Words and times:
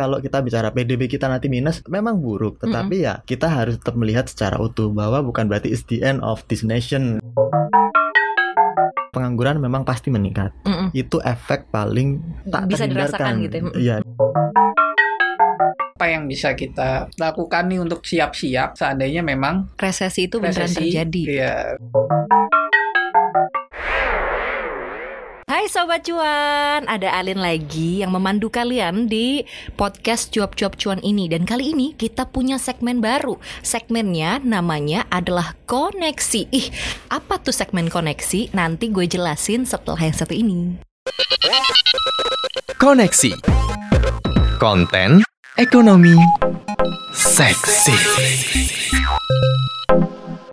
kalau 0.00 0.16
kita 0.16 0.40
bicara 0.40 0.72
PDB 0.72 1.12
kita 1.12 1.28
nanti 1.28 1.52
minus 1.52 1.84
memang 1.84 2.16
buruk, 2.24 2.56
tetapi 2.64 3.04
ya 3.04 3.20
kita 3.20 3.52
harus 3.52 3.76
tetap 3.76 4.00
melihat 4.00 4.24
secara 4.24 4.56
utuh 4.56 4.88
bahwa 4.88 5.20
bukan 5.20 5.44
berarti 5.44 5.68
it's 5.68 5.84
the 5.92 6.00
end 6.00 6.24
of 6.24 6.40
this 6.48 6.64
nation. 6.64 7.20
Pengangguran 9.12 9.60
memang 9.60 9.84
pasti 9.84 10.08
meningkat. 10.08 10.56
Mm-mm. 10.64 10.88
Itu 10.96 11.20
efek 11.20 11.68
paling 11.68 12.16
tak 12.48 12.64
Bisa 12.72 12.88
dirasakan 12.88 13.44
gitu 13.44 13.68
ya. 13.76 14.00
Iya, 14.00 14.08
Apa 16.00 16.08
yang 16.08 16.24
bisa 16.24 16.56
kita 16.56 17.12
lakukan 17.20 17.68
nih 17.68 17.84
untuk 17.84 18.00
siap-siap 18.00 18.72
seandainya 18.72 19.20
memang 19.20 19.68
Resesi 19.76 20.32
itu 20.32 20.40
beneran 20.40 20.64
resesi? 20.64 20.88
terjadi. 20.88 21.22
Iya. 21.28 21.54
Hai 25.60 25.68
Sobat 25.68 26.08
Cuan, 26.08 26.88
ada 26.88 27.20
Alin 27.20 27.36
lagi 27.36 28.00
yang 28.00 28.16
memandu 28.16 28.48
kalian 28.48 29.12
di 29.12 29.44
podcast 29.76 30.32
Cuap-Cuap 30.32 30.80
Cuan 30.80 31.04
ini. 31.04 31.28
Dan 31.28 31.44
kali 31.44 31.76
ini 31.76 31.92
kita 31.92 32.24
punya 32.32 32.56
segmen 32.56 33.04
baru. 33.04 33.36
Segmennya 33.60 34.40
namanya 34.40 35.04
adalah 35.12 35.52
Koneksi. 35.68 36.48
Ih, 36.48 36.72
apa 37.12 37.44
tuh 37.44 37.52
segmen 37.52 37.92
koneksi? 37.92 38.56
Nanti 38.56 38.88
gue 38.88 39.04
jelasin 39.04 39.68
setelah 39.68 40.00
yang 40.00 40.16
satu 40.16 40.32
ini. 40.32 40.80
Koneksi. 42.80 43.36
Konten. 44.56 45.20
Ekonomi. 45.60 46.16
Seksi 47.12 47.92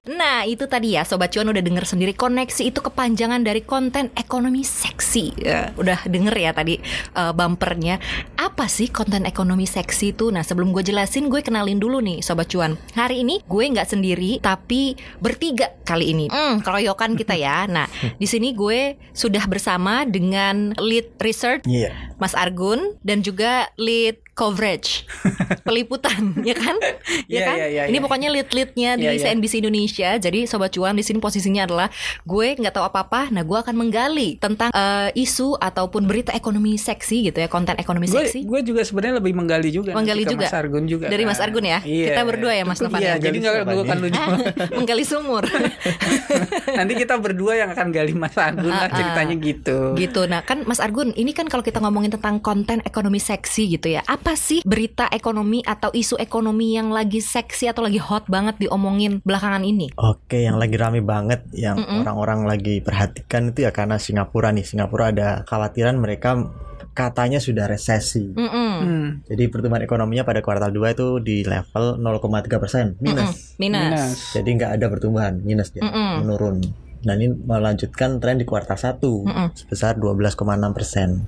Nah 0.08 0.48
itu 0.48 0.64
tadi 0.66 0.96
ya 0.96 1.04
Sobat 1.04 1.36
Cuan 1.36 1.52
udah 1.52 1.60
denger 1.60 1.84
sendiri 1.84 2.16
Koneksi 2.16 2.72
itu 2.72 2.80
kepanjangan 2.80 3.44
dari 3.44 3.60
konten 3.60 4.08
ekonomi 4.16 4.64
seksi 4.64 5.36
Ya, 5.38 5.76
Udah 5.76 6.08
denger 6.08 6.32
ya 6.32 6.52
tadi 6.56 6.80
eh, 7.14 7.32
bumpernya 7.36 8.00
Apa 8.40 8.72
sih 8.72 8.88
konten 8.88 9.28
ekonomi 9.28 9.68
seksi 9.68 10.16
itu? 10.16 10.32
Nah 10.32 10.48
sebelum 10.48 10.72
gue 10.72 10.82
jelasin 10.82 11.28
gue 11.28 11.44
kenalin 11.44 11.78
dulu 11.78 12.00
nih 12.00 12.24
Sobat 12.24 12.48
Cuan 12.48 12.80
Hari 12.96 13.28
ini 13.28 13.44
gue 13.44 13.64
nggak 13.68 13.90
sendiri 13.90 14.40
Tapi 14.40 14.96
bertiga 15.20 15.76
kali 15.84 16.16
ini 16.16 16.26
hmm, 16.32 16.64
Keroyokan 16.64 17.20
kita 17.20 17.36
ya 17.36 17.68
Nah 17.76 17.88
di 18.16 18.27
sini 18.30 18.55
gue 18.55 18.96
sudah 19.12 19.44
bersama 19.46 20.08
dengan 20.08 20.71
lead 20.80 21.20
research 21.20 21.68
iya. 21.68 21.92
Mas 22.16 22.32
Argun 22.32 22.96
Dan 23.04 23.20
juga 23.20 23.68
lead 23.76 24.24
coverage 24.38 25.02
Peliputan 25.68 26.38
ya 26.46 26.54
kan? 26.54 26.77
Ya 27.26 27.42
Iya, 27.42 27.42
kan? 27.42 27.55
iya, 27.58 27.68
iya, 27.68 27.84
Ini 27.90 27.98
iya. 27.98 28.04
pokoknya 28.05 28.30
lead-leadnya 28.30 28.92
di 28.96 29.05
Iya, 29.10 29.12
iya. 29.18 29.24
CNBC 29.34 29.54
Indonesia. 29.66 29.96
Jadi 29.98 30.45
sobat 30.45 30.70
cuan 30.70 30.93
di 30.93 31.01
sini 31.01 31.17
posisinya 31.17 31.65
adalah 31.65 31.87
gue 32.23 32.48
nggak 32.53 32.70
tahu 32.71 32.85
apa-apa. 32.85 33.29
Nah, 33.29 33.41
gue 33.41 33.57
akan 33.57 33.73
menggali 33.73 34.37
tentang 34.37 34.70
eh, 34.70 35.09
isu 35.15 35.57
ataupun 35.57 36.05
berita 36.05 36.29
ekonomi 36.31 36.76
seksi 36.76 37.26
gitu 37.26 37.37
ya, 37.37 37.48
konten 37.48 37.73
ekonomi 37.76 38.05
Gue 38.05 38.23
seksi. 38.23 38.43
gue 38.43 38.59
juga 38.63 38.81
sebenarnya 38.81 39.18
lebih 39.18 39.34
menggali 39.34 39.70
juga 39.70 39.91
Menggali 39.91 40.23
juga? 40.23 40.45
Mas 40.45 40.53
Argun 40.53 40.84
juga. 40.85 41.05
Dari 41.07 41.23
Mas 41.23 41.40
Argun 41.40 41.65
ya? 41.65 41.79
Iya. 41.81 42.05
Kita 42.07 42.21
berdua 42.23 42.51
ya, 42.51 42.63
Mas 42.63 42.79
Novan 42.79 42.99
Iya, 42.99 43.07
ya? 43.09 43.15
jadi 43.20 43.37
nggak 43.37 43.53
gue 43.57 43.73
nih? 43.73 43.85
kan 43.85 43.98
lu 43.98 44.07
menggali 44.77 45.03
sumur. 45.03 45.43
Nanti 46.77 46.93
kita 46.95 47.15
berdua 47.18 47.53
yang 47.55 47.70
akan 47.71 47.87
gali 47.90 48.13
Mas 48.13 48.35
Argun 48.35 48.70
lah 48.70 48.87
Ah, 48.87 48.90
ah. 48.90 48.95
ceritanya 48.95 49.35
gitu. 49.37 49.77
gitu. 49.95 50.21
Nah, 50.25 50.41
kan 50.43 50.63
Mas 50.63 50.77
Argun, 50.77 51.12
ini 51.13 51.31
kan 51.31 51.48
kalau 51.48 51.62
kita 51.62 51.79
ngomongin 51.79 52.12
tentang 52.12 52.37
konten 52.37 52.84
ekonomi 52.84 53.18
seksi 53.18 53.68
gitu 53.70 53.90
ya. 53.90 54.01
Apa 54.05 54.35
sih 54.35 54.62
berita 54.63 55.07
ekonomi 55.09 55.63
atau 55.63 55.90
isu 55.90 56.15
ekonomi 56.18 56.75
yang 56.75 56.90
lagi 56.90 57.20
seksi 57.20 57.68
atau 57.68 57.81
lagi 57.81 57.98
hot 57.98 58.27
banget 58.27 58.59
diomongin 58.59 59.20
belakangan 59.23 59.63
ini? 59.63 59.87
Oke, 59.96 60.43
yang 60.43 60.60
lagi 60.60 60.76
rame 60.76 60.99
banget, 60.99 61.48
yang 61.55 61.80
Mm-mm. 61.80 62.04
orang-orang 62.04 62.43
lagi 62.43 62.84
perhatikan 62.84 63.55
itu 63.55 63.63
ya 63.63 63.71
karena 63.71 63.96
Singapura 63.96 64.52
nih. 64.52 64.68
Singapura 64.68 65.16
ada 65.16 65.47
khawatiran 65.47 65.96
mereka 65.96 66.52
katanya 66.97 67.38
sudah 67.38 67.69
resesi. 67.69 68.34
Mm-mm. 68.34 68.74
Hmm. 68.81 69.08
Jadi 69.30 69.53
pertumbuhan 69.53 69.85
ekonominya 69.85 70.25
pada 70.25 70.41
kuartal 70.41 70.74
2 70.74 70.97
itu 70.97 71.08
di 71.22 71.46
level 71.46 72.02
0,3 72.02 72.58
persen 72.58 72.85
minus. 72.97 73.53
Minus. 73.62 73.85
Minus. 73.85 74.12
Jadi 74.34 74.50
nggak 74.58 74.72
ada 74.81 74.85
pertumbuhan, 74.90 75.38
minus 75.46 75.69
dia, 75.69 75.85
Mm-mm. 75.85 76.25
menurun. 76.25 76.58
Nah 77.06 77.13
ini 77.13 77.30
melanjutkan 77.30 78.18
tren 78.18 78.42
di 78.42 78.50
kuartal 78.50 78.81
1 78.81 78.98
Mm-mm. 78.98 79.48
sebesar 79.54 80.02
12,6 80.02 80.34
persen. 80.74 81.22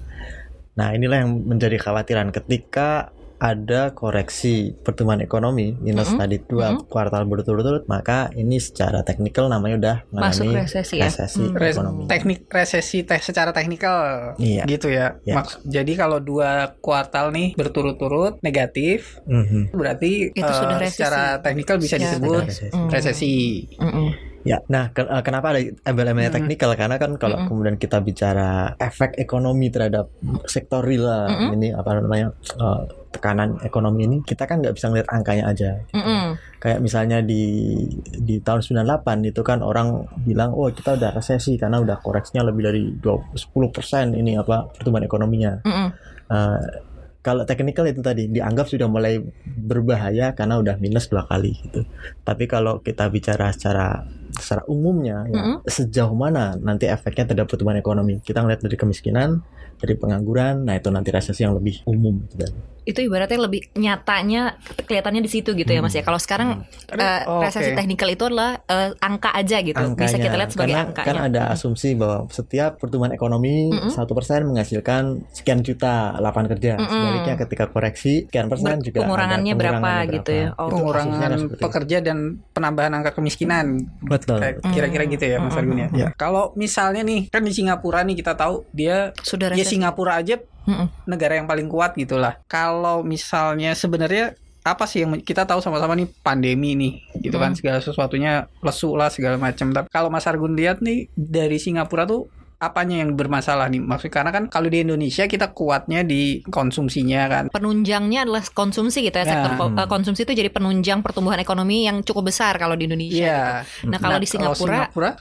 Nah 0.73 0.89
inilah 0.97 1.21
yang 1.21 1.45
menjadi 1.45 1.77
khawatiran 1.77 2.33
ketika 2.33 3.13
ada 3.39 3.91
koreksi 3.91 4.53
pertumbuhan 4.75 5.19
ekonomi 5.19 5.71
minus 5.73 6.09
Mm-mm. 6.09 6.19
tadi 6.19 6.37
dua 6.41 6.67
Mm-mm. 6.71 6.85
kuartal 6.85 7.23
berturut-turut 7.23 7.83
maka 7.85 8.27
ini 8.33 8.59
secara 8.59 8.99
teknikal 9.01 9.47
namanya 9.47 9.75
udah 9.77 9.95
Masuk 10.09 10.43
mengalami 10.43 10.55
resesi 10.61 10.95
ya. 10.95 11.07
resesi 11.07 11.39
Hmm. 11.41 11.55
Res- 11.55 11.75
ekonomi. 11.75 12.03
teknik 12.05 12.39
resesi 12.45 12.97
teh 13.01 13.17
secara 13.17 13.49
teknikal 13.49 13.97
Iya. 14.35 14.63
gitu 14.65 14.87
ya. 14.89 15.15
Iya. 15.23 15.35
Maks- 15.35 15.63
jadi 15.63 15.91
kalau 15.95 16.19
dua 16.19 16.49
kuartal 16.77 17.31
nih 17.31 17.55
berturut-turut 17.55 18.37
negatif 18.41 19.23
Mhm. 19.23 19.71
berarti 19.71 20.29
Itu 20.29 20.43
eh, 20.45 20.53
sudah 20.53 20.77
resesi. 20.77 20.95
secara 20.97 21.23
teknikal 21.39 21.75
bisa 21.77 21.95
Secara 21.95 22.03
disebut 22.11 22.41
resesi. 22.43 22.67
Mm. 22.69 22.89
resesi. 22.89 23.33
Mm-mm. 23.77 24.09
Ya, 24.41 24.63
nah 24.65 24.87
ke- 24.89 25.03
eh, 25.03 25.19
kenapa 25.19 25.51
ada 25.51 25.59
embel-embelnya 25.59 26.27
Mm-mm. 26.29 26.39
teknikal? 26.41 26.71
Karena 26.73 26.95
kan 26.95 27.15
kalau 27.15 27.35
Mm-mm. 27.37 27.47
kemudian 27.49 27.75
kita 27.75 27.99
bicara 27.99 28.71
efek 28.77 29.15
ekonomi 29.15 29.67
terhadap 29.67 30.11
sektor 30.45 30.79
real 30.81 31.03
lah, 31.03 31.27
Mm-mm. 31.29 31.55
ini 31.55 31.67
apa 31.71 31.89
namanya 31.97 32.27
eh, 32.53 32.81
tekanan 33.09 33.57
ekonomi 33.65 34.05
ini, 34.05 34.17
kita 34.21 34.45
kan 34.45 34.61
nggak 34.61 34.77
bisa 34.77 34.89
ngeliat 34.93 35.09
angkanya 35.09 35.49
aja. 35.49 35.71
Mm-mm. 35.93 36.37
Kayak 36.61 36.79
misalnya 36.79 37.19
di 37.25 37.75
di 38.05 38.37
tahun 38.37 38.61
98 38.61 39.33
itu 39.33 39.41
kan 39.41 39.65
orang 39.65 40.05
bilang, 40.21 40.53
oh 40.53 40.69
kita 40.69 40.93
udah 40.93 41.17
resesi 41.17 41.57
karena 41.57 41.81
udah 41.81 41.97
koreksinya 41.99 42.45
lebih 42.45 42.61
dari 42.69 42.83
20, 43.01 43.33
10% 43.33 44.13
ini 44.13 44.37
apa 44.37 44.69
pertumbuhan 44.69 45.05
ekonominya. 45.09 45.51
Mm-mm. 45.65 45.89
Eh, 46.29 46.89
kalau 47.19 47.43
teknikal 47.43 47.83
itu 47.83 47.99
tadi 47.99 48.31
dianggap 48.31 48.71
sudah 48.71 48.87
mulai 48.87 49.19
berbahaya 49.43 50.31
karena 50.31 50.55
udah 50.55 50.79
minus 50.79 51.11
dua 51.11 51.27
kali 51.27 51.51
gitu. 51.51 51.83
Tapi 52.23 52.47
kalau 52.47 52.79
kita 52.79 53.11
bicara 53.11 53.51
secara 53.51 54.07
secara 54.31 54.63
umumnya 54.71 55.27
ya, 55.27 55.35
Mm-mm. 55.35 55.67
sejauh 55.67 56.15
mana 56.15 56.55
nanti 56.55 56.87
efeknya 56.87 57.27
terhadap 57.27 57.51
pertumbuhan 57.51 57.81
ekonomi? 57.81 58.23
Kita 58.23 58.39
ngeliat 58.39 58.63
dari 58.63 58.77
kemiskinan, 58.79 59.43
dari 59.75 59.99
pengangguran, 59.99 60.63
nah 60.63 60.79
itu 60.79 60.87
nanti 60.87 61.11
resesi 61.11 61.43
yang 61.43 61.59
lebih 61.59 61.83
umum 61.91 62.23
gitu. 62.31 62.47
Itu 62.89 63.05
ibaratnya 63.05 63.37
lebih 63.37 63.69
nyatanya 63.77 64.57
kelihatannya 64.83 65.21
di 65.21 65.29
situ 65.29 65.53
gitu 65.53 65.69
ya 65.69 65.79
Mas 65.79 65.93
ya. 65.93 66.01
Kalau 66.01 66.17
sekarang 66.17 66.65
eh, 66.89 67.21
Oh, 67.29 67.45
resesi 67.45 67.69
oke. 67.69 67.77
teknikal 67.77 68.09
itu 68.09 68.23
adalah 68.25 68.57
eh, 68.65 68.89
angka 68.97 69.29
aja 69.31 69.61
gitu. 69.61 69.77
Bisa 69.93 70.17
kita 70.17 70.33
lihat 70.33 70.49
sebagai 70.49 70.73
karena 70.73 70.89
angkanya. 70.89 71.05
kan 71.05 71.17
ada 71.21 71.41
asumsi 71.53 71.93
bahwa 71.93 72.25
setiap 72.33 72.81
pertumbuhan 72.81 73.13
ekonomi 73.13 73.69
Mm-mm. 73.69 73.93
satu 73.93 74.17
persen 74.17 74.49
menghasilkan 74.49 75.21
sekian 75.29 75.61
juta 75.61 76.17
lapangan 76.17 76.49
kerja. 76.49 76.81
Mm-mm. 76.81 76.89
Sebaliknya 76.89 77.35
ketika 77.37 77.65
koreksi 77.69 78.25
sekian 78.25 78.49
persen 78.49 78.81
juga 78.81 78.97
ada 78.97 79.05
pengurangannya 79.05 79.53
berapa 79.53 79.77
pengurangannya 79.77 80.15
gitu 80.17 80.31
ya. 80.33 80.47
Oh, 80.57 80.67
pengurangan 80.67 81.31
pekerja 81.53 81.97
dan 82.01 82.17
penambahan 82.49 82.91
angka 82.95 83.11
kemiskinan 83.13 83.85
Betul. 84.01 84.41
Kira-kira 84.65 85.03
gitu 85.05 85.25
ya 85.25 85.37
Mas 85.37 85.53
Mm. 85.53 85.59
Argun 85.59 85.77
ya. 85.77 85.87
Ya. 85.91 86.07
Kalau 86.15 86.55
misalnya 86.55 87.03
nih 87.03 87.27
kan 87.27 87.43
di 87.43 87.51
Singapura 87.51 88.01
nih 88.01 88.15
kita 88.15 88.33
tahu 88.33 88.63
dia 88.71 89.11
sudah 89.21 89.51
ya. 89.51 89.67
Singapura 89.67 90.17
aja 90.17 90.39
Mm-mm. 90.69 90.87
negara 91.09 91.33
yang 91.41 91.49
paling 91.49 91.65
kuat 91.65 91.97
gitulah. 91.97 92.37
Kalau 92.45 93.01
misalnya 93.01 93.73
sebenarnya 93.73 94.37
apa 94.59 94.85
sih 94.85 95.01
yang 95.01 95.17
kita 95.23 95.47
tahu 95.47 95.63
sama-sama 95.63 95.95
nih 95.95 96.05
pandemi 96.21 96.75
nih 96.75 96.93
gitu 97.23 97.39
kan 97.39 97.55
segala 97.55 97.79
sesuatunya 97.81 98.45
lesu 98.61 98.93
lah 98.93 99.09
segala 99.09 99.39
macam. 99.39 99.73
Tapi 99.73 99.87
kalau 99.89 100.13
Mas 100.13 100.29
Argun 100.29 100.53
lihat 100.53 100.83
nih 100.83 101.09
dari 101.15 101.57
Singapura 101.57 102.05
tuh 102.05 102.27
apanya 102.59 102.99
yang 102.99 103.15
bermasalah 103.15 103.71
nih? 103.71 103.79
Maksudnya 103.79 104.13
karena 104.19 104.31
kan 104.35 104.43
kalau 104.51 104.67
di 104.67 104.83
Indonesia 104.83 105.23
kita 105.25 105.55
kuatnya 105.55 106.03
di 106.03 106.43
konsumsinya 106.43 107.21
kan. 107.31 107.43
penunjangnya 107.55 108.27
adalah 108.27 108.43
konsumsi 108.51 108.99
gitu 109.07 109.15
ya. 109.15 109.23
Ya. 109.23 109.31
Sektor 109.31 109.51
Hmm. 109.55 109.79
konsumsi 109.87 110.27
itu 110.27 110.35
jadi 110.35 110.51
penunjang 110.51 110.99
pertumbuhan 110.99 111.39
ekonomi 111.39 111.87
yang 111.87 112.03
cukup 112.03 112.29
besar 112.29 112.59
kalau 112.59 112.75
di 112.75 112.85
Indonesia. 112.85 113.15
Iya. 113.15 113.43
gitu. 113.63 113.87
Nah, 113.89 113.97
kalau 113.97 114.19
di 114.19 114.27
Singapura 114.27 114.91
Singapura 114.91 115.11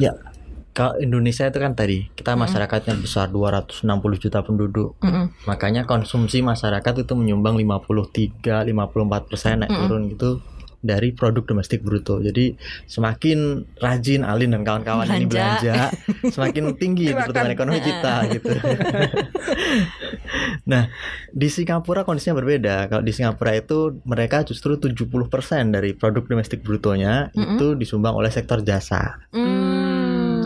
Kalau 0.78 0.94
Indonesia 1.02 1.42
itu 1.42 1.58
kan 1.58 1.74
tadi 1.74 2.06
kita 2.14 2.38
masyarakatnya 2.38 2.94
besar 3.02 3.26
260 3.34 3.82
juta 4.22 4.46
penduduk. 4.46 4.94
Mm-mm. 5.02 5.34
Makanya 5.50 5.90
konsumsi 5.90 6.38
masyarakat 6.38 7.02
itu 7.02 7.18
menyumbang 7.18 7.58
53 7.58 8.62
54 8.62 9.26
persen 9.26 9.66
naik 9.66 9.74
Mm-mm. 9.74 9.82
turun 9.90 10.02
gitu 10.06 10.30
dari 10.78 11.10
produk 11.10 11.42
domestik 11.42 11.82
bruto. 11.82 12.22
Jadi 12.22 12.54
semakin 12.86 13.66
rajin 13.82 14.22
Alin 14.22 14.54
dan 14.54 14.62
kawan-kawan 14.62 15.10
ini 15.10 15.26
Belanja. 15.26 15.90
semakin 16.34 16.78
tinggi 16.78 17.10
pertumbuhan 17.10 17.50
ekonomi 17.50 17.82
kita 17.82 18.14
gitu. 18.30 18.54
nah, 20.70 20.86
di 21.34 21.48
Singapura 21.50 22.06
kondisinya 22.06 22.38
berbeda. 22.38 22.86
Kalau 22.86 23.02
di 23.02 23.10
Singapura 23.10 23.58
itu 23.58 23.98
mereka 24.06 24.46
justru 24.46 24.78
70% 24.78 25.10
dari 25.74 25.98
produk 25.98 26.22
domestik 26.22 26.62
brutonya 26.62 27.34
Mm-mm. 27.34 27.58
itu 27.58 27.66
disumbang 27.74 28.14
oleh 28.14 28.30
sektor 28.30 28.62
jasa. 28.62 29.18
Hmm. 29.34 29.67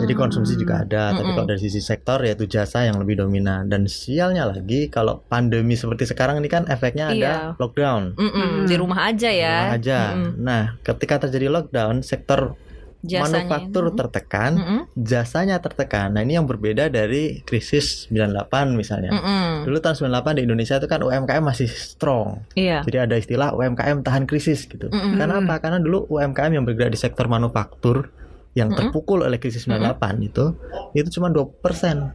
Jadi 0.03 0.13
konsumsi 0.13 0.53
juga 0.53 0.83
ada, 0.83 1.15
tapi 1.15 1.23
Mm-mm. 1.23 1.35
kalau 1.39 1.47
dari 1.47 1.61
sisi 1.63 1.79
sektor 1.79 2.19
yaitu 2.21 2.43
jasa 2.43 2.83
yang 2.83 2.99
lebih 2.99 3.23
dominan. 3.23 3.71
Dan 3.71 3.87
sialnya 3.87 4.43
lagi 4.43 4.91
kalau 4.91 5.23
pandemi 5.25 5.79
seperti 5.79 6.03
sekarang 6.03 6.43
ini 6.43 6.51
kan 6.51 6.67
efeknya 6.67 7.09
ada 7.09 7.15
Iya. 7.15 7.35
lockdown. 7.55 8.19
Mm-mm. 8.19 8.67
di 8.67 8.75
rumah 8.75 9.07
aja 9.07 9.31
ya. 9.31 9.55
Rumah 9.71 9.77
aja. 9.79 9.99
Mm-mm. 10.13 10.31
Nah, 10.43 10.63
ketika 10.83 11.23
terjadi 11.23 11.47
lockdown, 11.47 12.03
sektor 12.03 12.59
Jasanya 13.03 13.43
manufaktur 13.43 13.91
tertekan, 13.99 14.51
Mm-mm. 14.55 14.81
jasanya 14.95 15.59
tertekan. 15.59 16.15
Nah, 16.15 16.23
ini 16.23 16.39
yang 16.39 16.47
berbeda 16.47 16.87
dari 16.87 17.43
krisis 17.43 18.07
98 18.07 18.79
misalnya. 18.79 19.11
Mm-mm. 19.11 19.67
Dulu 19.67 19.75
tahun 19.83 20.07
98 20.07 20.39
di 20.39 20.41
Indonesia 20.47 20.79
itu 20.79 20.87
kan 20.87 21.03
UMKM 21.03 21.43
masih 21.43 21.67
strong. 21.67 22.47
Iya. 22.55 22.79
Jadi 22.87 22.97
ada 23.03 23.15
istilah 23.19 23.51
UMKM 23.51 24.07
tahan 24.07 24.23
krisis 24.23 24.63
gitu. 24.71 24.87
Mm-mm. 24.87 25.19
Karena 25.19 25.43
apa? 25.43 25.59
Karena 25.59 25.83
dulu 25.83 26.07
UMKM 26.15 26.55
yang 26.55 26.63
bergerak 26.63 26.95
di 26.95 26.99
sektor 26.99 27.27
manufaktur 27.27 28.07
yang 28.53 28.69
Mm-mm. 28.69 28.93
terpukul 28.93 29.25
oleh 29.25 29.41
krisis 29.41 29.65
98 29.65 29.97
itu 30.21 30.45
itu 30.93 31.09
cuma 31.17 31.33
2%. 31.33 31.57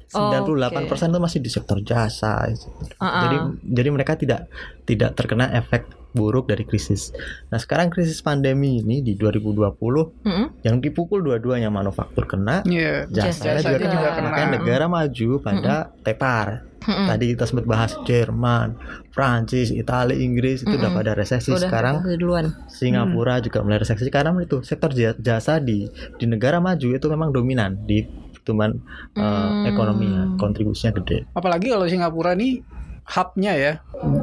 98% 0.07 1.11
itu 1.11 1.19
masih 1.19 1.41
di 1.43 1.51
sektor 1.51 1.83
jasa. 1.83 2.47
Uh-uh. 2.47 3.23
Jadi 3.23 3.37
jadi 3.67 3.89
mereka 3.91 4.15
tidak 4.15 4.47
tidak 4.87 5.19
terkena 5.19 5.51
efek 5.53 5.85
buruk 6.09 6.49
dari 6.49 6.65
krisis. 6.65 7.13
Nah, 7.53 7.61
sekarang 7.61 7.93
krisis 7.93 8.23
pandemi 8.23 8.81
ini 8.81 9.05
di 9.05 9.13
2020 9.15 9.77
Mm-mm. 10.25 10.47
yang 10.65 10.81
dipukul 10.81 11.21
dua-duanya 11.21 11.69
manufaktur 11.69 12.25
kena, 12.25 12.65
Iya. 12.65 13.05
jasanya 13.11 13.61
Jasa 13.61 13.69
juga, 13.77 13.87
juga 13.93 14.09
kena. 14.09 14.17
kena. 14.17 14.29
Makanya 14.33 14.49
negara 14.57 14.85
maju 14.89 15.31
pada 15.43 15.75
tepar. 16.01 16.68
Mm-mm. 16.79 17.07
Tadi 17.07 17.25
kita 17.33 17.45
sempat 17.45 17.65
bahas 17.65 17.93
Jerman, 18.03 18.79
Prancis, 19.11 19.69
Italia, 19.69 20.15
Inggris 20.15 20.63
itu 20.63 20.71
udah 20.71 20.89
Mm-mm. 20.89 20.99
pada 20.99 21.13
resesi. 21.13 21.51
Udah 21.51 21.67
Sekarang 21.67 21.95
duluan. 22.07 22.55
Singapura 22.67 23.41
juga 23.41 23.61
mulai 23.61 23.79
resesi 23.79 24.07
karena 24.09 24.31
itu 24.39 24.63
sektor 24.63 24.93
ja- 24.93 25.15
jasa 25.15 25.59
di 25.59 25.91
di 26.15 26.25
negara 26.25 26.59
maju 26.59 26.89
itu 26.91 27.07
memang 27.07 27.29
dominan 27.29 27.75
di 27.83 28.07
pertumbuhan 28.33 28.79
eh, 29.13 29.21
Hmm. 29.21 29.67
ekonominya, 29.67 30.23
kontribusinya 30.37 30.97
gede. 30.97 31.27
Apalagi 31.33 31.69
kalau 31.69 31.85
Singapura 31.85 32.33
nih 32.33 32.63
hubnya 33.09 33.53
ya 33.57 33.73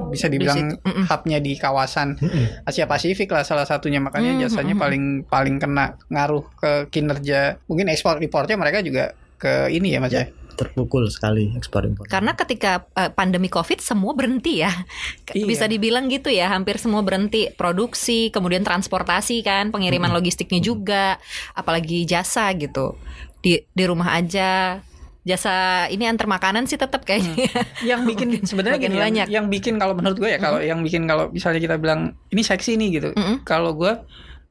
bisa 0.08 0.30
dibilang. 0.30 0.78
Mm-mm. 0.78 1.06
hubnya 1.06 1.38
di 1.38 1.58
kawasan 1.58 2.16
Asia 2.64 2.86
Pasifik 2.86 3.30
lah 3.30 3.42
salah 3.42 3.66
satunya 3.66 3.98
makanya 3.98 4.32
Mm, 4.32 4.42
jasanya 4.42 4.74
mm, 4.74 4.82
paling 4.82 5.04
paling 5.26 5.56
kena 5.58 5.86
ngaruh 6.08 6.46
ke 6.56 6.72
kinerja 6.90 7.58
mungkin 7.66 7.90
ekspor 7.90 8.22
impornya 8.22 8.56
mereka 8.56 8.80
juga 8.80 9.12
ke 9.36 9.68
ini 9.68 9.92
ya 9.92 10.00
mas 10.00 10.14
ya 10.14 10.30
Terpukul 10.56 11.08
sekali 11.08 11.52
ekspor 11.54 11.84
impor. 11.84 12.08
Karena 12.08 12.34
ketika 12.34 12.88
eh, 12.92 13.12
pandemi 13.12 13.48
Covid 13.48 13.80
semua 13.80 14.12
berhenti 14.12 14.64
ya. 14.64 14.72
Iya. 15.32 15.46
Bisa 15.46 15.68
dibilang 15.68 16.08
gitu 16.08 16.32
ya, 16.32 16.48
hampir 16.50 16.80
semua 16.80 17.04
berhenti 17.04 17.52
produksi, 17.54 18.32
kemudian 18.32 18.64
transportasi 18.64 19.44
kan, 19.44 19.70
pengiriman 19.70 20.10
logistiknya 20.10 20.60
juga, 20.60 21.20
apalagi 21.52 22.04
jasa 22.04 22.50
gitu. 22.56 22.96
Di 23.40 23.68
di 23.68 23.84
rumah 23.84 24.16
aja. 24.16 24.80
Jasa 25.26 25.90
ini 25.90 26.06
antar 26.06 26.30
makanan 26.30 26.70
sih 26.70 26.78
tetap 26.78 27.02
kayaknya. 27.02 27.34
yang 27.82 28.06
bikin 28.06 28.30
sebenarnya 28.50 28.78
gini, 28.78 28.94
yang- 28.94 29.06
banyak. 29.10 29.28
yang, 29.34 29.46
bikin 29.50 29.76
kalau 29.76 29.98
menurut 29.98 30.22
gue 30.22 30.30
ya 30.30 30.38
kalau 30.38 30.62
yang 30.62 30.86
bikin 30.86 31.10
kalau 31.10 31.34
misalnya 31.34 31.58
kita 31.58 31.82
bilang 31.82 32.14
ini 32.30 32.46
seksi 32.46 32.78
nih 32.78 32.90
gitu 32.94 33.10
Mm-mm. 33.18 33.42
kalau 33.42 33.74
gue 33.74 33.90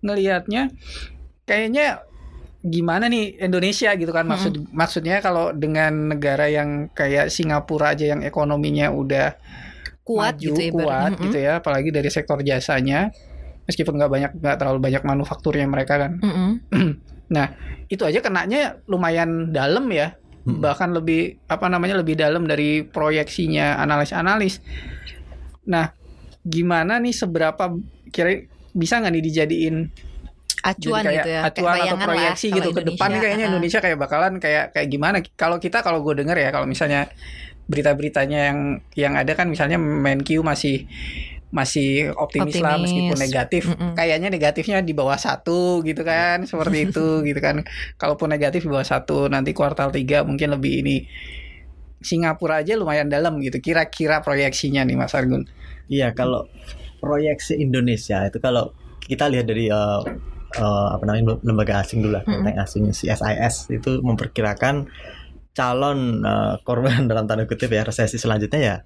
ngelihatnya 0.03 0.75
kayaknya 1.45 2.03
gimana 2.65 3.13
nih 3.13 3.45
Indonesia 3.45 3.93
gitu 3.93 4.09
kan 4.09 4.25
maksud 4.25 4.73
maksudnya 4.73 5.21
kalau 5.21 5.53
dengan 5.53 6.17
negara 6.17 6.49
yang 6.49 6.89
kayak 6.97 7.29
Singapura 7.29 7.93
aja 7.93 8.17
yang 8.17 8.25
ekonominya 8.25 8.89
udah 8.89 9.37
Kuat 10.05 10.37
maju, 10.37 10.53
gitu 10.53 10.61
ibaratnya. 10.73 10.85
kuat 10.85 11.13
gitu 11.17 11.39
ya 11.41 11.53
apalagi 11.61 11.89
dari 11.93 12.09
sektor 12.13 12.41
jasanya 12.41 13.13
meskipun 13.69 13.97
nggak 13.97 14.13
banyak 14.13 14.33
nggak 14.41 14.57
terlalu 14.61 14.79
banyak 14.81 15.03
manufakturnya 15.05 15.65
mereka 15.69 15.97
kan 15.97 16.21
Mm-mm. 16.21 16.51
itu 17.95 18.05
aja 18.05 18.21
kenanya 18.21 18.81
lumayan 18.89 19.53
dalam 19.53 19.89
ya 19.93 20.17
Mm-mm. 20.45 20.61
bahkan 20.61 20.93
lebih 20.93 21.41
apa 21.49 21.69
namanya 21.69 22.01
lebih 22.01 22.17
dalam 22.21 22.45
dari 22.45 22.85
proyeksinya 22.85 23.81
analis-analis 23.81 24.61
nah 25.65 25.93
gimana 26.45 27.01
nih 27.01 27.17
seberapa 27.17 27.73
kira 28.13 28.45
bisa 28.77 29.01
nggak 29.01 29.13
nih 29.17 29.25
dijadiin 29.25 29.77
Acuan 30.65 31.03
kayak 31.05 31.13
gitu 31.13 31.29
ya. 31.29 31.41
kayak 31.41 31.45
acuan 31.53 31.65
atau 31.69 31.77
bayangan 31.77 31.99
lah 32.01 32.07
proyeksi 32.09 32.47
gitu 32.57 32.69
ke 32.73 32.83
depan 32.89 33.09
nih 33.13 33.21
kayaknya. 33.21 33.45
Indonesia 33.53 33.79
kayak 33.85 33.99
bakalan 34.01 34.33
kayak 34.41 34.65
kayak 34.73 34.89
gimana 34.89 35.17
kalau 35.37 35.57
kita 35.61 35.79
kalau 35.85 36.01
gue 36.01 36.15
denger 36.25 36.37
ya 36.41 36.49
kalau 36.49 36.65
misalnya 36.65 37.13
berita-beritanya 37.69 38.41
yang 38.53 38.59
yang 38.97 39.13
ada 39.17 39.33
kan 39.37 39.49
misalnya 39.49 39.77
Menq 39.77 40.41
masih 40.41 40.89
masih 41.55 42.11
optimis, 42.19 42.59
lah 42.59 42.75
Optimis. 42.75 42.91
meskipun 42.91 43.19
negatif 43.21 43.63
Mm-mm. 43.71 43.95
kayaknya 43.95 44.27
negatifnya 44.27 44.83
di 44.83 44.91
bawah 44.91 45.15
satu 45.15 45.87
gitu 45.87 46.03
kan 46.03 46.43
seperti 46.51 46.91
itu 46.91 47.23
gitu 47.23 47.39
kan 47.39 47.63
kalaupun 47.95 48.27
negatif 48.27 48.67
di 48.67 48.71
bawah 48.75 48.83
satu 48.83 49.31
nanti 49.31 49.55
kuartal 49.55 49.95
3 49.95 50.27
mungkin 50.27 50.51
lebih 50.51 50.83
ini 50.83 51.07
Singapura 52.05 52.61
aja 52.61 52.77
lumayan 52.77 53.07
dalam 53.09 53.39
gitu 53.41 53.63
kira-kira 53.63 54.21
proyeksinya 54.21 54.83
nih 54.85 54.97
Mas 54.99 55.15
Argun 55.15 55.47
Iya, 55.85 56.17
kalau 56.17 56.49
proyeksi 57.01 57.61
Indonesia 57.61 58.25
itu 58.25 58.41
kalau 58.41 58.73
kita 59.05 59.29
lihat 59.29 59.45
dari 59.45 59.69
eh, 59.69 60.01
eh, 60.59 60.89
apa 60.95 61.03
namanya 61.07 61.39
lembaga 61.43 61.83
asing 61.83 62.03
dulu 62.05 62.19
lah, 62.19 62.23
Mm-mm. 62.25 62.43
tentang 62.43 62.57
asing 62.63 62.85
CSIS 62.91 63.55
itu 63.75 64.01
memperkirakan 64.03 64.87
calon 65.55 66.23
eh, 66.23 66.55
korban 66.67 67.07
dalam 67.11 67.25
tanda 67.31 67.47
kutip 67.47 67.71
ya 67.71 67.87
resesi 67.87 68.19
selanjutnya 68.19 68.61
ya 68.61 68.77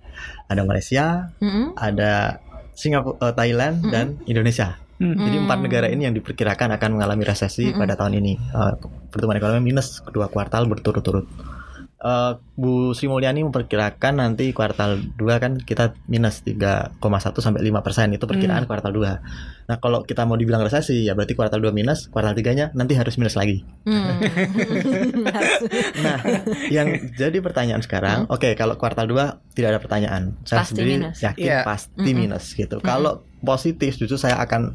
ada 0.49 0.63
Malaysia, 0.65 1.33
Mm-mm. 1.41 1.77
ada 1.77 2.43
Singapura, 2.77 3.17
eh, 3.29 3.35
Thailand 3.35 3.77
Mm-mm. 3.83 3.93
dan 3.93 4.07
Indonesia. 4.29 4.79
Jadi 4.99 5.39
Hmm. 5.39 5.47
empat 5.47 5.63
negara 5.63 5.87
ini 5.87 6.11
yang 6.11 6.15
diperkirakan 6.19 6.75
akan 6.75 6.99
mengalami 6.99 7.23
resesi 7.23 7.71
Mm-mm. 7.71 7.79
pada 7.79 7.95
tahun 7.95 8.19
ini. 8.19 8.35
Eh, 8.35 8.73
pertumbuhan 9.15 9.39
ekonomi 9.39 9.71
minus 9.71 10.03
kedua 10.03 10.27
kuartal 10.27 10.67
berturut-turut. 10.67 11.23
Eh, 11.99 12.33
Bu 12.55 12.95
Sri 12.95 13.11
Mulyani 13.11 13.43
memperkirakan 13.43 14.23
nanti 14.23 14.55
kuartal 14.55 15.03
2 15.19 15.43
kan 15.43 15.59
kita 15.59 15.99
minus 16.07 16.47
3,1 16.47 16.95
sampai 17.35 17.59
5 17.59 17.83
persen 17.83 18.15
itu 18.15 18.23
perkiraan 18.23 18.71
kuartal 18.71 18.95
2. 18.95 19.67
Nah 19.67 19.77
kalau 19.79 20.07
kita 20.07 20.23
mau 20.23 20.39
dibilang 20.39 20.63
resesi 20.63 21.03
ya 21.03 21.19
berarti 21.19 21.35
kuartal 21.35 21.59
2 21.59 21.75
minus, 21.75 22.07
kuartal 22.07 22.35
3-nya 22.35 22.71
nanti 22.73 22.95
harus 22.95 23.19
minus 23.19 23.35
lagi. 23.35 23.67
Hmm. 23.83 24.15
Nah 25.99 26.17
yang 26.71 26.87
jadi 27.15 27.39
pertanyaan 27.39 27.83
sekarang, 27.83 28.31
oke 28.31 28.55
kalau 28.55 28.79
kuartal 28.79 29.07
2 29.07 29.55
tidak 29.55 29.75
ada 29.75 29.81
pertanyaan. 29.83 30.23
Saya 30.43 30.63
Pasti 30.63 30.79
sendiri 30.79 31.03
minus. 31.03 31.19
yakin 31.19 31.45
Iya. 31.45 31.61
pasti 31.67 31.99
Mm-mm. 31.99 32.15
minus 32.15 32.45
gitu. 32.55 32.79
Kalau 32.79 33.13
positif 33.43 33.99
justru 33.99 34.15
saya 34.15 34.39
akan 34.39 34.75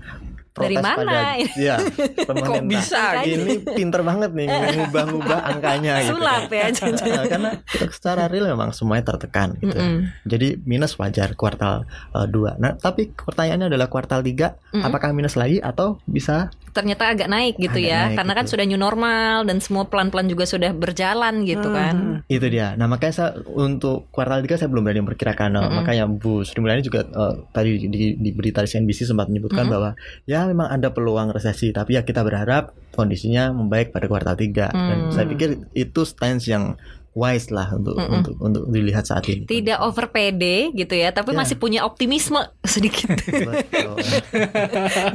Dari 0.53 0.75
protes 0.75 0.85
mana 0.85 0.97
pada 1.01 1.19
ya 1.67 1.75
kok 2.21 2.63
bisa 2.63 2.93
Angkanya. 2.95 3.25
gitu 3.25 3.41
ini 3.41 3.53
pinter 3.65 4.01
banget 4.01 4.31
nih 4.31 4.47
ngubah-ngubah 4.77 5.39
angkanya 5.49 5.93
gitu 5.99 6.13
Sulap 6.13 6.45
ya. 6.47 6.65
Nah, 6.69 7.25
karena 7.31 7.49
secara 7.89 8.23
real 8.27 8.45
memang 8.47 8.69
semuanya 8.69 9.03
tertekan 9.07 9.57
gitu 9.57 9.73
Mm-mm. 9.73 10.13
jadi 10.23 10.61
minus 10.61 10.93
wajar 10.95 11.33
kuartal 11.33 11.89
2 12.13 12.29
nah 12.55 12.73
tapi 12.75 13.09
pertanyaannya 13.11 13.67
adalah 13.67 13.87
kuartal 13.87 14.21
3 14.21 14.29
Mm-mm. 14.71 14.83
apakah 14.83 15.09
minus 15.11 15.33
lagi 15.33 15.57
atau 15.57 15.97
bisa 16.03 16.53
Ternyata 16.73 17.05
agak 17.07 17.29
naik 17.29 17.53
gitu 17.55 17.77
Agak 17.77 17.85
ya, 17.85 18.01
naik 18.03 18.17
karena 18.17 18.33
kan 18.33 18.43
gitu. 18.43 18.51
sudah 18.51 18.65
new 18.65 18.81
normal 18.81 19.35
dan 19.43 19.57
semua 19.57 19.85
pelan-pelan 19.85 20.25
juga 20.25 20.41
sudah 20.43 20.73
berjalan 20.73 21.41
gitu 21.43 21.61
Hmm. 21.63 21.75
kan. 21.75 21.95
itu 22.25 22.45
dia 22.47 22.73
nah 22.73 22.85
makanya 22.85 23.13
saya 23.15 23.29
untuk 23.47 24.09
kuartal 24.09 24.41
3 24.41 24.53
saya 24.55 24.67
belum 24.67 24.81
berani 24.81 25.01
memperkirakan 25.01 25.49
Nah, 25.49 25.61
Mm-mm. 25.63 25.77
makanya 25.79 26.05
Bu 26.05 26.41
Sri 26.41 26.57
Mulyani 26.57 26.81
juga 26.81 27.05
eh, 27.05 27.33
tadi 27.47 27.77
di, 27.79 28.15
di 28.15 28.29
berita 28.31 28.59
di 28.59 28.67
CNBC 28.67 29.05
sempat 29.05 29.27
menyebutkan 29.27 29.63
Mm-mm. 29.63 29.69
bahwa 29.71 29.89
ya 30.25 30.42
memang 30.45 30.67
ada 30.67 30.89
peluang 30.89 31.29
resesi 31.29 31.69
tapi 31.69 31.93
ya 31.93 32.01
kita 32.01 32.19
berharap 32.19 32.63
kondisinya 32.91 33.49
membaik 33.49 33.89
pada 33.89 34.05
kuartal 34.05 34.33
3 34.33 34.49
dan 34.69 34.97
Hmm. 34.99 35.09
saya 35.09 35.25
pikir 35.25 35.49
itu 35.71 36.01
stance 36.03 36.45
yang 36.45 36.75
wise 37.13 37.47
lah 37.47 37.69
untuk 37.71 37.93
Mm-mm. 37.93 38.09
untuk 38.11 38.33
untuk 38.39 38.63
dilihat 38.67 39.05
saat 39.05 39.21
ini 39.27 39.45
Tidak 39.45 39.77
over 39.79 40.09
PD 40.09 40.73
gitu 40.73 40.93
ya, 40.93 41.09
tapi 41.09 41.29
Ya. 41.31 41.37
masih 41.37 41.55
punya 41.55 41.79
optimisme 41.81 42.41
sedikit 42.63 43.13
Betul. 43.29 44.01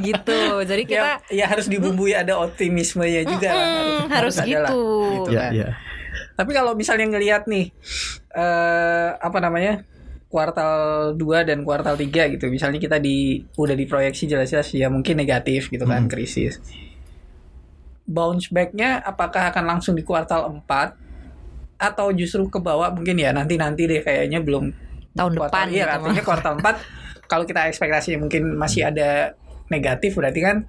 gitu. 0.01 0.39
Jadi 0.63 0.83
kita 0.85 1.19
ya, 1.27 1.43
ya 1.43 1.45
harus 1.45 1.67
dibumbui 1.67 2.13
ada 2.13 2.39
optimismenya 2.39 3.27
juga 3.27 3.51
Mm, 3.51 3.99
harus, 4.09 4.35
ada 4.37 4.47
lah. 4.57 4.71
gitu. 4.71 4.79
Gitu. 5.11 5.29
ya 5.29 5.41
kan. 5.41 5.51
ya 5.53 5.69
Tapi 6.35 6.51
kalau 6.53 6.71
misalnya 6.71 7.05
ngelihat 7.05 7.43
nih 7.45 7.67
eh 8.31 9.09
apa 9.13 9.37
namanya? 9.37 9.83
Kuartal 10.29 11.13
2 11.17 11.49
dan 11.49 11.65
kuartal 11.65 11.97
3 11.97 12.33
gitu. 12.37 12.45
Misalnya 12.47 12.77
kita 12.77 13.01
di 13.01 13.41
udah 13.57 13.73
diproyeksi 13.73 14.29
jelas-jelas 14.29 14.69
ya 14.71 14.87
mungkin 14.87 15.17
negatif 15.17 15.73
gitu 15.73 15.83
kan 15.83 16.05
Hmm. 16.05 16.11
krisis. 16.11 16.61
Bounce 18.09 18.49
back-nya 18.49 19.01
apakah 19.01 19.53
akan 19.53 19.65
langsung 19.65 19.93
di 19.93 20.01
kuartal 20.01 20.49
4 20.49 20.97
atau 21.77 22.09
justru 22.11 22.49
ke 22.49 22.57
bawah 22.59 22.89
mungkin 22.91 23.15
ya 23.15 23.29
nanti-nanti 23.31 23.85
deh 23.85 24.01
kayaknya 24.01 24.41
belum 24.41 24.73
Tahun 25.13 25.31
kuartal, 25.37 25.47
depan 25.47 25.65
iya 25.69 25.85
gitu 25.85 25.93
artinya 25.95 26.23
kuartal 26.25 26.53
4 26.59 26.75
kalau 27.29 27.45
kita 27.45 27.69
ekspektasi 27.69 28.17
mungkin 28.17 28.57
masih 28.57 28.89
ada 28.89 29.37
negatif 29.69 30.17
berarti 30.17 30.41
kan 30.41 30.65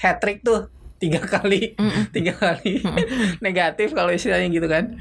hat 0.00 0.18
trick 0.18 0.40
tuh 0.42 0.66
tiga 0.98 1.22
kali 1.22 1.78
Mm-mm. 1.78 2.10
tiga 2.10 2.34
kali 2.34 2.82
negatif 3.46 3.94
kalau 3.94 4.10
istilahnya 4.10 4.48
gitu 4.50 4.66
kan 4.66 4.98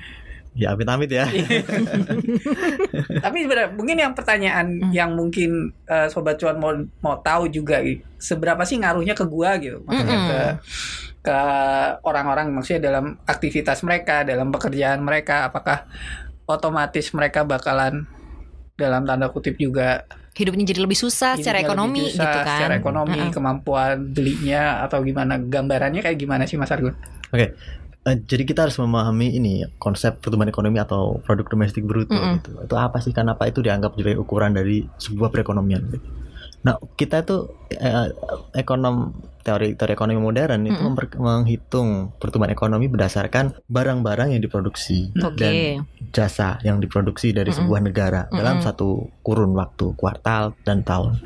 ya 0.58 0.74
amit-amit 0.74 1.08
ya 1.08 1.30
Tapi 3.24 3.38
sebenarnya 3.46 3.70
mungkin 3.74 3.98
yang 3.98 4.14
pertanyaan 4.14 4.68
Hmm. 4.68 4.92
yang 4.92 5.14
mungkin 5.16 5.72
eh, 5.86 6.08
sobat 6.10 6.38
cuan 6.38 6.58
mau 6.58 6.74
mau 7.00 7.16
tahu 7.22 7.48
juga 7.48 7.80
gitu. 7.82 8.04
Seberapa 8.18 8.62
sih 8.66 8.78
ngaruhnya 8.78 9.14
ke 9.14 9.24
gua 9.24 9.56
gitu? 9.58 9.82
Maksudnya 9.86 10.18
Mm-mm. 10.18 10.30
ke 10.30 10.42
ke 11.24 11.40
orang-orang 12.04 12.52
maksudnya 12.52 12.90
dalam 12.90 13.20
aktivitas 13.24 13.84
mereka, 13.84 14.24
dalam 14.24 14.50
pekerjaan 14.50 15.00
mereka 15.00 15.48
apakah 15.48 15.86
otomatis 16.46 17.12
mereka 17.12 17.44
bakalan 17.44 18.08
dalam 18.74 19.04
tanda 19.04 19.28
kutip 19.28 19.58
juga 19.58 20.06
hidupnya 20.38 20.70
jadi 20.70 20.86
lebih 20.86 20.94
susah 20.96 21.34
secara 21.34 21.58
ekonomi 21.60 21.98
lebih 22.08 22.14
susah, 22.14 22.30
gitu 22.30 22.40
kan. 22.46 22.58
Secara 22.62 22.74
ekonomi, 22.78 23.18
Heeh. 23.18 23.34
kemampuan 23.34 23.96
belinya 24.14 24.86
atau 24.86 25.02
gimana 25.02 25.42
gambarannya 25.42 26.06
kayak 26.06 26.18
gimana 26.18 26.46
sih 26.46 26.56
Mas 26.56 26.70
Argun? 26.70 26.94
Eh, 27.34 27.50
jadi 28.16 28.44
kita 28.48 28.70
harus 28.70 28.78
memahami 28.80 29.36
ini 29.36 29.68
konsep 29.82 30.22
pertumbuhan 30.24 30.48
ekonomi 30.48 30.80
atau 30.80 31.20
produk 31.26 31.50
domestik 31.50 31.84
bruto 31.84 32.16
Mm-mm. 32.16 32.40
gitu. 32.40 32.50
Itu 32.64 32.76
apa 32.80 33.04
sih? 33.04 33.12
Kenapa 33.12 33.50
itu 33.50 33.60
dianggap 33.60 33.98
sebagai 33.98 34.22
ukuran 34.22 34.56
dari 34.56 34.88
sebuah 34.96 35.34
perekonomian? 35.34 35.82
Gitu. 35.92 36.08
Nah, 36.64 36.80
kita 36.96 37.24
itu 37.24 37.48
eh, 37.76 38.12
ekonom 38.56 39.12
teori 39.44 39.80
teori 39.80 39.96
ekonomi 39.96 40.20
modern 40.20 40.68
itu 40.68 40.76
Mm-mm. 40.76 40.88
memper- 40.94 41.20
menghitung 41.20 42.12
pertumbuhan 42.20 42.52
ekonomi 42.52 42.92
berdasarkan 42.92 43.56
barang-barang 43.72 44.36
yang 44.36 44.42
diproduksi 44.44 45.16
Oke. 45.24 45.40
dan 45.40 45.54
jasa 46.12 46.60
yang 46.68 46.84
diproduksi 46.84 47.32
dari 47.32 47.52
Mm-mm. 47.52 47.60
sebuah 47.64 47.82
negara 47.82 48.22
dalam 48.30 48.60
Mm-mm. 48.60 48.68
satu 48.68 49.08
kurun 49.24 49.56
waktu, 49.56 49.96
kuartal 49.96 50.56
dan 50.68 50.84
tahun. 50.84 51.24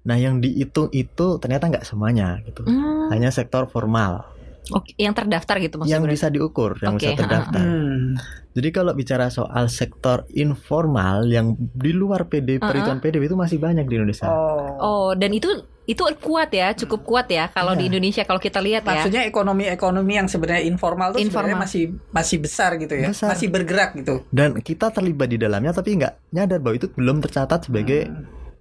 Nah, 0.00 0.16
yang 0.16 0.40
dihitung 0.40 0.88
itu 0.90 1.36
ternyata 1.38 1.68
nggak 1.70 1.86
semuanya 1.86 2.40
gitu. 2.48 2.64
Hmm, 2.64 3.12
Hanya 3.12 3.28
sektor 3.28 3.68
formal 3.68 4.24
oke, 4.68 4.92
yang 4.94 5.12
terdaftar 5.12 5.56
gitu 5.58 5.74
maksudnya. 5.76 5.94
yang 5.94 6.04
berarti? 6.04 6.16
bisa 6.16 6.26
diukur, 6.28 6.70
yang 6.78 6.94
Oke, 6.94 7.06
bisa 7.06 7.16
terdaftar. 7.16 7.60
Hmm. 7.60 8.14
Jadi 8.50 8.68
kalau 8.70 8.92
bicara 8.92 9.26
soal 9.28 9.66
sektor 9.66 10.26
informal 10.30 11.22
yang 11.24 11.54
di 11.56 11.90
luar 11.90 12.26
PD 12.26 12.56
Uh-uh. 12.56 12.66
perhitungan 12.66 12.98
PDB 12.98 13.22
itu 13.24 13.38
masih 13.38 13.56
banyak 13.56 13.84
di 13.84 13.94
Indonesia. 13.94 14.26
Oh. 14.26 14.74
Oh, 14.76 15.10
dan 15.12 15.30
itu 15.30 15.46
itu 15.84 16.02
kuat 16.18 16.50
ya, 16.50 16.70
cukup 16.72 17.02
kuat 17.02 17.26
ya 17.26 17.46
kalau 17.48 17.74
di 17.74 17.82
Iya. 17.82 17.90
Indonesia 17.90 18.22
kalau 18.22 18.38
kita 18.38 18.58
lihat 18.58 18.82
ya. 18.84 19.02
Maksudnya 19.02 19.22
ekonomi-ekonomi 19.24 20.12
yang 20.14 20.26
sebenarnya 20.26 20.62
informal 20.64 21.10
sebenarnya 21.10 21.26
Informal. 21.26 21.58
masih 21.58 21.82
masih 22.10 22.38
besar 22.38 22.70
gitu 22.76 22.94
ya. 22.94 23.10
Besar. 23.10 23.34
Masih 23.34 23.48
bergerak 23.48 23.90
gitu. 23.96 24.22
Dan 24.28 24.54
kita 24.56 24.90
terlibat 24.90 25.26
di 25.26 25.38
dalamnya 25.38 25.70
tapi 25.70 25.94
nggak 25.96 26.30
nyadar 26.30 26.58
bahwa 26.58 26.74
itu 26.74 26.86
belum 26.90 27.18
tercatat 27.20 27.66
sebagai 27.66 28.06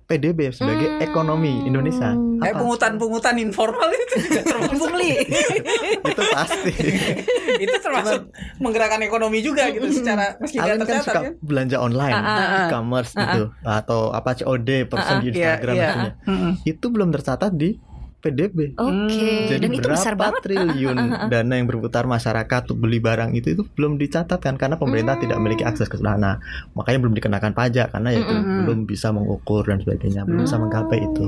PDB 0.09 0.49
sebagai 0.49 0.89
Hmm. 0.89 1.05
ekonomi 1.05 1.61
Indonesia. 1.61 2.17
Kayak 2.39 2.55
Apa? 2.55 2.61
pungutan-pungutan 2.61 3.35
informal 3.37 3.87
itu 3.87 4.03
juga 4.17 4.41
termasuk 4.49 4.89
itu 6.09 6.21
pasti. 6.33 6.73
itu 7.63 7.75
termasuk 7.77 8.21
menggerakkan 8.57 9.05
ekonomi 9.05 9.39
juga 9.39 9.69
gitu 9.69 9.85
secara 9.93 10.33
meski 10.37 10.57
Kalian 10.57 10.81
kan 10.81 11.05
suka 11.05 11.21
kan. 11.21 11.33
belanja 11.39 11.77
online, 11.77 12.09
Ah, 12.11 12.25
ah, 12.25 12.41
ah. 12.41 12.59
e-commerce 12.65 13.13
gitu, 13.13 13.53
atau 13.61 14.09
apa 14.09 14.33
COD 14.33 14.89
person 14.89 15.15
di 15.19 15.29
Iya, 15.29 15.29
Instagram 15.29 15.73
iya. 15.73 15.85
maksudnya. 15.85 16.13
Mm-mm. 16.25 16.51
Itu 16.65 16.85
belum 16.89 17.09
tercatat 17.11 17.51
di 17.53 17.69
PDB. 18.19 18.75
Oke. 18.75 18.83
Hmm, 18.83 19.47
Jadi 19.47 19.61
dan 19.61 19.71
itu 19.71 19.79
berapa 19.81 19.95
besar 19.95 20.13
banget. 20.13 20.41
triliun 20.43 20.97
dana 21.25 21.53
yang 21.53 21.65
berputar 21.65 22.03
masyarakat 22.05 22.61
untuk 22.65 22.79
beli 22.79 22.99
barang 22.99 23.31
itu 23.33 23.53
itu 23.53 23.63
belum 23.65 23.95
dicatatkan 23.95 24.53
karena 24.53 24.75
pemerintah 24.75 25.15
Hmm. 25.15 25.23
tidak 25.23 25.37
memiliki 25.37 25.63
akses 25.63 25.87
ke 25.87 25.95
sana. 25.95 26.37
Makanya 26.73 26.99
belum 26.99 27.13
dikenakan 27.13 27.51
pajak 27.51 27.87
karena 27.89 28.09
ya 28.09 28.19
itu 28.21 28.33
Mm-mm. 28.33 28.59
belum 28.61 28.79
bisa 28.83 29.09
mengukur 29.09 29.63
dan 29.63 29.79
sebagainya, 29.79 30.23
belum 30.23 30.43
bisa 30.43 30.55
Hmm. 30.55 30.63
menggapai 30.65 30.99
itu. 31.01 31.25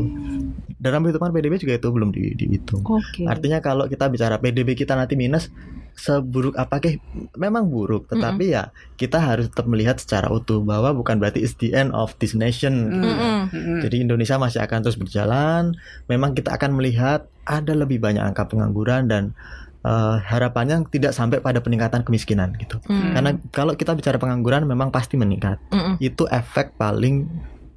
Dalam 0.75 0.99
perhitungan 0.99 1.31
PDB 1.31 1.53
juga 1.57 1.73
itu 1.75 1.87
belum 1.87 2.09
di- 2.09 2.33
dihitung. 2.33 2.81
Oke. 2.83 3.23
Artinya 3.23 3.59
kalau 3.59 3.85
kita 3.85 4.05
bicara 4.05 4.35
PDB 4.35 4.73
kita 4.73 4.93
nanti 4.93 5.13
minus 5.13 5.47
seburuk 5.95 6.57
apakah 6.57 6.97
memang 7.37 7.69
buruk 7.69 8.09
tetapi 8.09 8.57
ya 8.57 8.73
kita 8.97 9.21
harus 9.21 9.51
tetap 9.51 9.69
melihat 9.69 10.01
secara 10.01 10.31
utuh 10.33 10.63
bahwa 10.63 10.95
bukan 10.97 11.21
berarti 11.21 11.43
it's 11.43 11.57
the 11.61 11.75
end 11.75 11.93
of 11.93 12.13
this 12.17 12.33
nation 12.33 12.91
Mm. 12.91 13.03
Mm-mm. 13.03 13.37
Mm-mm. 13.51 13.79
jadi 13.83 13.95
Indonesia 14.03 14.35
masih 14.41 14.59
akan 14.63 14.79
terus 14.83 14.97
berjalan. 14.97 15.75
Memang 16.11 16.33
kita 16.33 16.55
akan 16.55 16.77
melihat 16.77 17.27
ada 17.47 17.73
lebih 17.73 18.01
banyak 18.01 18.21
angka 18.21 18.47
pengangguran 18.49 19.07
dan 19.07 19.23
eh, 19.85 20.15
harapannya 20.21 20.85
tidak 20.89 21.15
sampai 21.15 21.41
pada 21.41 21.61
peningkatan 21.61 22.05
kemiskinan 22.05 22.53
gitu. 22.57 22.77
Hmm. 22.85 23.13
Karena 23.15 23.31
kalau 23.49 23.73
kita 23.73 23.97
bicara 23.97 24.17
pengangguran 24.21 24.65
memang 24.65 24.89
pasti 24.93 25.17
meningkat. 25.17 25.57
Mm-mm. 25.73 25.97
Itu 26.01 26.27
efek 26.29 26.77
paling 26.77 27.27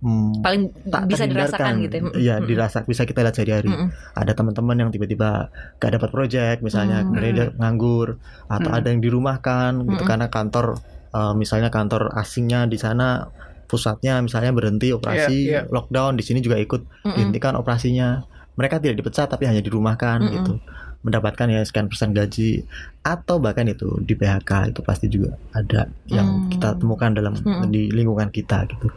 mm, 0.04 0.44
paling 0.44 0.62
tak 0.87 1.08
bisa 1.08 1.25
dirasakan 1.25 1.80
gitu 1.80 1.94
ya. 1.96 2.02
Iya, 2.14 2.34
Mm-mm. 2.37 2.46
dirasak 2.46 2.84
bisa 2.84 3.02
kita 3.02 3.25
lihat 3.25 3.32
sehari-hari. 3.32 3.73
Mm-mm. 3.73 3.88
Ada 4.12 4.32
teman-teman 4.32 4.76
yang 4.76 4.90
tiba-tiba 4.90 5.49
gak 5.75 5.90
dapat 5.90 6.08
proyek 6.11 6.56
misalnya, 6.61 7.00
Hmm. 7.00 7.11
kemudian 7.11 7.32
dia 7.32 7.46
nganggur 7.54 8.20
atau 8.46 8.68
Hmm. 8.68 8.78
ada 8.78 8.87
yang 8.87 9.00
dirumahkan 9.00 9.70
gitu 9.80 9.96
Mm-mm. 9.96 10.06
karena 10.06 10.26
kantor 10.28 10.76
eh, 11.11 11.32
misalnya 11.32 11.70
kantor 11.70 12.12
asingnya 12.12 12.66
di 12.66 12.75
sana 12.75 13.30
pusatnya 13.64 14.20
misalnya 14.20 14.50
berhenti 14.50 14.90
operasi 14.90 15.37
Iya, 15.49 15.64
iya. 15.64 15.73
lockdown 15.73 16.14
di 16.14 16.23
sini 16.23 16.38
juga 16.38 16.58
ikut 16.58 16.82
Mm-mm. 16.84 17.14
dihentikan 17.14 17.54
operasinya 17.54 18.20
mereka 18.54 18.76
tidak 18.76 18.99
dipecat 18.99 19.26
tapi 19.26 19.46
hanya 19.46 19.58
dirumahkan 19.58 20.20
Mm-mm. 20.20 20.34
gitu 20.37 20.52
mendapatkan 21.00 21.46
ya 21.46 21.61
sekian 21.62 21.87
persen 21.87 22.11
gaji 22.11 22.64
atau 23.00 23.37
bahkan 23.37 23.62
itu 23.64 24.00
di 24.00 24.12
PHK 24.12 24.73
itu 24.73 24.80
pasti 24.80 25.06
juga 25.06 25.37
ada 25.50 25.84
yang 26.08 26.26
Hmm. 26.26 26.50
kita 26.50 26.76
temukan 26.76 27.12
dalam 27.12 27.37
Mm-mm. 27.37 27.68
di 27.68 27.88
lingkungan 27.88 28.28
kita 28.28 28.64
gitu 28.66 28.88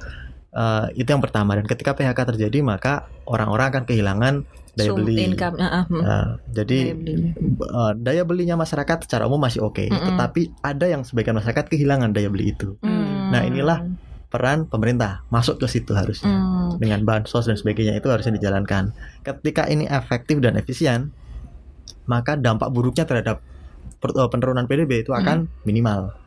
Eh, 0.58 0.86
itu 0.98 1.06
yang 1.08 1.22
pertama 1.22 1.54
dan 1.54 1.64
ketika 1.64 1.94
PHK 1.94 2.18
terjadi 2.28 2.66
maka 2.66 3.06
orang-orang 3.24 3.70
akan 3.70 3.84
kehilangan 3.86 4.34
daya 4.74 4.90
Sum- 4.90 4.98
beli 5.00 5.22
income. 5.24 5.54
hmm. 5.54 6.02
Nah, 6.02 6.42
jadi 6.50 6.80
Daya 6.84 6.98
belinya. 6.98 7.32
eh, 7.62 7.92
daya 7.96 8.24
belinya 8.26 8.56
masyarakat 8.58 8.98
secara 9.06 9.26
umum 9.26 9.38
masih 9.38 9.62
oke 9.62 9.86
Mm-mm. 9.86 10.02
tetapi 10.08 10.42
ada 10.60 10.86
yang 10.88 11.02
sebagian 11.02 11.38
masyarakat 11.38 11.62
kehilangan 11.68 12.10
daya 12.10 12.34
beli 12.34 12.52
itu 12.52 12.74
Hmm. 12.80 13.30
Nah, 13.30 13.44
inilah 13.44 13.86
peran 14.28 14.66
pemerintah 14.66 15.22
masuk 15.30 15.62
ke 15.62 15.70
situ 15.70 15.94
harusnya 15.94 16.34
Hmm. 16.34 16.82
dengan 16.82 17.06
bansos 17.06 17.46
dan 17.46 17.54
sebagainya 17.54 17.94
itu 17.94 18.10
harusnya 18.10 18.34
dijalankan. 18.34 18.98
Ketika 19.22 19.66
ini 19.66 19.86
efektif 19.86 20.40
dan 20.40 20.56
efisien, 20.56 21.14
maka 22.04 22.34
dampak 22.34 22.70
buruknya 22.70 23.04
terhadap 23.04 23.46
eh, 24.00 24.28
penurunan 24.28 24.64
PDB 24.64 25.02
itu 25.02 25.12
akan 25.12 25.38
minimal. 25.64 26.18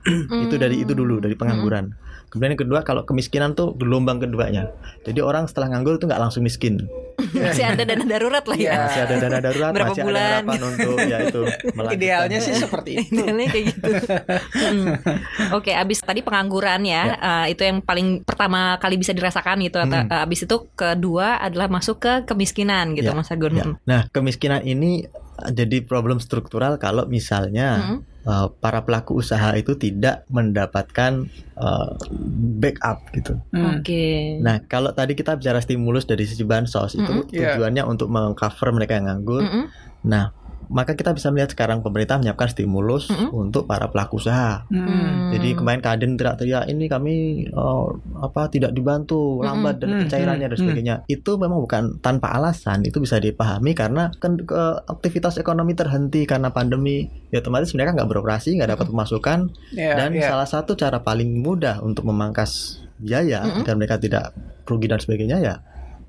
Itu 0.41 0.55
dari 0.55 0.81
itu 0.81 0.93
dulu 0.93 1.19
dari 1.19 1.35
pengangguran. 1.35 1.95
Kemudian 2.31 2.55
yang 2.55 2.63
kedua 2.63 2.81
kalau 2.81 3.03
kemiskinan 3.03 3.53
tuh 3.53 3.75
gelombang 3.75 4.23
keduanya. 4.23 4.71
Jadi 5.03 5.19
orang 5.19 5.45
setelah 5.45 5.75
nganggur 5.75 5.99
itu 5.99 6.07
nggak 6.07 6.23
langsung 6.23 6.41
miskin. 6.41 6.87
masih 7.37 7.67
ada 7.67 7.83
dana 7.85 8.01
darurat 8.01 8.41
lah 8.47 8.57
ya. 8.57 8.63
Iya. 8.65 8.75
Masih 8.81 9.01
ada 9.03 9.15
dana 9.19 9.39
darurat, 9.41 9.73
Berapa 9.75 9.93
masih 9.93 10.03
bulan? 10.07 10.23
ada 10.23 10.35
harapan 10.41 10.61
untuk 10.65 10.97
ya 11.03 11.19
itu 11.21 11.41
melanjutkan. 11.77 11.99
Idealnya 11.99 12.39
sih 12.41 12.55
seperti 12.55 12.91
itu. 12.97 13.13
Idealnya 13.13 13.47
kayak 13.47 13.65
gitu. 13.69 13.91
Hmm. 14.61 14.95
Oke, 15.53 15.73
abis 15.73 15.99
tadi 16.01 16.21
pengangguran 16.21 16.85
ya, 16.85 17.03
eh, 17.17 17.47
itu 17.51 17.63
yang 17.63 17.81
paling 17.81 18.23
pertama 18.23 18.79
kali 18.79 18.95
bisa 18.95 19.11
dirasakan 19.11 19.59
gitu. 19.61 19.77
Atau, 19.77 19.99
Hmm. 19.99 20.09
eh, 20.09 20.25
abis 20.25 20.47
itu 20.47 20.57
kedua 20.73 21.41
adalah 21.41 21.67
masuk 21.67 21.99
ke 21.99 22.13
kemiskinan 22.25 22.95
gitu, 22.95 23.11
Ya, 23.11 23.17
Mas 23.17 23.29
Agun. 23.29 23.53
Ya. 23.53 23.65
Nah, 23.83 24.07
kemiskinan 24.09 24.63
ini 24.63 25.09
jadi 25.43 25.83
problem 25.83 26.21
struktural 26.21 26.77
kalau 26.77 27.05
misalnya 27.05 27.69
Hmm. 27.81 27.99
Eh, 28.27 28.47
para 28.61 28.85
pelaku 28.85 29.21
usaha 29.21 29.53
itu 29.57 29.77
tidak 29.77 30.25
mendapatkan 30.33 31.29
eh, 31.57 31.91
backup 32.61 33.05
gitu. 33.15 33.39
Hmm. 33.53 33.81
Oke. 33.81 34.39
Nah, 34.41 34.65
kalau 34.67 34.93
tadi 34.93 35.13
kita 35.17 35.37
bicara 35.37 35.61
stimulus 35.61 36.05
dari 36.05 36.25
sisi 36.25 36.43
bansos 36.45 36.97
itu 36.97 37.07
Mm-mm. 37.07 37.33
Iya. 37.33 37.57
tujuannya 37.57 37.83
untuk 37.85 38.09
mengcover 38.13 38.73
mereka 38.73 38.97
yang 38.97 39.09
nganggur. 39.09 39.45
Mm-mm. 39.45 39.65
Nah, 40.09 40.33
maka 40.71 40.95
kita 40.95 41.11
bisa 41.11 41.35
melihat 41.35 41.51
sekarang 41.51 41.83
pemerintah 41.83 42.17
menyiapkan 42.17 42.47
stimulus 42.47 43.11
Mm-mm. 43.11 43.35
untuk 43.35 43.67
para 43.67 43.91
pelaku 43.91 44.23
usaha. 44.23 44.63
Hmm. 44.71 45.35
Jadi 45.35 45.59
kemarin 45.59 45.83
Kadin 45.83 46.15
teriak-teriak 46.15 46.71
ini 46.71 46.87
kami 46.87 47.15
eh, 47.51 47.87
apa 48.23 48.47
tidak 48.47 48.71
dibantu 48.71 49.43
lambat 49.43 49.83
dan 49.83 49.91
Mm-mm. 49.91 50.01
pencairannya 50.07 50.47
dan 50.47 50.55
Mm-mm. 50.55 50.63
sebagainya. 50.63 50.95
Itu 51.11 51.37
memang 51.37 51.59
bukan 51.59 51.99
tanpa 51.99 52.31
alasan, 52.33 52.87
itu 52.87 53.03
bisa 53.03 53.19
dipahami 53.19 53.75
karena 53.75 54.15
kan 54.17 54.39
ke- 54.39 54.79
aktivitas 54.87 55.43
ekonomi 55.43 55.75
terhenti 55.75 56.23
karena 56.23 56.55
pandemi. 56.55 57.11
Ya 57.35 57.43
otomatis 57.43 57.75
mereka 57.75 57.99
nggak 57.99 58.07
beroperasi, 58.07 58.55
nggak 58.55 58.79
dapat 58.79 58.87
pemasukan 58.89 59.39
Ya, 59.75 59.99
dan 59.99 60.15
ya. 60.15 60.31
salah 60.31 60.47
satu 60.47 60.79
cara 60.79 61.03
paling 61.03 61.43
mudah 61.43 61.83
untuk 61.83 62.07
memangkas 62.07 62.79
biaya 63.03 63.43
Mm-mm. 63.43 63.67
agar 63.67 63.75
mereka 63.75 63.99
tidak 63.99 64.31
rugi 64.71 64.87
dan 64.87 65.03
sebagainya 65.03 65.43
ya 65.43 65.55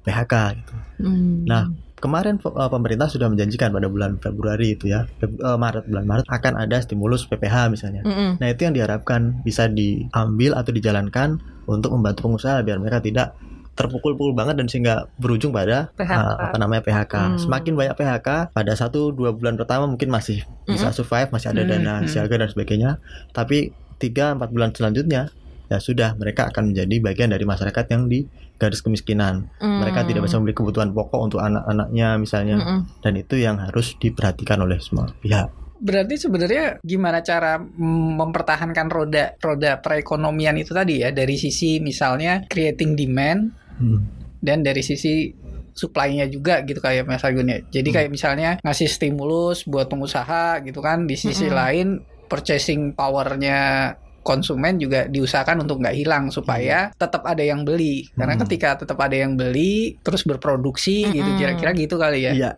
PHK 0.01 0.33
gitu. 0.61 0.73
Hmm. 1.01 1.45
Nah, 1.45 1.69
Kemarin 2.01 2.41
eh, 2.41 2.70
pemerintah 2.74 3.08
sudah 3.08 3.29
menjanjikan 3.29 3.70
pada 3.70 3.86
bulan 3.88 4.17
Februari 4.17 4.74
itu 4.74 4.89
ya, 4.89 5.05
Feb- 5.22 5.38
eh, 5.38 5.58
Maret 5.58 5.86
bulan 5.86 6.05
Maret 6.10 6.25
akan 6.27 6.53
ada 6.58 6.81
stimulus 6.81 7.29
PPH 7.29 7.70
misalnya. 7.70 8.01
Mm-mm. 8.01 8.41
Nah 8.41 8.48
itu 8.50 8.65
yang 8.65 8.74
diharapkan 8.74 9.46
bisa 9.46 9.70
diambil 9.70 10.58
atau 10.58 10.74
dijalankan 10.74 11.38
untuk 11.70 11.93
membantu 11.93 12.25
pengusaha 12.25 12.65
biar 12.65 12.81
mereka 12.81 13.00
tidak 13.00 13.38
terpukul-pukul 13.72 14.36
banget 14.36 14.60
dan 14.60 14.67
sehingga 14.67 15.08
berujung 15.15 15.55
pada 15.55 15.88
PHK. 15.96 16.12
uh, 16.12 16.36
apa 16.51 16.58
namanya 16.60 16.84
PHK. 16.84 17.13
Hmm. 17.15 17.38
Semakin 17.39 17.74
banyak 17.79 17.96
PHK 17.96 18.29
pada 18.51 18.74
satu 18.75 19.15
dua 19.15 19.31
bulan 19.31 19.55
pertama 19.55 19.88
mungkin 19.88 20.12
masih 20.12 20.43
bisa 20.67 20.91
survive, 20.91 21.31
masih 21.31 21.55
ada 21.55 21.63
Hmm, 21.63 21.72
dana 21.72 21.93
hmm. 22.03 22.10
siaga 22.12 22.36
dan 22.36 22.50
sebagainya. 22.51 23.00
Tapi 23.31 23.72
tiga 23.96 24.36
empat 24.36 24.51
bulan 24.51 24.75
selanjutnya 24.75 25.31
ya 25.72 25.77
sudah 25.79 26.20
mereka 26.20 26.51
akan 26.51 26.75
menjadi 26.75 26.96
bagian 27.00 27.31
dari 27.31 27.48
masyarakat 27.48 27.86
yang 27.96 28.12
di 28.12 28.27
garis 28.61 28.85
kemiskinan. 28.85 29.49
Mereka 29.57 30.05
Hmm. 30.05 30.07
tidak 30.07 30.21
bisa 30.23 30.37
membeli 30.37 30.53
kebutuhan 30.53 30.93
pokok 30.93 31.17
untuk 31.19 31.41
anak-anaknya 31.41 32.07
misalnya 32.15 32.55
Mm-mm. 32.55 32.79
dan 33.01 33.13
itu 33.17 33.35
yang 33.35 33.57
harus 33.57 33.97
diperhatikan 33.97 34.61
oleh 34.61 34.77
semua 34.77 35.09
pihak. 35.17 35.49
Berarti 35.81 36.13
sebenarnya 36.13 36.77
gimana 36.79 37.25
cara 37.25 37.57
mm, 37.57 38.21
mempertahankan 38.21 38.85
roda 38.85 39.33
roda 39.35 39.81
perekonomian 39.81 40.53
itu 40.55 40.77
tadi 40.77 41.01
ya 41.01 41.09
dari 41.09 41.33
sisi 41.35 41.81
misalnya 41.81 42.45
creating 42.45 42.93
demand 42.93 43.49
Hmm. 43.81 44.05
dan 44.37 44.61
dari 44.61 44.85
sisi 44.85 45.33
supply-nya 45.73 46.27
juga 46.27 46.61
gitu 46.61 46.77
kayak 46.77 47.09
Mas 47.09 47.25
Agun 47.25 47.49
ya. 47.49 47.65
Jadi 47.65 47.89
Hmm. 47.89 47.95
kayak 47.97 48.09
misalnya 48.11 48.49
ngasih 48.61 48.85
stimulus 48.85 49.65
buat 49.65 49.89
pengusaha 49.89 50.61
gitu 50.61 50.79
kan 50.79 51.09
di 51.09 51.17
sisi 51.17 51.49
Mm-mm. 51.49 51.57
lain 51.57 51.87
purchasing 52.29 52.93
power-nya 52.93 53.91
konsumen 54.21 54.77
juga 54.77 55.05
diusahakan 55.05 55.65
untuk 55.65 55.81
nggak 55.81 55.97
hilang 55.97 56.29
supaya 56.29 56.93
tetap 56.93 57.25
ada 57.25 57.41
yang 57.41 57.65
beli 57.65 58.05
karena 58.13 58.33
Hmm. 58.33 58.43
ketika 58.45 58.77
tetap 58.77 58.97
ada 58.97 59.13
yang 59.13 59.33
beli 59.33 59.97
terus 59.99 60.21
berproduksi 60.23 61.09
gitu 61.09 61.25
Mm-mm. 61.25 61.39
kira-kira 61.41 61.71
gitu 61.73 61.97
kali 61.97 62.29
ya 62.29 62.33
Iya. 62.33 62.51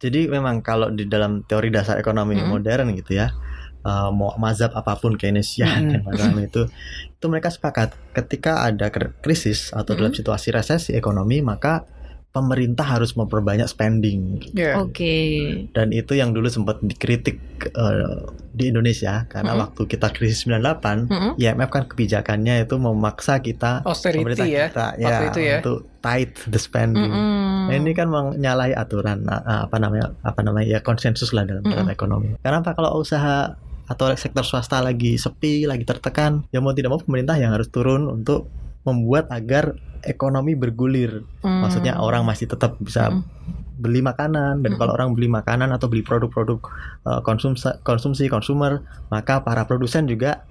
Jadi 0.00 0.28
memang 0.28 0.60
kalau 0.60 0.88
di 0.88 1.04
dalam 1.04 1.44
teori 1.44 1.68
dasar 1.68 2.00
ekonomi 2.00 2.36
Mm-mm. 2.36 2.48
modern 2.48 2.96
gitu 2.96 3.14
ya, 3.14 3.32
eh, 3.80 4.08
mau 4.10 4.32
mazhab 4.36 4.72
apa 4.72 4.96
pun 4.96 5.16
Keynesian 5.16 6.00
macam 6.06 6.32
itu, 6.40 6.62
itu 7.08 7.26
mereka 7.28 7.52
sepakat 7.52 7.92
ketika 8.16 8.64
ada 8.64 8.88
kr- 8.88 9.12
krisis 9.20 9.70
atau 9.70 9.92
dalam 9.92 10.10
Mm-mm. 10.10 10.20
situasi 10.20 10.48
resesi 10.50 10.90
ekonomi 10.92 11.40
maka 11.40 11.84
pemerintah 12.30 12.86
harus 12.86 13.18
memperbanyak 13.18 13.66
spending 13.66 14.38
Iya. 14.54 14.78
Oke. 14.78 15.14
dan 15.74 15.90
itu 15.90 16.14
yang 16.14 16.30
dulu 16.30 16.46
sempat 16.46 16.78
dikritik 16.78 17.38
eh, 17.74 18.22
di 18.50 18.70
Indonesia 18.70 19.26
karena 19.30 19.54
Mm-mm. 19.54 19.62
waktu 19.66 19.82
kita 19.86 20.10
krisis 20.14 20.46
98 20.46 21.10
Mm-mm. 21.10 21.32
IMF 21.38 21.70
kan 21.70 21.84
kebijakannya 21.86 22.66
itu 22.66 22.74
memaksa 22.78 23.38
kita 23.42 23.82
austerity 23.86 24.22
pemerintah 24.22 24.46
ya 24.46 24.66
kita 24.70 24.86
waktu 24.98 25.24
itu 25.30 25.40
ya. 25.42 25.56
untuk 25.62 25.78
tight 26.00 26.32
the 26.50 26.58
spending. 26.58 27.12
Mm-mm. 27.12 27.68
Nah, 27.70 27.74
ini 27.76 27.92
kan 27.92 28.08
menyalahi 28.10 28.74
aturan 28.74 29.22
nah, 29.22 29.42
apa 29.68 29.76
namanya 29.78 30.16
apa 30.24 30.40
namanya 30.42 30.66
ya 30.66 30.80
konsensus 30.82 31.30
lah 31.30 31.46
dalam 31.46 31.62
dalam 31.62 31.86
Mm-mm. 31.86 31.94
ekonomi. 31.94 32.28
Karena 32.42 32.58
apa 32.64 32.74
kalau 32.74 32.98
usaha 32.98 33.54
atau 33.90 34.06
sektor 34.14 34.46
swasta 34.46 34.78
lagi 34.78 35.18
sepi, 35.18 35.66
lagi 35.66 35.82
tertekan, 35.82 36.46
ya 36.54 36.62
mau 36.62 36.70
tidak 36.70 36.94
mau 36.94 37.02
pemerintah 37.02 37.34
yang 37.42 37.50
harus 37.50 37.66
turun 37.74 38.06
untuk 38.06 38.46
membuat 38.82 39.28
agar 39.28 39.76
ekonomi 40.00 40.54
bergulir. 40.54 41.22
Mm. 41.40 41.60
Maksudnya 41.60 41.92
orang 41.96 42.24
masih 42.24 42.46
tetap 42.46 42.76
bisa 42.78 43.12
Mm. 43.12 43.22
beli 43.76 44.00
makanan 44.00 44.60
dan 44.60 44.72
Mm-mm. 44.72 44.80
kalau 44.80 44.92
orang 44.92 45.16
beli 45.16 45.24
makanan 45.26 45.72
atau 45.72 45.88
beli 45.88 46.00
produk-produk 46.00 46.60
uh, 47.04 47.20
konsumsi 47.20 47.64
konsumsi 47.80 48.28
konsumer, 48.28 48.80
maka 49.08 49.40
para 49.40 49.64
produsen 49.64 50.04
juga 50.04 50.44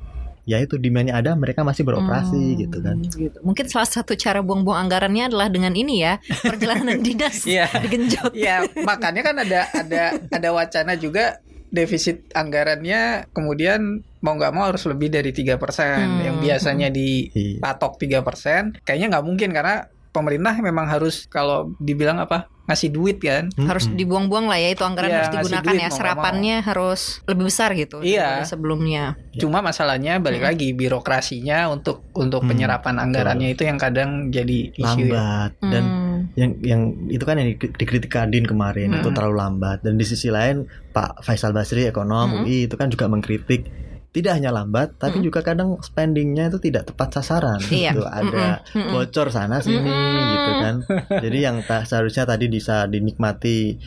ya 0.50 0.58
itu 0.58 0.82
demandnya 0.82 1.14
ada, 1.14 1.38
mereka 1.38 1.62
masih 1.62 1.86
beroperasi 1.86 2.34
Hmm, 2.34 2.58
gitu 2.58 2.78
kan. 2.82 2.96
gitu. 2.98 3.38
Mungkin 3.46 3.70
salah 3.70 3.86
satu 3.86 4.18
cara 4.18 4.42
buang-buang 4.42 4.82
anggarannya 4.82 5.30
adalah 5.30 5.46
dengan 5.46 5.78
ini 5.78 6.02
ya 6.02 6.18
perjalanan 6.42 6.98
dinas 7.06 7.46
Iya. 7.46 7.70
digenjot. 7.86 8.34
Iya, 8.34 8.66
makanya 8.82 9.22
kan 9.22 9.36
ada 9.38 9.70
ada 9.70 10.02
ada 10.18 10.50
wacana 10.50 10.98
juga 10.98 11.38
defisit 11.70 12.30
anggarannya 12.34 13.30
kemudian 13.30 13.82
mau 14.20 14.36
nggak 14.36 14.52
mau 14.52 14.68
harus 14.68 14.84
lebih 14.84 15.08
dari 15.08 15.30
tiga 15.30 15.56
Hmm. 15.56 16.20
yang 16.20 16.36
biasanya 16.38 16.88
Iya. 16.88 16.98
dipatok 16.98 17.98
tiga 17.98 18.20
persen 18.20 18.76
kayaknya 18.82 19.16
nggak 19.16 19.26
mungkin 19.26 19.50
karena 19.50 19.76
pemerintah 20.10 20.58
memang 20.58 20.86
harus 20.86 21.26
kalau 21.26 21.72
dibilang 21.78 22.18
apa 22.18 22.50
ngasih 22.66 22.90
duit 22.90 23.18
kan 23.18 23.50
Harus 23.60 23.86
Mm-mm. 23.86 23.98
dibuang-buang 23.98 24.46
lah 24.46 24.58
ya 24.58 24.70
itu 24.70 24.82
anggaran 24.82 25.10
Iya, 25.10 25.18
harus 25.20 25.34
digunakan 25.36 25.66
duit 25.66 25.80
ya 25.80 25.88
mau 25.88 25.98
serapannya 25.98 26.56
harus 26.62 27.02
lebih 27.26 27.44
besar 27.46 27.70
gitu 27.74 27.98
Iya. 28.00 28.22
daripada 28.36 28.46
sebelumnya. 28.48 29.04
Ya. 29.30 29.40
cuma 29.40 29.62
masalahnya 29.62 30.14
balik 30.18 30.42
Hmm. 30.42 30.50
lagi 30.50 30.68
birokrasinya 30.74 31.70
untuk 31.70 32.06
untuk 32.14 32.42
Hmm, 32.42 32.50
penyerapan 32.50 32.96
anggarannya 33.00 33.50
itu 33.50 33.64
yang 33.64 33.78
kadang 33.78 34.30
jadi 34.30 34.70
isu 34.72 35.02
ya. 35.04 35.14
lambat 35.14 35.52
dan 35.64 35.84
Hmm. 35.84 36.09
Yang 36.32 36.52
yang 36.60 36.82
itu 37.08 37.22
kan 37.22 37.36
yang 37.36 37.50
di- 37.52 37.74
dikritik 37.74 38.10
Kadin 38.10 38.44
kemarin 38.44 38.92
Mm-mm. 38.92 39.00
itu 39.00 39.10
terlalu 39.10 39.36
lambat 39.38 39.82
dan 39.82 39.96
di 39.96 40.04
sisi 40.04 40.28
lain 40.28 40.64
Pak 40.90 41.22
Faisal 41.22 41.52
Basri 41.52 41.84
ekonom 41.84 42.30
Mm-mm. 42.32 42.44
UI 42.44 42.66
itu 42.66 42.76
kan 42.76 42.88
juga 42.88 43.06
mengkritik 43.06 43.66
tidak 44.10 44.36
hanya 44.36 44.50
lambat 44.50 44.94
tapi 44.96 45.18
Mm-mm. 45.18 45.28
juga 45.28 45.42
kadang 45.44 45.78
spendingnya 45.80 46.48
itu 46.48 46.58
tidak 46.60 46.88
tepat 46.88 47.14
sasaran 47.14 47.62
Iya. 47.64 47.94
gitu 47.94 48.04
ada. 48.04 48.66
Mm-mm. 48.68 48.90
bocor 48.92 49.30
sana 49.30 49.58
sini 49.60 49.86
Mm-mm. 49.86 50.26
gitu 50.28 50.52
kan 50.56 50.76
jadi 51.20 51.38
yang 51.44 51.58
ta- 51.62 51.84
seharusnya 51.84 52.26
tadi 52.26 52.46
bisa 52.48 52.86
dinikmati 52.86 53.78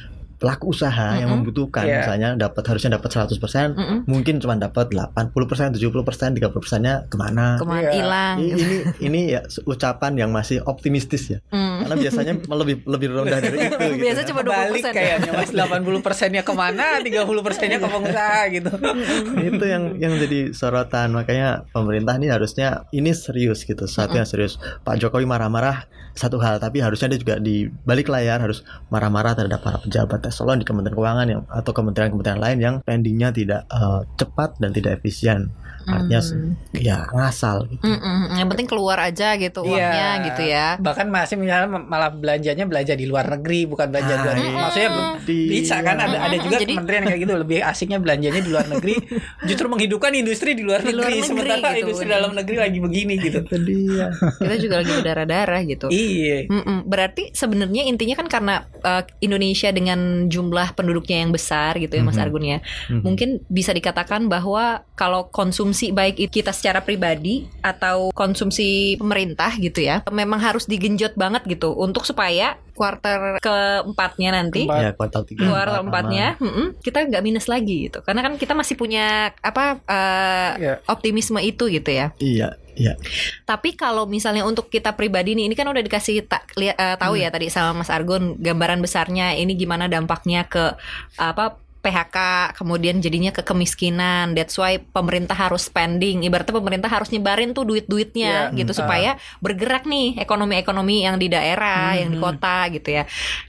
pelaku 0.42 0.74
usaha 0.74 1.14
yang 1.14 1.30
Mm-mm. 1.30 1.46
membutuhkan 1.46 1.86
Iya. 1.86 1.96
misalnya 2.02 2.28
dapat 2.36 2.64
harusnya 2.66 2.90
dapat 2.92 3.08
100% 3.08 3.38
Mm-mm. 3.72 3.98
mungkin 4.04 4.34
cuma 4.36 4.58
dapat 4.58 4.90
80%, 4.90 5.70
70%, 5.72 6.34
30%-nya 6.34 7.06
ke 7.06 7.14
mana? 7.14 7.56
Ke 7.56 7.64
mana 7.64 7.86
Iya. 7.86 7.92
hilang? 7.94 8.36
I- 8.36 8.50
Ini 8.52 8.76
ini 9.00 9.20
ya 9.30 9.40
ucapan 9.62 10.12
yang 10.16 10.30
masih 10.30 10.58
optimistis 10.62 11.28
ya. 11.28 11.38
Hmm. 11.48 11.80
Karena 11.80 11.94
biasanya 11.96 12.32
lebih 12.42 12.82
lebih 12.84 13.06
rendah 13.12 13.38
dari 13.38 13.56
itu 13.60 13.76
gitu. 13.78 14.02
Biasa 14.02 14.20
kan. 14.20 14.28
cuma 14.28 14.40
20% 14.42 14.50
balik 14.52 14.82
kayaknya 14.88 15.30
mas 15.32 15.50
80 15.52 16.02
persennya 16.02 16.42
ke 16.42 16.52
mana 16.52 16.86
30 16.98 17.22
persennya 17.40 17.78
ke 17.78 17.86
pengusaha 17.86 18.40
gitu 18.50 18.72
itu 19.48 19.64
yang 19.64 19.84
yang 19.96 20.14
jadi 20.16 20.50
sorotan 20.52 21.12
makanya 21.12 21.68
pemerintah 21.68 22.14
ini 22.14 22.26
harusnya 22.26 22.68
ini 22.90 23.12
serius 23.12 23.62
gitu 23.62 23.84
sesuatu 23.84 24.14
yang 24.14 24.24
serius 24.24 24.56
Pak 24.80 24.96
Jokowi 24.96 25.22
marah-marah 25.24 25.86
satu 26.12 26.36
hal 26.38 26.56
tapi 26.56 26.78
harusnya 26.78 27.08
dia 27.08 27.18
juga 27.18 27.36
di 27.36 27.64
balik 27.82 28.06
layar 28.06 28.38
harus 28.38 28.60
marah-marah 28.86 29.32
terhadap 29.32 29.60
para 29.60 29.78
pejabat 29.78 30.20
eselon 30.24 30.56
di 30.56 30.64
Kementerian 30.64 30.94
Keuangan 30.94 31.26
yang 31.26 31.42
atau 31.46 31.72
kementerian-kementerian 31.72 32.38
lain 32.38 32.58
yang 32.58 32.74
pendingnya 32.80 33.28
tidak 33.30 33.64
eh, 33.66 34.00
cepat 34.14 34.56
dan 34.56 34.70
tidak 34.70 34.98
efisien 34.98 35.48
artinya 35.82 36.22
Hmm. 36.22 36.54
ya 36.72 37.10
ngasal 37.10 37.66
gitu. 37.66 37.82
Mm-mm. 37.82 38.38
Yang 38.38 38.48
penting 38.54 38.68
keluar 38.70 39.02
aja 39.02 39.34
gitu 39.34 39.66
uangnya 39.66 39.90
Iya. 40.14 40.24
gitu 40.30 40.42
ya. 40.44 40.66
bahkan 40.78 41.10
masih 41.10 41.34
misalnya 41.34 41.74
malah 41.74 42.06
belanjanya 42.08 42.64
belanja 42.64 42.94
di 42.94 43.02
luar 43.02 43.26
negeri 43.28 43.66
bukan 43.66 43.90
belanja 43.90 44.14
di 44.14 44.22
luar 44.22 44.30
Ah, 44.30 44.38
negeri 44.38 44.46
iya. 44.48 44.62
maksudnya 44.62 44.90
Di- 45.26 45.48
bisa 45.50 45.76
kan 45.80 45.98
ada 45.98 46.16
ada 46.22 46.36
juga 46.38 46.56
Jadi- 46.56 46.70
kementerian 46.72 47.02
kayak 47.04 47.20
gitu 47.20 47.34
lebih 47.34 47.58
asiknya 47.60 47.98
belanjanya 47.98 48.40
di 48.40 48.50
luar 48.50 48.66
negeri 48.68 48.94
justru 49.44 49.66
menghidupkan 49.66 50.12
industri 50.12 50.54
di 50.54 50.62
luar 50.62 50.80
Di 50.80 50.90
luar 50.90 51.10
negeri, 51.10 51.18
negeri 51.18 51.28
sementara 51.28 51.68
gitu. 51.72 51.80
industri 51.84 52.06
dalam 52.06 52.32
negeri 52.32 52.56
lagi 52.58 52.78
begini 52.78 53.14
gitu 53.18 53.38
Kita 53.42 54.54
juga 54.58 54.74
lagi 54.80 54.92
berdarah-darah 54.92 55.60
gitu. 55.64 55.86
iya 55.88 56.46
Mm-mm. 56.46 56.84
Berarti 56.84 57.32
sebenarnya 57.32 57.82
intinya 57.84 58.14
kan 58.14 58.28
karena 58.28 58.54
uh, 58.80 59.02
Indonesia 59.18 59.68
dengan 59.68 60.26
jumlah 60.26 60.74
penduduknya 60.74 61.22
yang 61.22 61.30
besar 61.30 61.76
gitu 61.76 61.92
ya 61.92 62.02
Mas 62.02 62.14
Mhm. 62.14 62.22
Argun 62.22 62.44
ya. 62.46 62.58
Mhm. 62.88 63.00
Mungkin 63.02 63.28
bisa 63.46 63.70
dikatakan 63.70 64.26
bahwa 64.26 64.86
kalau 64.94 65.26
konsumsi 65.28 65.90
baik 65.90 66.18
itu 66.18 66.32
kita 66.32 66.52
secara 66.52 66.80
pribadi 66.80 67.44
atau 67.60 68.10
konsumsi 68.12 68.94
pemerintah 68.96 69.54
gitu 69.56 69.82
ya, 69.82 70.02
memang 70.08 70.38
harus 70.38 70.64
digenjot 70.64 71.14
banget 71.14 71.42
gitu 71.46 71.72
untuk 71.72 72.04
supaya 72.04 72.56
kuartal 72.72 73.36
keempatnya 73.38 74.32
nanti 74.32 74.64
Keempat. 74.64 74.80
ya 74.80 74.90
kuartal 74.96 75.22
tiga 75.22 75.44
kuartal 75.44 75.84
empat, 75.84 75.84
empatnya 75.84 76.26
mm-mm, 76.40 76.66
kita 76.80 77.04
nggak 77.04 77.20
minus 77.22 77.44
lagi 77.44 77.86
gitu 77.86 78.00
karena 78.00 78.24
kan 78.24 78.40
kita 78.40 78.56
masih 78.56 78.80
punya 78.80 79.31
apa 79.40 79.80
uh, 79.82 80.50
Iya. 80.58 80.74
optimisme 80.84 81.40
itu 81.40 81.72
gitu 81.72 81.88
ya 81.88 82.12
iya 82.20 82.52
iya 82.74 82.96
tapi 83.44 83.72
kalau 83.72 84.04
misalnya 84.04 84.44
untuk 84.44 84.68
kita 84.68 84.96
pribadi 84.96 85.36
nih, 85.36 85.48
ini 85.48 85.54
kan 85.54 85.68
udah 85.68 85.80
dikasih 85.80 86.24
tak 86.24 86.48
lihat 86.56 86.76
eh, 86.76 86.96
tahu 86.96 87.16
Hmm. 87.16 87.24
ya 87.24 87.28
tadi 87.28 87.46
sama 87.48 87.84
Mas 87.84 87.92
Argun 87.92 88.36
gambaran 88.36 88.80
besarnya 88.80 89.36
ini 89.36 89.52
gimana 89.52 89.88
dampaknya 89.88 90.48
ke 90.48 90.72
apa 91.16 91.60
PHK, 91.82 92.16
kemudian 92.54 93.02
jadinya 93.02 93.34
ke 93.34 93.42
kemiskinan. 93.42 94.38
That's 94.38 94.54
why 94.54 94.78
pemerintah 94.78 95.34
harus 95.34 95.66
spending. 95.66 96.22
Ibaratnya 96.22 96.54
pemerintah 96.54 96.86
harus 96.86 97.10
nyebarin 97.10 97.58
tuh 97.58 97.66
duit-duitnya 97.66 98.54
Iya. 98.54 98.56
gitu 98.56 98.70
Hmm. 98.70 98.80
supaya 98.86 99.10
bergerak 99.42 99.82
nih 99.84 100.14
ekonomi-ekonomi 100.22 101.02
yang 101.02 101.18
di 101.18 101.26
daerah, 101.26 101.90
Hmm. 101.90 101.98
yang 101.98 102.08
di 102.14 102.18
kota 102.22 102.70
gitu 102.70 102.86
ya. 102.86 103.04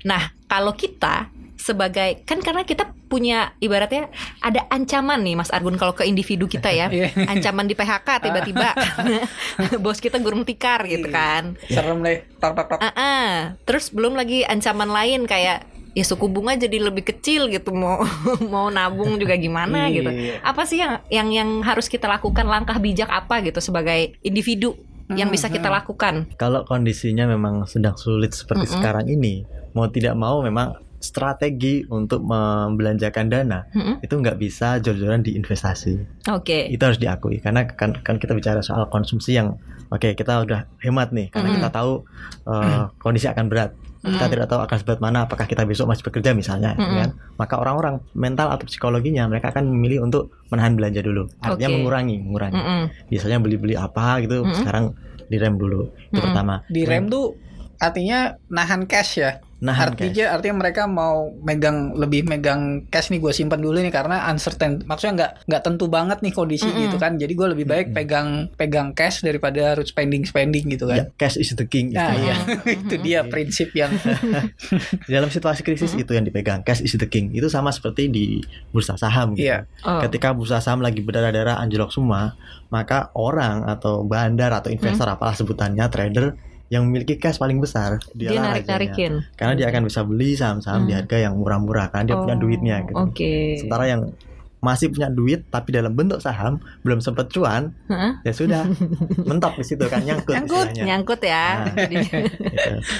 Nah, 0.10 0.34
kalau 0.50 0.74
kita 0.74 1.30
sebagai 1.64 2.20
kan 2.22 2.38
karena 2.38 2.62
kita 2.62 2.84
punya 3.08 3.56
ibaratnya 3.58 4.12
ada 4.40 4.68
ancaman 4.68 5.22
nih 5.22 5.34
Mas 5.34 5.48
Argun 5.48 5.78
kalau 5.78 5.94
ke 5.94 6.04
individu 6.04 6.44
kita 6.46 6.68
ya 6.68 6.92
Iya. 6.92 7.16
ancaman 7.26 7.64
di 7.64 7.74
PHK 7.74 8.20
tiba-tiba 8.20 8.76
bos 9.80 9.98
kita 9.98 10.20
gurung 10.20 10.44
tikar 10.44 10.84
gitu 10.84 11.08
Iya. 11.08 11.16
kan. 11.16 11.44
serem 11.66 12.02
deh 12.02 12.20
tok 12.36 12.52
tok 12.54 12.68
tok 12.68 12.80
Ah, 12.82 12.92
ah. 12.94 13.28
Terus 13.64 13.88
belum 13.90 14.14
lagi 14.14 14.44
ancaman 14.44 14.90
lain 14.90 15.24
kayak 15.24 15.64
ya 15.94 16.02
suku 16.02 16.26
bunga 16.26 16.58
jadi 16.58 16.82
lebih 16.82 17.06
kecil 17.06 17.48
gitu 17.48 17.72
mau 17.72 18.02
mau 18.54 18.68
nabung 18.68 19.16
juga 19.16 19.38
gimana 19.38 19.88
gitu. 19.88 20.10
Iya. 20.10 20.42
Apa 20.42 20.66
sih 20.66 20.78
yang 20.78 21.00
yang 21.08 21.30
yang 21.30 21.50
harus 21.62 21.86
kita 21.86 22.06
lakukan 22.08 22.44
langkah 22.44 22.76
bijak 22.76 23.08
apa 23.08 23.40
gitu 23.42 23.62
sebagai 23.62 24.18
individu 24.20 24.76
yang 25.10 25.30
bisa 25.30 25.48
kita 25.48 25.70
Hmm. 25.70 25.78
lakukan? 25.78 26.14
kalau 26.34 26.64
kondisinya 26.64 27.24
memang 27.24 27.64
sedang 27.64 27.94
sulit 27.94 28.34
seperti 28.34 28.66
Mm-mm. 28.66 28.76
sekarang 28.76 29.06
ini 29.06 29.46
mau 29.72 29.86
tidak 29.86 30.16
mau 30.16 30.42
memang 30.42 30.74
strategi 31.04 31.84
untuk 31.92 32.24
membelanjakan 32.24 33.28
dana 33.28 33.68
Mm-mm. 33.76 34.00
itu 34.00 34.16
nggak 34.16 34.40
bisa 34.40 34.80
jor-joran 34.80 35.20
di 35.20 35.36
investasi 35.36 36.00
Oke. 36.32 36.72
itu 36.72 36.80
harus 36.80 36.96
diakui 36.96 37.44
karena 37.44 37.68
kan 37.68 37.92
kan 38.00 38.16
kita 38.16 38.32
bicara 38.32 38.64
soal 38.64 38.88
konsumsi 38.88 39.36
yang 39.36 39.60
oke 39.92 40.16
kita 40.16 40.48
udah 40.48 40.64
hemat 40.80 41.12
nih 41.12 41.28
karena 41.28 41.52
Mm-mm. 41.52 41.60
kita 41.60 41.70
tahu 41.76 42.08
uh, 42.48 42.88
kondisi 43.04 43.28
akan 43.28 43.52
berat 43.52 43.76
kita 44.04 44.28
tidak 44.28 44.48
tahu 44.52 44.60
akan 44.60 44.78
seberat 44.80 45.00
mana 45.00 45.24
apakah 45.24 45.48
kita 45.48 45.64
besok 45.64 45.88
masih 45.92 46.04
bekerja 46.08 46.32
misalnya 46.32 46.76
Mm-mm. 46.80 46.96
kan 46.96 47.10
maka 47.36 47.56
orang-orang 47.60 48.00
mental 48.16 48.52
atau 48.52 48.64
psikologinya 48.64 49.28
mereka 49.28 49.52
akan 49.52 49.68
memilih 49.68 50.08
untuk 50.08 50.32
menahan 50.52 50.80
belanja 50.80 51.04
dulu 51.04 51.28
artinya 51.44 51.68
Oke. 51.68 51.76
mengurangi 51.80 52.16
mengurangi 52.24 52.60
Mm-mm. 52.60 52.84
biasanya 53.12 53.38
beli-beli 53.44 53.76
apa 53.76 54.24
gitu 54.24 54.44
Mm-mm. 54.44 54.56
sekarang 54.56 54.96
direm 55.28 55.56
dulu 55.60 55.92
itu 55.92 56.16
Mm-mm. 56.16 56.26
pertama 56.32 56.64
di 56.68 56.84
rem 56.84 57.08
tuh 57.08 57.36
artinya 57.80 58.40
nahan 58.48 58.88
cash 58.88 59.20
ya 59.20 59.44
nahan 59.64 59.96
artinya 59.96 60.36
artinya 60.36 60.56
mereka 60.60 60.84
mau 60.86 61.32
megang 61.40 61.96
lebih 61.96 62.28
megang 62.28 62.84
cash 62.92 63.16
nih 63.16 63.24
gue 63.24 63.32
simpan 63.32 63.64
dulu 63.64 63.80
nih 63.80 63.96
karena 63.96 64.28
uncertain 64.28 64.84
maksudnya 64.84 65.14
nggak 65.16 65.32
nggak 65.48 65.62
tentu 65.64 65.88
banget 65.88 66.20
nih 66.20 66.34
kondisi 66.36 66.68
Mm-mm. 66.68 66.92
gitu 66.92 67.00
kan 67.00 67.16
jadi 67.16 67.32
gue 67.32 67.48
lebih 67.56 67.66
baik 67.66 67.88
Mm-mm. 67.90 67.98
pegang 67.98 68.28
pegang 68.60 68.90
cash 68.92 69.24
daripada 69.24 69.74
harus 69.74 69.90
spending 69.90 70.28
spending 70.28 70.68
gitu 70.68 70.92
Ya, 70.92 71.08
kan 71.08 71.16
cash 71.16 71.40
is 71.40 71.56
the 71.56 71.64
king 71.64 71.96
nah 71.96 72.12
iya 72.12 72.36
itu 72.84 72.96
dia 73.00 73.24
prinsip 73.24 73.72
yang 73.72 73.90
Dalam 75.08 75.30
situasi 75.30 75.62
krisis 75.64 75.94
itu 75.96 76.12
yang 76.12 76.26
dipegang 76.26 76.62
cash 76.66 76.84
is 76.84 76.96
the 76.96 77.08
king. 77.08 77.32
Itu 77.32 77.48
sama 77.48 77.72
seperti 77.72 78.10
di 78.10 78.42
bursa 78.74 79.00
saham 79.00 79.36
gitu. 79.38 79.48
Iya. 79.48 79.70
Oh. 79.86 80.02
Ketika 80.04 80.36
bursa 80.36 80.60
saham 80.60 80.84
lagi 80.84 81.00
berdarah-darah 81.00 81.60
anjlok 81.62 81.94
semua, 81.94 82.36
maka 82.68 83.14
orang 83.16 83.64
atau 83.70 84.04
bandar 84.04 84.52
atau 84.52 84.74
investor 84.74 85.06
Hmm. 85.08 85.16
apalah 85.20 85.36
sebutannya 85.36 85.86
trader 85.92 86.26
yang 86.74 86.84
memiliki 86.84 87.16
cash 87.16 87.38
paling 87.38 87.58
besar 87.58 88.02
Dia 88.12 88.34
dialah 88.34 88.42
narik 88.50 88.64
rajanya. 88.64 88.74
narikin. 88.74 89.14
Karena 89.34 89.54
dia 89.54 89.68
akan 89.68 89.82
bisa 89.86 90.02
beli 90.02 90.34
saham-saham 90.34 90.82
di 90.84 90.92
Hmm. 90.92 91.00
harga 91.00 91.18
yang 91.22 91.34
murah-murah 91.36 91.88
karena 91.88 92.06
dia 92.08 92.18
punya 92.18 92.34
Oh, 92.34 92.42
duitnya 92.42 92.76
gitu. 92.84 92.98
Oke. 93.00 93.34
Sementara 93.58 93.86
yang 93.88 94.02
masih 94.60 94.88
punya 94.90 95.12
duit 95.12 95.44
tapi 95.50 95.70
dalam 95.70 95.92
bentuk 95.92 96.18
saham 96.18 96.56
belum 96.82 96.98
sempat 96.98 97.28
cuan, 97.28 97.76
Hah? 97.86 98.24
ya 98.24 98.32
sudah 98.32 98.64
mentok 99.28 99.60
di 99.60 99.66
situ 99.66 99.84
kan 99.84 100.00
nyangkut, 100.02 100.34
Nyangkut. 100.34 100.68
istilahnya. 100.72 100.84
Nyangkut 100.88 101.20
ya. 101.22 101.46
Nah. 101.68 101.88
Gitu. 101.92 102.20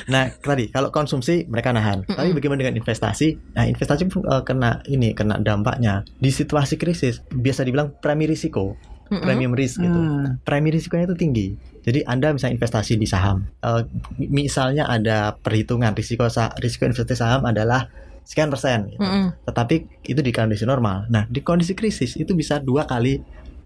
Nah, 0.06 0.24
tadi 0.38 0.66
kalau 0.68 0.92
konsumsi 0.92 1.48
mereka 1.48 1.72
nahan. 1.72 2.04
Tapi 2.04 2.20
Mm-mm. 2.20 2.36
bagaimana 2.36 2.60
dengan 2.62 2.76
investasi? 2.78 3.56
Nah, 3.56 3.64
investasi 3.66 4.02
pun 4.06 4.22
eh, 4.24 4.44
kena 4.44 4.84
ini, 4.86 5.16
kena 5.16 5.40
dampaknya. 5.40 6.04
Di 6.14 6.30
situasi 6.30 6.76
krisis 6.76 7.24
biasa 7.26 7.64
dibilang 7.64 7.96
premi 7.96 8.28
risiko, 8.28 8.76
Mm-mm. 9.06 9.20
premium 9.20 9.52
risk 9.52 9.78
gitu. 9.78 9.94
Hmm. 9.94 10.40
Premi 10.42 10.70
risikonya 10.70 11.06
itu 11.06 11.16
tinggi. 11.16 11.48
Jadi 11.80 12.00
Anda 12.04 12.32
misalnya 12.32 12.56
investasi 12.56 12.96
di 12.96 13.04
saham. 13.04 13.44
Eh, 13.60 13.84
misalnya 14.24 14.88
ada 14.88 15.36
perhitungan 15.36 15.92
risiko 15.92 16.24
sa- 16.28 16.56
risiko 16.58 16.86
investasi 16.86 17.16
saham 17.16 17.44
adalah 17.44 17.92
sekian 18.24 18.48
persen. 18.48 18.88
gitu. 18.90 19.04
Mm-mm. 19.04 19.36
Tetapi 19.44 19.76
itu 20.06 20.20
di 20.20 20.32
kondisi 20.32 20.64
normal. 20.64 21.08
Nah, 21.08 21.28
di 21.28 21.40
kondisi 21.40 21.74
krisis 21.74 22.16
itu 22.16 22.32
bisa 22.32 22.58
dua 22.58 22.84
kali 22.84 23.20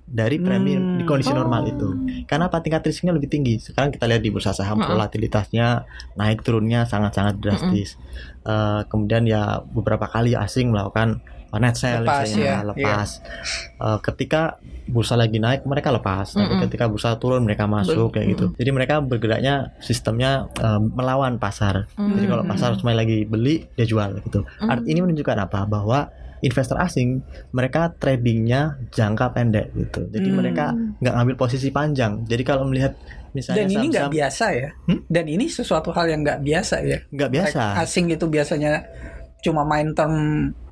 dari 0.03 0.39
premi 0.39 0.71
Hmm. 0.73 0.97
di 0.97 1.03
kondisi 1.03 1.29
Oh. 1.29 1.37
normal 1.37 1.67
itu. 1.67 1.93
Karena 2.25 2.47
apa 2.47 2.57
tingkat 2.59 2.81
risiknya 2.81 3.11
lebih 3.11 3.27
tinggi. 3.27 3.59
Sekarang 3.59 3.91
kita 3.91 4.07
lihat 4.07 4.23
di 4.23 4.31
bursa 4.31 4.49
saham 4.49 4.79
Mm-mm. 4.79 4.89
volatilitasnya 4.89 5.83
naik 6.15 6.41
turunnya 6.41 6.83
sangat-sangat 6.83 7.37
drastis. 7.37 7.99
Eh, 8.41 8.81
kemudian 8.87 9.23
ya 9.23 9.61
beberapa 9.61 10.07
kali 10.07 10.33
asing 10.33 10.71
melakukan 10.71 11.19
uh, 11.19 11.36
net 11.57 11.75
sale 11.75 12.01
Lepas, 12.01 12.25
misalnya, 12.25 12.45
ya, 12.45 12.57
lepas. 12.63 13.09
Eh, 13.77 13.99
ketika 14.01 14.41
bursa 14.85 15.13
lagi 15.13 15.37
naik 15.37 15.63
mereka 15.63 15.91
lepas, 15.91 16.31
tapi 16.31 16.47
Mm-mm. 16.49 16.63
ketika 16.63 16.87
bursa 16.87 17.15
turun 17.15 17.43
mereka 17.43 17.67
masuk 17.67 18.11
kayak 18.11 18.27
gitu. 18.33 18.45
Jadi 18.55 18.69
mereka 18.71 18.99
bergeraknya 18.99 19.75
sistemnya 19.77 20.47
eh, 20.55 20.79
melawan 20.79 21.35
pasar. 21.37 21.91
Jadi 21.93 22.25
kalau 22.25 22.43
Hmm. 22.43 22.51
pasar 22.51 22.69
cuma 22.75 22.91
lagi 22.91 23.23
beli 23.23 23.67
dia 23.73 23.83
jual 23.83 24.17
gitu. 24.21 24.41
Art 24.59 24.81
Hmm. 24.81 24.89
ini 24.89 24.99
menunjukkan 25.01 25.37
apa? 25.41 25.63
Bahwa 25.63 26.07
investor 26.39 26.77
asing 26.77 27.19
mereka 27.49 27.89
tradingnya 27.91 28.77
jangka 28.89 29.33
pendek 29.33 29.73
gitu. 29.73 30.05
Jadi 30.07 30.29
Hmm. 30.29 30.37
mereka 30.37 30.65
nggak 30.71 31.13
ngambil 31.13 31.35
posisi 31.35 31.67
panjang. 31.67 32.23
Jadi 32.23 32.43
kalau 32.43 32.63
melihat 32.63 32.93
misalnya 33.33 33.65
dan 33.65 33.69
ini 33.71 33.85
nggak 33.91 34.09
biasa 34.09 34.45
ya 34.51 34.69
Hmm? 34.87 34.99
dan 35.05 35.25
ini 35.27 35.45
sesuatu 35.45 35.91
hal 35.91 36.07
yang 36.07 36.21
nggak 36.21 36.41
biasa 36.41 36.75
ya 36.81 36.97
nggak 37.07 37.29
biasa, 37.29 37.61
asing 37.77 38.09
itu 38.09 38.25
biasanya 38.25 38.81
cuma 39.41 39.61
main 39.61 39.93
term 39.93 40.15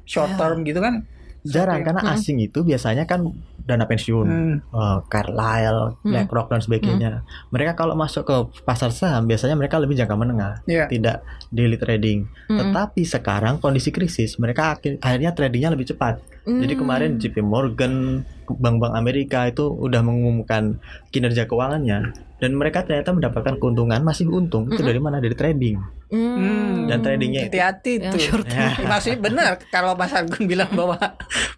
short 0.05 0.37
term 0.37 0.61
gitu 0.63 0.79
kan 0.79 1.03
jarang 1.45 1.85
karena 1.85 2.01
Hmm. 2.01 2.13
asing 2.17 2.41
itu 2.41 2.65
biasanya 2.65 3.05
kan 3.05 3.21
dana 3.65 3.85
pensiun, 3.85 4.27
Hmm. 4.29 4.55
eh, 4.61 4.99
Carlyle, 5.09 5.97
Hmm. 6.01 6.09
BlackRock 6.09 6.49
dan 6.49 6.61
sebagainya. 6.61 7.21
Mereka 7.53 7.73
kalau 7.73 7.93
masuk 7.93 8.25
ke 8.25 8.35
pasar 8.61 8.89
saham 8.89 9.25
biasanya 9.25 9.53
mereka 9.53 9.77
lebih 9.77 9.93
jangka 9.93 10.17
menengah, 10.17 10.65
Iya. 10.65 10.85
tidak 10.89 11.21
daily 11.49 11.77
trading. 11.77 12.25
Mm-mm. 12.49 12.57
Tetapi 12.61 13.01
sekarang 13.05 13.57
kondisi 13.57 13.89
krisis, 13.89 14.37
mereka 14.37 14.73
akhir- 14.73 14.97
akhirnya 15.01 15.33
tradingnya 15.33 15.69
lebih 15.73 15.89
cepat. 15.89 16.21
Jadi 16.45 16.73
Mm. 16.77 16.81
kemarin 16.81 17.11
JP 17.17 17.41
Morgan, 17.41 18.21
bank-bank 18.45 18.93
Amerika 18.93 19.49
itu 19.49 19.65
udah 19.65 20.01
mengumumkan 20.01 20.77
kinerja 21.09 21.45
keuangannya 21.45 22.13
dan 22.35 22.51
mereka 22.51 22.83
ternyata 22.83 23.15
mendapatkan 23.15 23.55
keuntungan 23.57 24.03
masih 24.03 24.27
untung. 24.27 24.67
Itu 24.67 24.83
dari 24.83 24.99
mana? 24.99 25.23
Dari 25.23 25.35
trading. 25.35 25.75
Mm. 26.11 26.91
Dan 26.91 26.99
tradingnya 27.01 27.41
itu- 27.47 27.55
hati-hati 27.55 27.93
short 28.21 28.45
Ya. 28.45 28.77
maksudnya 28.91 29.19
benar 29.19 29.51
kalau 29.73 29.97
Mas 29.97 30.13
Agung 30.13 30.45
bilang 30.45 30.69
bahwa 30.77 30.99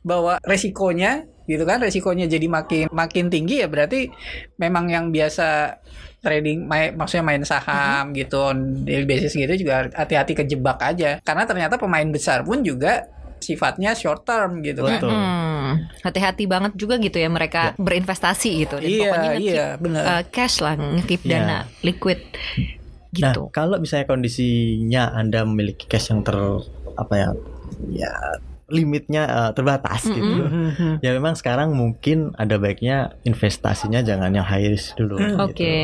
bahwa 0.02 0.34
resikonya 0.46 1.28
gitu 1.48 1.68
kan 1.68 1.84
resikonya 1.84 2.32
jadi 2.32 2.48
makin 2.48 2.86
makin 2.92 3.28
tinggi 3.28 3.60
ya 3.64 3.68
berarti 3.68 4.08
memang 4.56 4.88
yang 4.88 5.12
biasa 5.12 5.80
trading 6.24 6.66
main, 6.68 6.96
maksudnya 6.98 7.24
main 7.24 7.44
saham 7.46 8.12
gitu 8.12 8.52
on 8.52 8.84
daily 8.84 9.06
basis 9.06 9.38
gitu 9.38 9.54
juga 9.56 9.88
hati-hati 9.94 10.34
kejebak 10.34 10.80
aja. 10.82 11.22
Karena 11.22 11.44
ternyata 11.46 11.80
pemain 11.80 12.08
besar 12.10 12.42
pun 12.44 12.66
juga 12.66 13.06
sifatnya 13.40 13.94
short 13.94 14.24
term 14.24 14.60
gitu 14.62 14.82
kan 14.82 15.00
Betul. 15.00 15.12
Mm. 15.12 15.72
Hati-hati 16.02 16.44
banget 16.46 16.74
juga 16.76 16.96
gitu 16.98 17.18
ya 17.18 17.28
mereka 17.28 17.76
berinvestasi 17.76 18.50
gitu. 18.62 18.76
Dan 18.78 18.88
iya 18.88 19.02
pokoknya 19.04 19.30
nge-keep, 19.30 19.54
iya 19.54 19.68
benar 19.76 20.02
uh, 20.04 20.24
cash 20.28 20.58
lah, 20.60 20.74
ngekip 20.76 21.22
Iya. 21.22 21.32
dana 21.32 21.58
liquid 21.82 22.20
Nah, 23.18 23.32
gitu. 23.34 23.50
kalau 23.50 23.80
misalnya 23.80 24.06
kondisinya 24.06 25.10
Anda 25.12 25.42
memiliki 25.42 25.88
cash 25.88 26.12
yang 26.12 26.22
ter 26.22 26.36
apa 26.94 27.14
ya 27.16 27.30
ya 27.90 28.12
limitnya 28.68 29.24
eh, 29.26 29.52
terbatas 29.56 30.04
Mm-mm. 30.06 30.16
gitu. 30.18 30.44
Mhm. 30.44 30.92
Ya 31.00 31.16
memang 31.16 31.34
sekarang 31.34 31.72
mungkin 31.72 32.36
ada 32.36 32.60
baiknya 32.60 33.16
investasinya 33.24 34.04
jangan 34.04 34.36
yang 34.36 34.44
high 34.44 34.68
risk 34.68 35.00
dulu. 35.00 35.16
gitu. 35.16 35.40
Oke. 35.40 35.76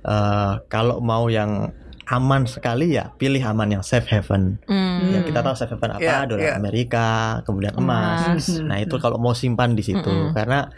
Eh, 0.00 0.52
kalau 0.66 0.98
mau 0.98 1.28
yang 1.28 1.68
aman 2.04 2.44
sekali 2.44 2.92
ya 2.92 3.12
pilih 3.16 3.40
aman 3.40 3.80
yang 3.80 3.84
safe 3.84 4.04
haven. 4.08 4.60
Mm. 4.68 5.12
Ya 5.12 5.20
kita 5.24 5.40
tahu 5.40 5.56
safe 5.56 5.72
haven 5.72 5.96
apa? 5.96 6.02
Iya, 6.04 6.18
Dolar 6.28 6.44
iya. 6.44 6.52
Amerika, 6.56 7.08
kemudian 7.48 7.72
emas. 7.76 8.28
Emas. 8.28 8.46
Nah 8.60 8.76
itu 8.80 8.96
kalau 9.00 9.16
mau 9.16 9.32
simpan 9.32 9.72
di 9.72 9.80
situ 9.80 10.04
Mm-mm. 10.04 10.36
karena 10.36 10.68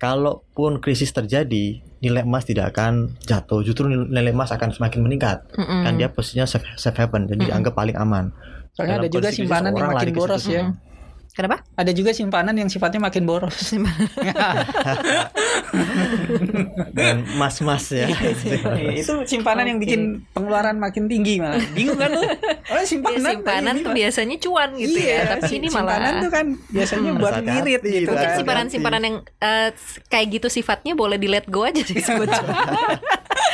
kalaupun 0.00 0.82
krisis 0.82 1.14
terjadi 1.14 1.78
nilai 2.02 2.26
emas 2.26 2.42
tidak 2.42 2.74
akan 2.74 3.14
jatuh, 3.22 3.62
justru 3.62 3.86
nilai 3.86 4.34
emas 4.34 4.50
akan 4.50 4.74
semakin 4.74 5.00
meningkat. 5.06 5.46
Mm-mm. 5.54 5.86
Kan 5.86 5.92
dia 5.94 6.10
posisinya 6.10 6.48
safe, 6.48 6.66
safe 6.74 6.98
haven, 6.98 7.30
jadi 7.30 7.38
Mm-mm. 7.38 7.48
dianggap 7.52 7.74
paling 7.76 7.94
aman. 7.94 8.34
soalnya 8.72 9.04
Dalam 9.04 9.06
ada 9.06 9.12
juga 9.12 9.28
simpanan 9.30 9.70
yang 9.70 9.84
orang 9.84 9.90
makin 9.92 10.00
lari 10.00 10.12
ke 10.12 10.18
boros 10.18 10.42
situ. 10.42 10.56
ya. 10.56 10.64
Kenapa? 11.32 11.64
ada 11.72 11.88
juga 11.90 12.12
simpanan 12.12 12.52
yang 12.52 12.68
sifatnya 12.68 13.00
makin 13.00 13.24
boros 13.24 13.72
Dan 16.92 17.24
mas-mas 17.34 17.88
ya. 17.88 18.04
Iya, 18.06 18.92
itu 18.94 19.12
simpanan 19.24 19.64
yang 19.64 19.78
bikin 19.80 20.00
pengeluaran 20.30 20.76
makin 20.76 21.08
tinggi 21.08 21.40
malah. 21.40 21.56
Bingung 21.72 21.96
kan 21.96 22.12
lu? 22.12 22.22
Oh, 22.72 22.80
Ya, 22.80 22.88
simpanan, 22.88 23.20
simpanan 23.20 23.74
ini 23.76 23.84
tuh 23.84 23.92
biasanya 23.92 24.36
cuan 24.38 24.70
gitu 24.74 24.96
iya, 24.96 25.12
ya. 25.12 25.36
Tapi 25.36 25.42
si- 25.44 25.56
ini 25.60 25.68
simpanan 25.68 26.00
malah 26.08 26.22
tuh 26.24 26.30
kan 26.30 26.46
biasanya 26.70 27.10
Hmm, 27.12 27.20
buat 27.20 27.34
ngirit 27.38 27.80
gitu 27.82 27.84
itu, 27.84 28.06
kan. 28.06 28.16
hati-hati. 28.16 28.36
simpanan-simpanan 28.40 29.02
yang 29.02 29.16
eh, 29.38 29.68
kayak 30.08 30.26
gitu 30.30 30.48
sifatnya 30.48 30.92
boleh 30.92 31.16
di 31.16 31.28
let 31.28 31.44
go 31.48 31.64
aja 31.64 31.82
sih 31.82 32.00
sebetulnya. 32.08 32.56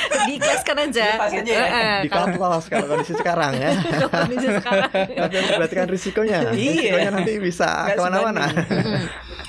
Diikhlaskan 0.09 0.77
aja. 0.89 1.07
Dilepas 1.15 1.33
aja 1.33 1.53
ya. 1.53 1.59
Eh, 1.59 1.69
eh, 1.69 1.99
Di 2.05 2.09
kalau 2.15 2.87
kondisi 2.89 3.15
sekarang 3.15 3.53
ya. 3.57 3.71
kondisi 4.09 4.49
sekarang. 4.61 4.91
Tapi 4.93 5.35
harus 5.37 5.51
perhatikan 5.55 5.87
risikonya. 5.89 6.39
Iya. 6.53 6.53
Risikonya 6.55 7.11
nanti 7.13 7.33
bisa 7.41 7.69
ke 7.93 8.01
mana-mana. 8.01 8.45
sebanding. 8.49 9.07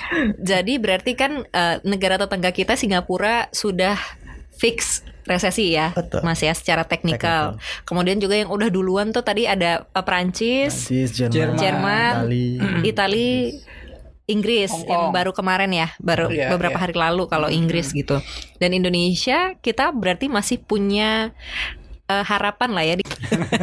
Mm. 0.09 0.29
Jadi 0.41 0.73
berarti 0.81 1.11
kan 1.13 1.31
eh, 1.45 1.75
negara 1.85 2.17
tetangga 2.17 2.49
kita 2.49 2.73
Singapura 2.73 3.45
sudah 3.53 3.97
fix 4.57 5.05
resesi 5.29 5.77
ya, 5.77 5.93
Betul. 5.93 6.25
Mas 6.25 6.41
ya 6.41 6.57
secara 6.57 6.81
teknikal. 6.89 7.61
Kemudian 7.85 8.17
juga 8.17 8.33
yang 8.33 8.49
udah 8.49 8.73
duluan 8.73 9.13
tuh 9.13 9.21
tadi 9.21 9.45
ada 9.45 9.85
eh, 9.85 10.03
Prancis, 10.03 10.89
Prancis, 10.89 11.09
Jerman, 11.13 11.33
Jerman. 11.37 11.53
Jerman, 11.61 12.13
Itali. 12.25 12.47
Itali, 12.89 13.29
Inggris 14.29 14.69
Hong 14.69 14.85
yang 14.85 15.03
Kong. 15.09 15.13
baru 15.13 15.31
kemarin 15.33 15.71
ya, 15.73 15.87
baru 15.97 16.29
Iya, 16.29 16.53
beberapa 16.53 16.77
iya. 16.77 16.83
hari 16.85 16.93
lalu 16.93 17.25
kalau 17.25 17.49
Inggris 17.49 17.89
gitu. 17.91 18.21
Dan 18.55 18.71
Indonesia 18.71 19.57
kita 19.57 19.89
berarti 19.89 20.29
masih 20.29 20.61
punya 20.61 21.33
eh, 22.05 22.23
harapan 22.23 22.69
lah 22.71 22.83
ya. 22.85 22.95
di- 22.95 23.09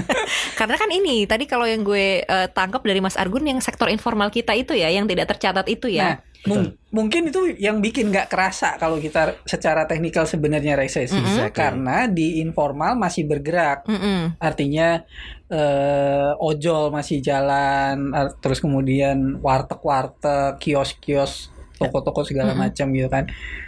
Karena 0.59 0.75
kan 0.75 0.91
ini 0.91 1.25
tadi 1.25 1.47
kalau 1.47 1.65
yang 1.65 1.83
gue 1.83 2.21
eh, 2.21 2.49
tangkap 2.51 2.83
dari 2.83 2.99
Mas 2.99 3.15
Argun 3.15 3.47
yang 3.47 3.59
sektor 3.61 3.87
informal 3.87 4.29
kita 4.29 4.53
itu 4.53 4.75
ya, 4.75 4.91
yang 4.91 5.07
tidak 5.07 5.31
tercatat 5.31 5.67
itu 5.67 5.87
ya. 5.87 6.19
Nah, 6.19 6.19
mung- 6.47 6.73
mungkin 6.95 7.29
itu 7.29 7.53
yang 7.59 7.83
bikin 7.83 8.09
nggak 8.09 8.31
kerasa 8.31 8.79
kalau 8.81 8.97
kita 8.97 9.37
secara 9.45 9.85
teknikal 9.85 10.25
sebenarnya 10.25 10.79
resesi 10.79 11.13
Mm-mm. 11.13 11.27
Exactly. 11.29 11.59
karena 11.59 12.07
di 12.09 12.41
informal 12.41 12.97
masih 12.97 13.29
bergerak. 13.29 13.85
Mm-mm. 13.85 14.41
Artinya 14.41 15.05
eh, 15.47 16.31
ojol 16.41 16.91
masih 16.91 17.21
jalan, 17.21 18.11
eh, 18.11 18.31
terus 18.41 18.59
kemudian 18.59 19.39
warteg-warteg, 19.39 20.59
kios-kios, 20.59 21.53
toko-toko 21.77 22.25
segala 22.25 22.55
Mm-mm. 22.55 22.73
macam 22.73 22.87
gitu 22.91 23.09
kan. 23.13 23.25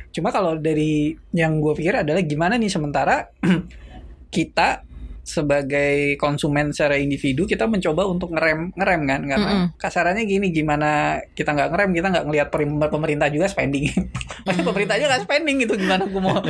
Cuma 0.08 0.32
kalau 0.32 0.56
dari 0.56 1.12
yang 1.30 1.60
gue 1.60 1.76
pikir 1.76 2.02
adalah 2.02 2.24
gimana 2.24 2.56
nih 2.56 2.72
sementara 2.72 3.28
kita 4.34 4.87
sebagai 5.28 6.16
konsumen 6.16 6.72
secara 6.72 6.96
individu 6.96 7.44
kita 7.44 7.68
mencoba 7.68 8.08
untuk 8.08 8.32
ngerem 8.32 8.72
ngerem 8.72 9.00
kan 9.04 9.20
karena 9.28 9.50
Mm-mm. 9.52 9.76
kasarannya 9.76 10.24
gini 10.24 10.48
gimana 10.48 11.20
kita 11.36 11.52
nggak 11.52 11.68
ngerem 11.76 11.90
kita 11.92 12.08
nggak 12.08 12.24
ngelihat 12.24 12.48
pemerintah 12.88 13.28
juga 13.28 13.46
spending 13.52 13.92
Maksudnya 14.48 14.64
pemerintah 14.64 14.94
aja 14.96 15.04
nggak 15.12 15.24
spending 15.28 15.56
gitu 15.68 15.76
gimana 15.76 16.08
gue 16.08 16.22
mau 16.22 16.40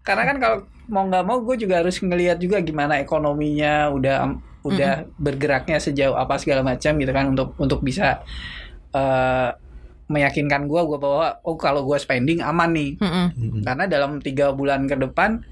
karena 0.00 0.22
kan 0.24 0.36
kalau 0.40 0.58
mau 0.88 1.04
nggak 1.04 1.24
mau 1.28 1.38
gue 1.44 1.56
juga 1.60 1.84
harus 1.84 2.00
ngelihat 2.00 2.40
juga 2.40 2.64
gimana 2.64 2.96
ekonominya 3.04 3.92
udah 3.92 4.16
udah 4.66 5.06
bergeraknya 5.20 5.78
sejauh 5.78 6.16
apa 6.18 6.40
segala 6.42 6.66
macam 6.66 6.98
gitu 6.98 7.12
kan 7.12 7.30
untuk 7.30 7.54
untuk 7.60 7.84
bisa 7.86 8.24
eh, 8.90 9.50
meyakinkan 10.06 10.70
gua 10.70 10.86
gua 10.86 10.98
bahwa 10.98 11.26
oh 11.42 11.58
kalau 11.58 11.82
gua 11.82 11.98
spending 11.98 12.38
aman 12.42 12.70
nih 12.74 12.90
Mm-mm. 12.98 13.26
Mm-mm. 13.34 13.62
karena 13.62 13.84
dalam 13.90 14.22
tiga 14.22 14.54
bulan 14.54 14.86
ke 14.86 14.94
depan 14.94 15.42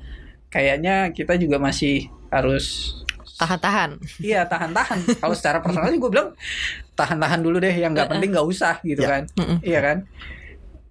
kayaknya 0.51 1.11
kita 1.11 1.35
juga 1.35 1.59
masih 1.59 2.07
harus 2.35 2.99
Tahan-tahan. 3.35 3.99
iya 4.19 4.47
tahan-tahan 4.47 5.19
kalau 5.19 5.35
secara 5.35 5.59
personal 5.59 5.89
sih 5.89 5.99
gue 5.99 6.07
bilang 6.07 6.31
tahan-tahan 6.93 7.41
dulu 7.41 7.59
deh 7.59 7.73
yang 7.73 7.91
nggak 7.91 8.07
penting 8.09 8.31
nggak 8.31 8.47
usah 8.47 8.79
gitu 8.81 9.01
Ya. 9.01 9.11
kan 9.11 9.23
Mm-mm. 9.35 9.59
iya 9.61 9.81
kan 9.81 9.99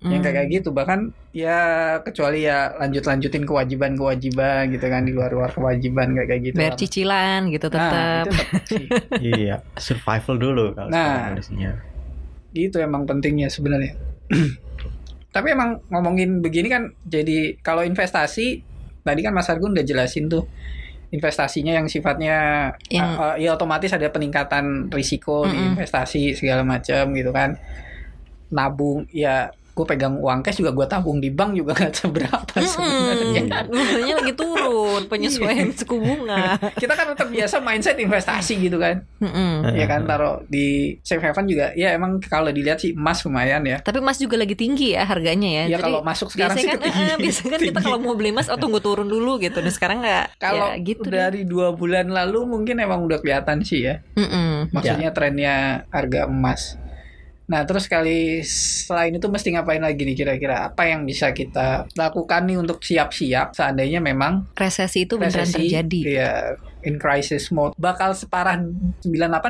yang 0.04 0.20
Mm. 0.20 0.26
kayak 0.28 0.36
kayak 0.36 0.50
gitu 0.54 0.70
bahkan 0.70 1.00
ya 1.32 1.60
kecuali 1.98 2.44
ya 2.44 2.76
lanjut 2.76 3.00
lanjutin 3.02 3.48
kewajiban 3.48 3.96
kewajiban 3.96 4.68
gitu 4.68 4.84
kan 4.84 5.02
di 5.02 5.16
luar 5.16 5.32
luar 5.32 5.48
kewajiban 5.50 6.12
kayak 6.12 6.28
kayak 6.28 6.42
gitu 6.44 6.56
Bayar 6.60 6.76
cicilan 6.76 7.42
gitu 7.48 7.66
nah 7.66 7.80
tetap. 7.80 8.24
itu 8.28 8.30
tetap 8.30 8.48
iya 9.40 9.56
survival 9.78 10.36
dulu 10.36 10.66
kalau 10.74 10.92
Nah. 10.92 11.32
kondisinya 11.32 11.72
itu 12.52 12.76
emang 12.78 13.08
pentingnya 13.08 13.48
sebenarnya 13.48 13.96
tapi 15.32 15.48
emang 15.50 15.80
ngomongin 15.88 16.38
begini 16.40 16.68
kan 16.68 16.92
jadi 17.02 17.58
kalau 17.58 17.82
investasi 17.82 18.62
tadi 19.00 19.20
kan 19.20 19.32
Mas 19.32 19.48
Argun 19.48 19.72
udah 19.72 19.82
jelasin 19.82 20.28
tuh 20.28 20.46
investasinya 21.14 21.78
yang 21.78 21.86
sifatnya 21.86 22.38
Yang- 22.90 23.14
uh, 23.22 23.22
uh, 23.22 23.36
ya 23.38 23.54
otomatis 23.54 23.94
ada 23.94 24.10
peningkatan 24.10 24.90
risiko 24.90 25.46
di 25.46 25.54
Mm-mm. 25.54 25.78
investasi 25.78 26.34
segala 26.34 26.66
macam 26.66 27.14
gitu 27.14 27.30
kan 27.30 27.54
nabung 28.50 29.06
ya 29.14 29.54
gue 29.74 29.86
pegang 29.86 30.14
uang 30.16 30.40
cash 30.40 30.58
juga 30.58 30.70
gue 30.72 30.86
tabung 30.86 31.18
di 31.18 31.28
bank 31.28 31.54
juga 31.54 31.74
nggak 31.80 31.94
seberapa 31.96 32.54
sebenarnya 32.56 33.42
Mm-mm. 33.42 33.68
Bunganya 33.68 34.16
lagi 34.16 34.34
turun 34.34 35.02
penyesuaian 35.12 35.70
suku 35.70 35.96
bunga. 35.96 36.62
kita 36.82 36.94
kan 36.94 37.10
tetap 37.10 37.28
biasa 37.28 37.58
mindset 37.58 37.98
investasi 37.98 38.54
gitu 38.62 38.78
kan 38.78 39.02
Mm-mm. 39.18 39.74
ya 39.74 39.86
kan 39.86 40.04
taruh 40.04 40.46
di 40.46 40.66
safe 41.00 41.20
haven 41.20 41.46
juga 41.46 41.74
ya 41.74 41.90
emang 41.92 42.22
kalau 42.22 42.50
dilihat 42.50 42.78
sih 42.78 42.94
emas 42.94 43.22
lumayan 43.22 43.62
ya 43.64 43.78
Tapi 43.80 43.98
emas 43.98 44.16
juga 44.16 44.36
lagi 44.36 44.54
tinggi 44.54 44.94
ya 44.94 45.04
harganya 45.04 45.50
ya. 45.50 45.64
Ya 45.66 45.70
Jadi 45.74 45.84
kalau 45.84 46.00
masuk 46.02 46.28
sekarang 46.30 46.54
biasanya 46.54 46.62
sih 46.62 46.70
kan, 46.70 46.80
ketinggi- 46.80 47.10
eh, 47.10 47.18
biasanya 47.20 47.50
kan 47.50 47.62
kita 47.64 47.80
kalau 47.82 47.98
mau 48.00 48.14
beli 48.14 48.30
emas 48.30 48.48
oh 48.48 48.56
tunggu 48.56 48.78
turun 48.78 49.06
dulu 49.06 49.38
gitu. 49.38 49.58
Nah 49.58 49.72
sekarang 49.72 50.00
nggak 50.00 50.38
Kalau 50.38 50.70
ya, 50.70 50.84
gitu 50.84 51.08
deh. 51.08 51.18
dari 51.20 51.42
dua 51.44 51.72
bulan 51.72 52.08
lalu 52.08 52.46
mungkin 52.46 52.78
emang 52.78 53.02
udah 53.02 53.18
kelihatan 53.18 53.62
sih 53.62 53.84
ya. 53.84 54.06
Mm-mm. 54.14 54.70
Maksudnya 54.70 55.02
Ya. 55.04 55.12
trennya 55.12 55.56
harga 55.90 56.26
emas. 56.26 56.78
Nah 57.54 57.70
terus 57.70 57.86
kali 57.86 58.42
selain 58.50 59.14
itu 59.14 59.30
mesti 59.30 59.54
ngapain 59.54 59.78
lagi 59.78 60.02
nih 60.02 60.18
kira-kira? 60.18 60.74
Apa 60.74 60.90
yang 60.90 61.06
bisa 61.06 61.30
kita 61.30 61.86
lakukan 61.94 62.50
nih 62.50 62.58
untuk 62.58 62.82
siap-siap 62.82 63.54
seandainya 63.54 64.02
memang 64.02 64.50
Resesi 64.58 65.06
itu 65.06 65.22
resesi 65.22 65.70
terjadi. 65.70 66.00
ya 66.02 66.34
in 66.84 66.96
crisis 66.96 67.50
mode 67.50 67.74
bakal 67.76 68.12
separah 68.12 68.60
98 69.02 69.04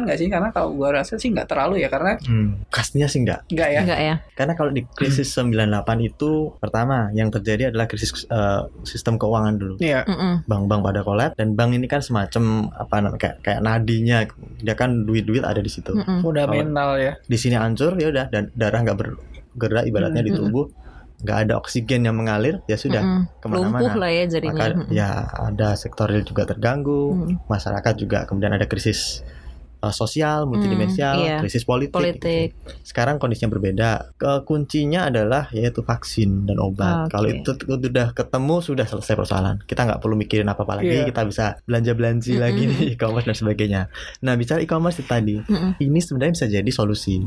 nggak 0.05 0.19
sih? 0.19 0.27
Karena 0.27 0.49
kalau 0.49 0.73
gua 0.73 1.01
rasa 1.01 1.17
sih 1.17 1.29
nggak 1.29 1.49
terlalu 1.49 1.81
ya 1.81 1.89
karena 1.89 2.17
hmm, 2.17 2.69
pastinya 2.69 3.05
sih 3.05 3.21
enggak 3.21 3.45
nggak 3.47 3.69
ya. 3.69 3.81
Enggak 3.83 3.99
ya? 4.01 4.15
karena 4.33 4.53
kalau 4.53 4.71
di 4.71 4.81
krisis 4.87 5.29
98 5.29 5.69
itu 6.03 6.31
pertama 6.57 7.09
yang 7.11 7.29
terjadi 7.29 7.69
adalah 7.69 7.85
krisis 7.85 8.25
eh, 8.25 8.61
sistem 8.83 9.17
keuangan 9.17 9.55
dulu 9.55 9.75
Iya. 9.77 10.05
Mm-mm. 10.05 10.45
bank-bank 10.45 10.81
pada 10.83 11.01
kolab 11.01 11.31
dan 11.33 11.53
bank 11.53 11.71
ini 11.73 11.85
kan 11.85 12.01
semacam 12.01 12.69
apa 12.69 12.95
namanya 12.99 13.19
kayak 13.19 13.35
kayak 13.41 13.59
nadinya 13.61 14.17
dia 14.59 14.73
kan 14.73 15.03
duit-duit 15.03 15.41
ada 15.41 15.59
di 15.59 15.69
situ 15.69 15.93
Mm-mm. 15.93 16.21
Fundamental 16.21 16.97
ya. 16.97 17.13
di 17.19 17.37
sini 17.37 17.55
hancur 17.55 17.97
ya 17.97 18.09
udah 18.09 18.25
dan 18.29 18.49
darah 18.53 18.79
nggak 18.81 18.97
bergerak 18.97 19.83
ibaratnya 19.85 20.21
di 20.21 20.31
Mm-mm. 20.33 20.41
tubuh 20.49 20.65
nggak 21.23 21.37
ada 21.41 21.53
oksigen 21.55 22.03
yang 22.03 22.13
mengalir 22.13 22.59
ya 22.65 22.75
sudah 22.75 22.99
Mm-mm. 22.99 23.39
ke 23.39 23.45
mana-mana 23.47 23.79
Lumpuh 23.79 23.93
lah 23.95 24.11
ya 24.11 24.23
jadinya. 24.27 24.59
maka 24.59 24.91
ya 24.91 25.09
ada 25.31 25.69
sektor 25.73 26.05
real 26.05 26.21
juga 26.21 26.43
terganggu 26.43 27.15
Mm. 27.15 27.47
masyarakat 27.47 27.93
juga 27.95 28.19
kemudian 28.23 28.51
ada 28.51 28.63
krisis 28.63 29.23
eh, 29.79 29.91
sosial 29.91 30.43
multidimensial 30.45 31.15
iya. 31.17 31.37
krisis 31.37 31.63
politik, 31.63 31.91
Politik. 31.91 32.55
gitu. 32.55 32.71
sekarang 32.83 33.17
kondisinya 33.17 33.51
berbeda 33.51 33.89
ke 34.13 34.43
kuncinya 34.43 35.07
adalah 35.07 35.51
yaitu 35.51 35.79
vaksin 35.81 36.43
dan 36.43 36.55
obat 36.57 37.07
Oke. 37.07 37.11
kalau 37.11 37.27
itu 37.29 37.51
sudah 37.55 38.11
ketemu 38.11 38.55
sudah 38.59 38.85
selesai 38.85 39.13
persoalan 39.13 39.55
kita 39.61 39.83
nggak 39.83 39.99
perlu 39.99 40.15
mikirin 40.15 40.45
apa 40.45 40.61
apa 40.61 40.79
lagi 40.79 40.91
Iya. 40.97 41.07
kita 41.07 41.21
bisa 41.23 41.45
belanja 41.63 41.91
belanji 41.93 42.31
Mm-mm. 42.33 42.43
lagi 42.43 42.63
di 42.65 42.77
e-commerce 42.95 43.25
dan 43.25 43.35
sebagainya 43.35 43.81
nah 44.19 44.33
bicara 44.33 44.59
e-commerce 44.59 44.99
tadi 45.01 45.39
Mm-mm. 45.41 45.75
ini 45.77 45.99
sebenarnya 45.99 46.33
bisa 46.33 46.47
jadi 46.49 46.69
solusi 46.69 47.19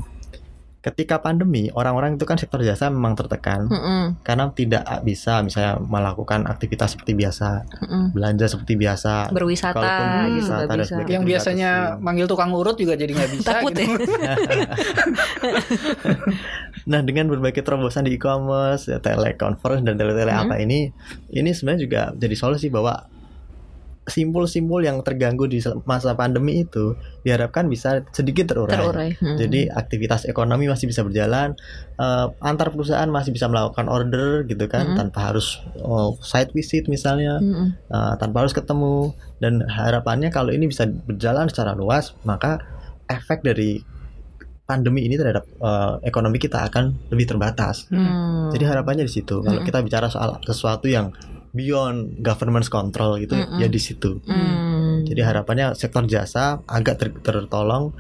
ketika 0.86 1.18
pandemi 1.18 1.66
orang-orang 1.74 2.14
itu 2.14 2.22
kan 2.22 2.38
sektor 2.38 2.62
jasa 2.62 2.86
memang 2.86 3.18
tertekan 3.18 3.66
Mm-mm. 3.66 4.22
karena 4.22 4.54
tidak 4.54 4.86
bisa 5.02 5.42
misalnya 5.42 5.82
melakukan 5.82 6.46
aktivitas 6.46 6.94
seperti 6.94 7.18
biasa 7.18 7.66
Mm-mm. 7.82 8.14
belanja 8.14 8.46
seperti 8.46 8.78
biasa 8.78 9.34
Berwisata 9.34 9.74
Kalaupun 9.74 10.06
gitu 10.06 10.30
wisata 10.38 10.54
nggak 10.56 10.68
dan 10.68 10.78
bisa. 10.78 10.88
sebagainya. 10.88 11.14
Yang 11.18 11.24
biasanya 11.26 11.70
batasin. 11.74 12.04
manggil 12.06 12.26
tukang 12.26 12.50
urut 12.54 12.76
juga 12.76 12.94
jadi 12.94 13.12
nggak 13.12 13.30
bisa. 13.34 13.48
Takut 13.50 13.72
gitu. 13.74 14.10
ya. 14.14 14.34
Nah 16.86 17.02
dengan 17.02 17.26
berbagai 17.26 17.66
terobosan 17.66 18.06
di 18.06 18.14
e-commerce, 18.14 18.86
ya, 18.86 19.02
teleconference 19.02 19.82
dan 19.82 19.98
tele-tele 19.98 20.30
Hmm. 20.30 20.46
apa 20.46 20.62
ini, 20.62 20.94
ini 21.32 21.50
sebenarnya 21.50 21.80
juga 21.82 22.00
jadi 22.14 22.36
solusi 22.38 22.70
bahwa 22.70 23.10
simpul-simpul 24.06 24.86
yang 24.86 25.02
terganggu 25.02 25.50
di 25.50 25.58
masa 25.82 26.14
pandemi 26.14 26.62
itu 26.62 26.94
diharapkan 27.26 27.66
bisa 27.66 28.06
sedikit 28.14 28.54
terurai. 28.54 28.78
Terurai. 28.78 29.10
Mm. 29.18 29.36
Jadi 29.36 29.60
aktivitas 29.66 30.30
ekonomi 30.30 30.70
masih 30.70 30.86
bisa 30.86 31.02
berjalan, 31.02 31.58
eh, 31.98 32.26
antar 32.38 32.70
perusahaan 32.70 33.10
masih 33.10 33.34
bisa 33.34 33.50
melakukan 33.50 33.90
order 33.90 34.46
gitu 34.46 34.70
kan, 34.70 34.94
Mm-mm. 34.94 34.98
tanpa 34.98 35.34
harus 35.34 35.58
oh, 35.82 36.14
site 36.22 36.54
visit 36.54 36.86
misalnya, 36.86 37.42
Mm-mm. 37.42 37.74
eh, 37.74 38.14
tanpa 38.22 38.46
harus 38.46 38.54
ketemu. 38.54 39.10
Dan 39.42 39.66
harapannya 39.66 40.30
kalau 40.30 40.54
ini 40.54 40.70
bisa 40.70 40.86
berjalan 40.86 41.50
secara 41.50 41.74
luas, 41.74 42.14
maka 42.22 42.62
efek 43.10 43.42
dari 43.42 43.82
pandemi 44.66 45.02
ini 45.02 45.18
terhadap 45.18 45.50
eh, 45.50 45.94
ekonomi 46.06 46.38
kita 46.38 46.62
akan 46.62 47.10
lebih 47.10 47.34
terbatas. 47.34 47.90
Hmm. 47.90 48.54
Jadi 48.54 48.64
harapannya 48.70 49.02
di 49.02 49.10
situ. 49.10 49.42
Kalau 49.42 49.58
Mm-mm. 49.58 49.66
kita 49.66 49.82
bicara 49.82 50.06
soal 50.06 50.38
sesuatu 50.46 50.86
yang 50.86 51.10
beyond 51.56 52.20
government 52.20 52.68
control 52.68 53.16
gitu, 53.16 53.32
Mm-mm. 53.32 53.56
ya 53.56 53.66
di 53.66 53.80
situ. 53.80 54.20
Hmm. 54.28 55.02
Jadi 55.02 55.24
harapannya 55.24 55.72
sektor 55.72 56.04
jasa 56.04 56.60
agak 56.68 57.00
ter- 57.00 57.20
tertolong 57.24 57.96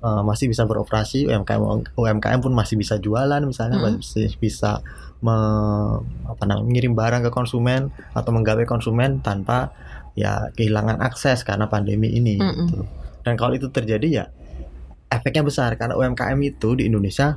eh, 0.00 0.22
masih 0.22 0.48
bisa 0.48 0.64
beroperasi 0.64 1.26
UMKM 1.26 1.92
UMKM 1.92 2.40
pun 2.40 2.54
masih 2.54 2.78
bisa 2.78 2.96
jualan 2.96 3.42
misalnya 3.42 3.76
Mm. 3.76 4.00
masih 4.00 4.32
bisa 4.38 4.80
me- 5.20 6.00
apa 6.24 6.48
namanya 6.48 6.64
mengirim 6.64 6.96
barang 6.96 7.26
ke 7.26 7.30
konsumen 7.30 7.92
atau 8.16 8.30
menggawe 8.32 8.64
konsumen 8.64 9.20
tanpa 9.20 9.74
ya 10.16 10.48
kehilangan 10.56 11.04
akses 11.04 11.44
karena 11.44 11.68
pandemi 11.68 12.08
ini 12.08 12.40
Mm-mm. 12.40 12.54
gitu. 12.64 12.80
Dan 13.20 13.36
kalau 13.36 13.52
itu 13.52 13.68
terjadi 13.68 14.08
ya 14.08 14.24
efeknya 15.10 15.42
besar 15.44 15.74
karena 15.76 15.98
UMKM 15.98 16.38
itu 16.40 16.78
di 16.78 16.88
Indonesia 16.88 17.36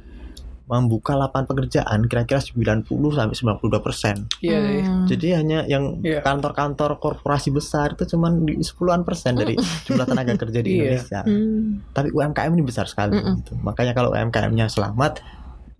membuka 0.63 1.11
lapangan 1.13 1.43
pekerjaan 1.51 2.07
kira-kira 2.07 2.39
90 2.39 2.87
sampai 3.11 3.35
92 3.35 3.83
persen. 3.83 4.15
Iya 4.39 4.57
sih. 4.63 4.79
Hmm. 4.87 5.05
Jadi 5.11 5.27
hanya 5.35 5.59
yang 5.67 5.99
Iya. 5.99 6.23
kantor-kantor 6.23 7.03
korporasi 7.03 7.51
besar 7.51 7.99
itu 7.99 8.07
cuman 8.07 8.47
di 8.47 8.55
10-an 8.63 9.03
persen 9.03 9.35
dari 9.35 9.59
jumlah 9.83 10.07
tenaga 10.07 10.39
kerja 10.39 10.63
di 10.63 10.71
Iya. 10.71 10.79
Indonesia. 10.87 11.19
Hmm. 11.27 11.83
Tapi 11.91 12.15
UMKM 12.15 12.51
ini 12.55 12.63
besar 12.63 12.87
sekali 12.87 13.11
Mm-mm. 13.11 13.43
gitu. 13.43 13.59
Makanya 13.59 13.91
kalau 13.91 14.15
UMKM-nya 14.15 14.71
selamat, 14.71 15.19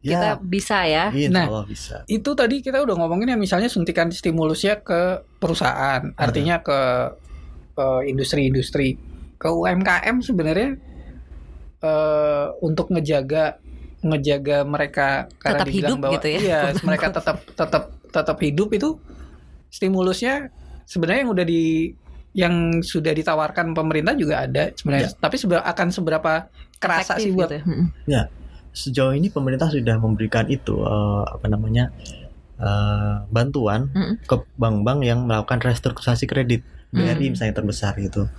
kita 0.03 0.35
ya 0.35 0.43
bisa 0.43 0.83
ya. 0.83 1.07
insya 1.15 1.31
Nah. 1.31 1.63
Bisa. 1.63 1.95
Itu 2.11 2.35
tadi 2.35 2.59
kita 2.59 2.83
udah 2.83 2.95
ngomongin 2.99 3.31
ya 3.31 3.37
misalnya 3.39 3.71
suntikan 3.71 4.11
stimulusnya 4.11 4.83
ke 4.83 5.23
perusahaan, 5.39 6.11
artinya 6.19 6.59
ke 6.59 6.79
industri-industri, 8.03 8.99
ke 9.39 9.47
UMKM 9.47 10.19
sebenarnya 10.19 10.75
eh, 11.79 12.47
untuk 12.59 12.91
ngejaga 12.91 13.59
ngejaga 14.03 14.67
mereka 14.67 15.31
karena 15.39 15.63
Tetap 15.63 15.67
dibilang 15.71 15.89
hidup 15.89 15.97
bahwa 16.03 16.13
gitu 16.19 16.27
ya, 16.27 16.37
iya 16.39 16.59
mereka 16.87 17.07
tetap 17.15 17.37
tetap 17.47 17.83
tetap 18.11 18.37
hidup 18.43 18.69
itu 18.75 18.89
stimulusnya 19.71 20.51
sebenarnya 20.85 21.19
yang 21.25 21.31
udah 21.33 21.45
di 21.47 21.63
yang 22.33 22.53
sudah 22.81 23.13
ditawarkan 23.13 23.71
pemerintah 23.71 24.13
juga 24.17 24.43
ada 24.43 24.73
sebenarnya 24.73 25.13
tapi 25.17 25.35
sebe- 25.37 25.61
akan 25.63 25.87
seberapa 25.89 26.49
kerasa 26.77 27.15
Efektif 27.15 27.23
sih 27.23 27.31
buat 27.31 27.49
gitu. 27.49 27.57
Hmm. 27.63 27.87
Sejauh 28.73 29.13
ini 29.13 29.29
pemerintah 29.29 29.69
sudah 29.69 30.01
memberikan 30.01 30.49
itu 30.49 30.81
eh, 30.81 31.23
apa 31.29 31.45
namanya 31.45 31.93
eh, 32.57 33.15
bantuan 33.29 33.85
Mm-mm. 33.93 34.25
ke 34.25 34.35
bank-bank 34.57 34.99
yang 35.05 35.29
melakukan 35.29 35.61
restrukturisasi 35.61 36.25
kredit. 36.25 36.65
BRI 36.93 37.29
Mm. 37.29 37.31
misalnya 37.33 37.55
terbesar 37.57 37.93
gitu. 37.97 38.29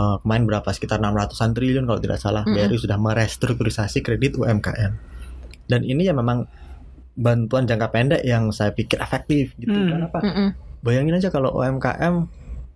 Eh, 0.00 0.16
kemarin 0.24 0.44
berapa 0.48 0.68
sekitar 0.72 0.96
600-an 1.02 1.50
triliun 1.52 1.84
kalau 1.84 2.00
tidak 2.00 2.18
salah 2.22 2.42
Mm-mm. 2.48 2.56
BRI 2.56 2.76
sudah 2.80 2.96
merestrukturisasi 2.96 4.00
kredit 4.00 4.40
UMKM. 4.40 4.92
Dan 5.68 5.80
ini 5.84 6.08
ya 6.08 6.16
memang 6.16 6.48
bantuan 7.20 7.68
jangka 7.68 7.92
pendek 7.92 8.22
yang 8.24 8.48
saya 8.48 8.72
pikir 8.72 8.96
efektif 8.96 9.52
gitu. 9.60 9.76
Hmm. 9.76 9.92
Kenapa? 9.92 10.18
Mm-mm. 10.24 10.48
Bayangin 10.80 11.20
aja 11.20 11.28
kalau 11.28 11.52
UMKM 11.52 12.14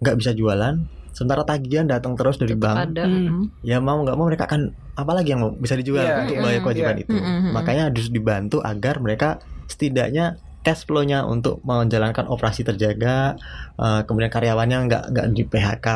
nggak 0.04 0.16
bisa 0.20 0.36
jualan, 0.36 0.84
sementara 1.16 1.48
tagihan 1.48 1.88
datang 1.88 2.12
terus 2.12 2.36
dari 2.36 2.52
Tetap 2.52 2.64
bank, 2.66 2.76
ada. 2.92 3.04
Hmm. 3.08 3.24
Hmm. 3.24 3.44
ya 3.64 3.80
mau 3.80 4.04
nggak 4.04 4.16
mau 4.20 4.26
mereka 4.28 4.44
akan 4.44 4.76
apalagi 4.92 5.32
yang 5.32 5.40
mau 5.40 5.50
bisa 5.56 5.74
dijual 5.80 6.04
Iya, 6.04 6.28
untuk 6.28 6.36
iya, 6.36 6.42
bayar 6.44 6.60
kewajiban 6.60 6.96
itu. 7.00 7.14
Mm, 7.16 7.24
mm, 7.24 7.38
mm. 7.40 7.52
Makanya 7.56 7.82
harus 7.88 8.08
dibantu 8.12 8.58
agar 8.60 8.94
mereka 9.00 9.28
setidaknya 9.64 10.36
cash 10.64 10.88
flow-nya 10.88 11.28
untuk 11.28 11.60
menjalankan 11.60 12.24
operasi 12.24 12.64
terjaga, 12.64 13.36
eh, 13.76 14.00
kemudian 14.08 14.32
karyawannya 14.32 14.78
nggak 14.88 15.04
nggak 15.12 15.26
di 15.36 15.44
PHK 15.44 15.86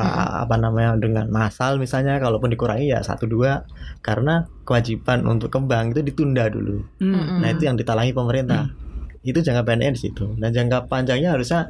apa 0.44 0.54
namanya 0.60 1.00
dengan 1.00 1.26
massal 1.32 1.80
misalnya, 1.80 2.20
kalaupun 2.20 2.52
dikurangi 2.52 2.92
ya 2.92 3.00
satu 3.00 3.24
dua 3.24 3.64
karena 4.04 4.44
kewajiban 4.68 5.24
untuk 5.24 5.48
ke 5.48 5.58
bank 5.58 5.96
itu 5.96 6.04
ditunda 6.04 6.46
dulu. 6.52 6.84
Hmm. 7.00 7.40
Nah 7.40 7.48
itu 7.48 7.64
yang 7.64 7.80
ditalangi 7.80 8.12
pemerintah. 8.12 8.68
Itu 9.24 9.40
jangka 9.40 9.64
pendeknya 9.66 9.96
di 9.96 10.02
situ. 10.04 10.36
Dan 10.36 10.52
jangka 10.54 10.86
panjangnya 10.86 11.34
harusnya 11.34 11.66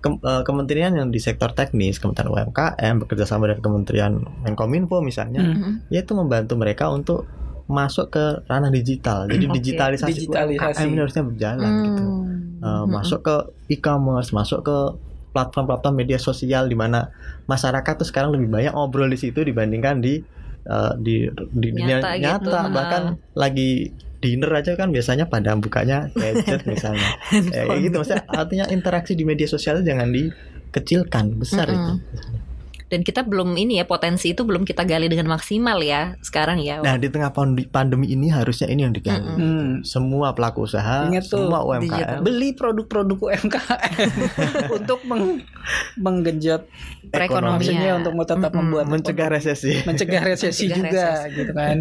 ke- 0.00 0.20
eh, 0.20 0.42
kementerian 0.42 0.92
yang 0.96 1.08
di 1.08 1.20
sektor 1.22 1.54
teknis, 1.54 1.96
Kementerian 1.96 2.32
UMKM 2.50 2.94
bekerja 3.04 3.24
sama 3.24 3.46
dengan 3.46 3.62
Kementerian 3.62 4.12
Menkominfo 4.42 4.98
misalnya, 5.00 5.40
Hmm. 5.40 5.54
Mm-mm. 5.54 5.72
yaitu 5.94 6.12
membantu 6.18 6.58
mereka 6.58 6.90
untuk 6.90 7.24
masuk 7.70 8.10
ke 8.10 8.24
ranah 8.44 8.68
digital. 8.68 9.30
Jadi 9.30 9.46
Oke, 9.46 9.54
digitalisasi, 9.62 10.26
digitalisasi. 10.26 10.82
UMKM 10.82 10.90
ini 10.90 11.00
harusnya 11.00 11.24
berjalan 11.24 11.72
gitu. 11.86 12.04
Hmm. 12.04 12.26
Eh, 12.60 12.66
Mm-mm. 12.66 12.90
Masuk 12.90 13.20
ke 13.22 13.36
e-commerce, 13.70 14.34
masuk 14.34 14.60
ke 14.66 14.76
platform-platform 15.30 15.94
media 15.94 16.18
sosial 16.18 16.66
di 16.66 16.74
mana 16.74 17.14
masyarakat 17.46 17.94
tuh 17.96 18.04
sekarang 18.04 18.34
lebih 18.34 18.50
banyak 18.50 18.74
ngobrol 18.74 19.06
di 19.06 19.14
situ 19.14 19.40
dibandingkan 19.40 20.02
di 20.02 20.18
eh, 20.66 20.92
di 20.98 21.30
di 21.54 21.68
dunia 21.70 22.02
Nyata 22.02 22.18
nyata, 22.18 22.42
gitu. 22.42 22.74
bahkan 22.74 23.02
lagi 23.32 23.94
dinner 24.20 24.52
aja 24.52 24.76
kan 24.76 24.90
biasanya 24.90 25.30
pada 25.30 25.56
bukanya 25.56 26.10
gadget 26.12 26.66
misalnya 26.68 27.16
Eh, 27.32 27.64
kayak 27.64 27.80
gitu 27.88 27.94
maksudnya 27.96 28.26
artinya 28.28 28.66
interaksi 28.68 29.14
di 29.14 29.24
media 29.24 29.48
sosial 29.48 29.80
jangan 29.80 30.10
dikecilkan 30.12 31.38
besar 31.38 31.70
Mm-mm. 31.70 31.78
itu 31.78 31.94
Dan 32.90 33.00
kita 33.00 33.22
belum 33.22 33.54
ini 33.54 33.78
ya 33.78 33.84
potensi 33.84 34.28
itu 34.28 34.42
belum 34.42 34.62
kita 34.62 34.82
gali 34.82 35.06
dengan 35.06 35.30
maksimal 35.30 35.78
ya 35.78 36.18
sekarang 36.20 36.58
ya. 36.58 36.78
nah 36.80 36.94
di 36.94 37.06
tengah 37.06 37.30
pand- 37.30 37.70
pandemi 37.70 38.06
ini 38.08 38.26
harusnya 38.28 38.66
ini 38.66 38.82
yang 38.82 38.90
digali 38.90 39.22
Mm-mm. 39.22 39.38
Hmm. 39.38 39.68
semua 39.82 40.32
pelaku 40.32 40.66
usaha 40.66 41.06
Ingat 41.06 41.22
tuh, 41.24 41.46
semua 41.46 41.62
digital. 41.76 42.18
UMKM 42.18 42.20
Beli 42.20 42.50
produk-produk 42.52 43.18
UMKM 43.20 43.92
untuk 44.76 45.00
meng- 45.04 45.46
menggenjot 45.96 46.66
Perekonomian. 47.06 47.54
maksudnya 47.56 47.90
untuk 47.94 48.12
mau 48.12 48.24
tetap 48.24 48.50
Mm-mm. 48.50 48.58
membuat 48.60 48.86
mencegah 48.86 49.28
resesi 49.30 49.72
mencegah 49.82 50.22
resesi 50.22 50.66
Mencegah 50.66 50.82
juga 50.82 51.02
resesi. 51.22 51.36
gitu 51.36 51.52
kan. 51.52 51.76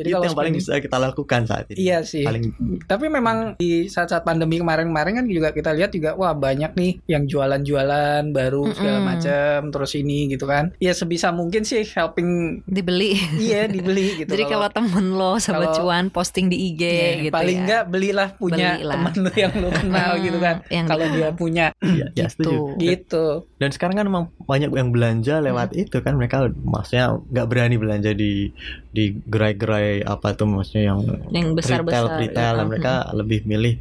Jadi 0.00 0.08
itu 0.08 0.14
kalau 0.14 0.26
yang 0.26 0.36
paling 0.36 0.54
bisa 0.54 0.72
kita 0.76 0.96
lakukan 0.96 1.40
saat 1.44 1.64
ini 1.68 1.76
Iya 1.78 1.98
sih. 2.02 2.24
paling 2.24 2.44
Tapi 2.82 3.06
memang 3.06 3.36
di 3.54 3.84
saat-saat 3.86 4.22
pandemi 4.22 4.56
kemarin-kemarin 4.56 5.12
kan 5.14 5.26
juga 5.26 5.48
kita 5.50 5.70
lihat 5.70 5.90
juga 5.90 6.14
wah 6.14 6.32
banyak 6.32 6.72
nih 6.72 6.92
yang 7.06 7.24
jualan-jualan 7.24 8.30
baru 8.30 8.72
segala 8.72 8.98
Mm-mm. 8.98 9.08
macam 9.10 9.58
terus 9.70 9.92
ini 9.94 10.18
gitu 10.28 10.44
kan. 10.44 10.72
Ya 10.78 10.90
sebisa 10.90 11.28
mungkin 11.30 11.62
sih 11.62 11.84
helping 11.84 12.62
Dibeli. 12.64 13.12
iya 13.36 13.66
dibeli 13.66 14.14
gitu. 14.20 14.30
Jadi 14.30 14.44
kalau 14.46 14.68
temen 14.68 15.12
lo 15.12 15.36
kalau- 15.36 15.72
cuan 15.72 16.08
posting 16.08 16.46
di 16.46 16.68
IG 16.68 16.82
Iya, 16.82 17.10
gitu 17.22 17.34
paling 17.34 17.52
ya. 17.52 17.62
enggak 17.62 17.82
belilah 17.86 18.28
punya 18.32 18.68
Belilah. 18.74 18.94
teman 18.96 19.14
lu 19.18 19.30
yang 19.34 19.52
lu 19.54 19.68
kenal 19.70 20.10
gitu 20.18 20.38
kan. 20.38 20.56
yang 20.68 20.86
Kalau 20.86 21.04
di- 21.04 21.12
dia 21.12 21.28
punya 21.32 21.66
ya, 22.00 22.06
ya 22.08 22.26
gitu. 22.26 22.30
setuju 22.30 22.58
gitu. 22.78 23.26
dan 23.56 23.70
sekarang 23.70 23.94
kan 23.94 24.06
emang 24.06 24.24
banyak 24.40 24.70
yang 24.70 24.90
belanja 24.90 25.34
lewat 25.38 25.68
Hmm. 25.70 25.82
itu 25.82 25.96
kan 25.98 26.14
mereka 26.14 26.36
maksudnya 26.56 27.04
nggak 27.22 27.46
berani 27.46 27.76
belanja 27.76 28.10
di 28.12 28.48
di 28.88 29.04
gerai-gerai 29.20 29.89
apa 30.06 30.38
tuh 30.38 30.46
maksudnya 30.46 30.94
yang 30.94 31.00
yang 31.34 31.48
besar-besar. 31.58 32.18
retail 32.18 32.22
retail 32.22 32.54
ya. 32.54 32.58
dan 32.58 32.66
mereka 32.70 32.92
lebih 33.18 33.42
milih 33.44 33.74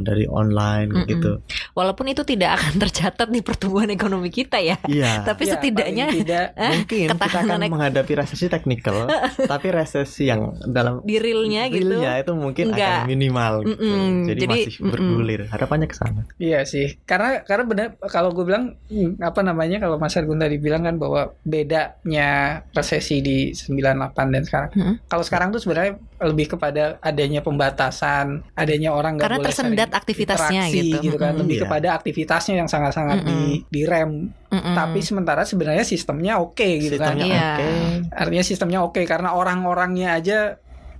dari 0.00 0.26
online 0.26 0.90
Mm-mm. 0.92 1.06
gitu 1.06 1.32
Walaupun 1.72 2.08
itu 2.08 2.22
tidak 2.22 2.58
akan 2.58 2.72
tercatat 2.82 3.28
di 3.28 3.40
pertumbuhan 3.40 3.88
ekonomi 3.88 4.28
kita 4.28 4.58
ya. 4.58 4.76
iya 4.86 5.22
Tapi 5.22 5.42
Ya, 5.42 5.52
setidaknya 5.52 6.04
tidak 6.10 6.46
mungkin 6.74 7.06
kita 7.06 7.14
ketahanan 7.16 7.60
akan 7.62 7.70
menghadapi 7.70 8.12
resesi 8.16 8.46
teknikal 8.46 9.06
tapi 9.52 9.70
resesi 9.70 10.26
yang 10.26 10.58
dalam 10.64 10.98
di 11.02 11.16
realnya 11.16 11.68
gitu. 11.68 11.86
realnya 11.96 12.18
itu 12.18 12.32
mungkin 12.32 12.64
Enggak. 12.70 13.06
akan 13.06 13.06
minimal 13.06 13.52
gitu. 13.62 13.78
Mm-mm. 13.78 14.10
jadi, 14.26 14.40
Jadi, 14.42 14.50
masih 14.50 14.72
bergulir 14.82 15.40
harapannya 15.46 15.86
ke 15.86 15.94
sana 15.94 16.22
Iya 16.36 16.64
sih, 16.64 16.98
karena 17.02 17.42
karena 17.42 17.64
benar 17.64 17.86
kalau 18.06 18.30
gue 18.30 18.42
bilang 18.42 18.74
hmm, 18.88 19.20
apa 19.20 19.40
namanya 19.40 19.78
kalau 19.78 19.96
Mas 19.96 20.16
Argun 20.16 20.36
tadi 20.36 20.58
bilang 20.58 20.82
kan 20.82 20.96
bahwa 20.96 21.32
bedanya 21.42 22.28
resesi 22.72 23.20
di 23.20 23.38
98 23.52 24.32
dan 24.32 24.42
sekarang. 24.42 24.70
Mm-mm. 24.72 24.94
Kalau 25.06 25.24
sekarang 25.24 25.48
tuh 25.50 25.60
sebenarnya 25.60 26.00
lebih 26.16 26.56
kepada 26.56 26.96
adanya 27.00 27.44
pembatasan, 27.44 28.40
adanya 28.56 28.90
orang 28.90 29.16
nggak 29.16 29.24
Karena 29.28 29.38
boleh 29.38 29.48
tersendat 29.52 29.90
aktivitasnya 29.92 30.62
interaksi 30.72 31.04
gitu. 31.04 31.16
kan, 31.20 31.32
lebih 31.36 31.56
Iya. 31.56 31.62
kepada 31.68 31.88
aktivitasnya 31.94 32.54
yang 32.56 32.68
sangat-sangat 32.68 33.18
di 33.22 33.40
di 33.68 33.82
rem. 33.84 34.32
Mm-mm. 34.46 34.74
Tapi 34.74 34.98
sementara 35.02 35.42
sebenarnya 35.44 35.84
sistemnya 35.84 36.38
oke 36.40 36.64
gitu 36.80 36.96
kan. 36.96 37.12
sistemnya 37.18 37.26
Iya. 37.26 37.48
oke 37.52 37.68
Artinya 38.16 38.44
sistemnya 38.44 38.80
oke 38.80 39.00
karena 39.04 39.28
orang-orangnya 39.34 40.08
aja 40.16 40.38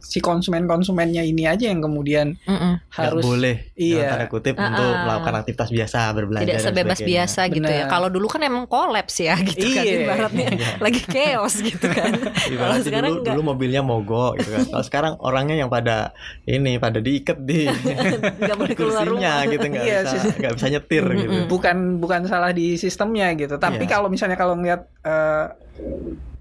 si 0.07 0.19
konsumen-konsumennya 0.19 1.21
ini 1.21 1.45
aja 1.45 1.67
yang 1.67 1.81
kemudian 1.81 2.39
Mm-mm. 2.41 2.79
nggak 2.81 2.95
harus 3.11 3.23
boleh 3.23 3.57
Iya. 3.75 3.95
dalam 3.99 4.11
tanda 4.15 4.27
kutip 4.29 4.55
Ah, 4.55 4.65
untuk 4.69 4.87
ah. 4.87 5.01
melakukan 5.03 5.35
aktivitas 5.37 5.69
biasa 5.69 5.99
berbelanja 6.13 6.47
tidak 6.47 6.63
sebebas 6.63 6.99
biasa 7.03 7.41
gitu 7.49 7.67
ya. 7.69 7.85
Kalau 7.87 8.09
dulu 8.09 8.27
kan 8.27 8.41
emang 8.41 8.65
kolaps 8.65 9.17
ya 9.19 9.35
gitu 9.39 9.67
kan 9.67 9.83
Iya. 9.83 9.95
ibaratnya 10.01 10.47
Iya. 10.57 10.69
lagi 10.79 11.01
chaos 11.03 11.55
gitu 11.59 11.87
kan. 11.89 12.13
Kalau 12.47 12.49
Ibaratnya 12.49 12.83
sekarang 12.83 13.11
dulu, 13.11 13.21
enggak. 13.21 13.35
dulu 13.35 13.43
mobilnya 13.45 13.83
mogok 13.83 14.33
gitu 14.39 14.51
kan. 14.53 14.65
Kalau 14.69 14.85
sekarang 14.85 15.13
orangnya 15.19 15.57
yang 15.57 15.69
pada 15.69 16.15
ini 16.45 16.79
pada 16.79 16.99
diikat 16.99 17.39
di 17.41 17.67
Nggak 18.41 18.57
boleh 18.57 18.75
keluar 18.75 19.03
kursinya 19.03 19.13
rumah. 19.37 19.51
gitu 19.51 19.67
nggak 19.67 19.85
Iya, 19.85 19.99
bisa 20.03 20.17
nggak 20.37 20.53
bisa 20.55 20.67
nyetir 20.69 21.05
gitu. 21.17 21.37
bukan 21.47 21.77
bukan 21.97 22.21
salah 22.25 22.51
di 22.51 22.77
sistemnya 22.77 23.35
gitu 23.35 23.57
tapi 23.57 23.83
Iya. 23.83 23.91
kalau 23.91 24.07
misalnya 24.07 24.35
kalau 24.35 24.55
ngeliat 24.55 24.87
eh, 25.03 25.45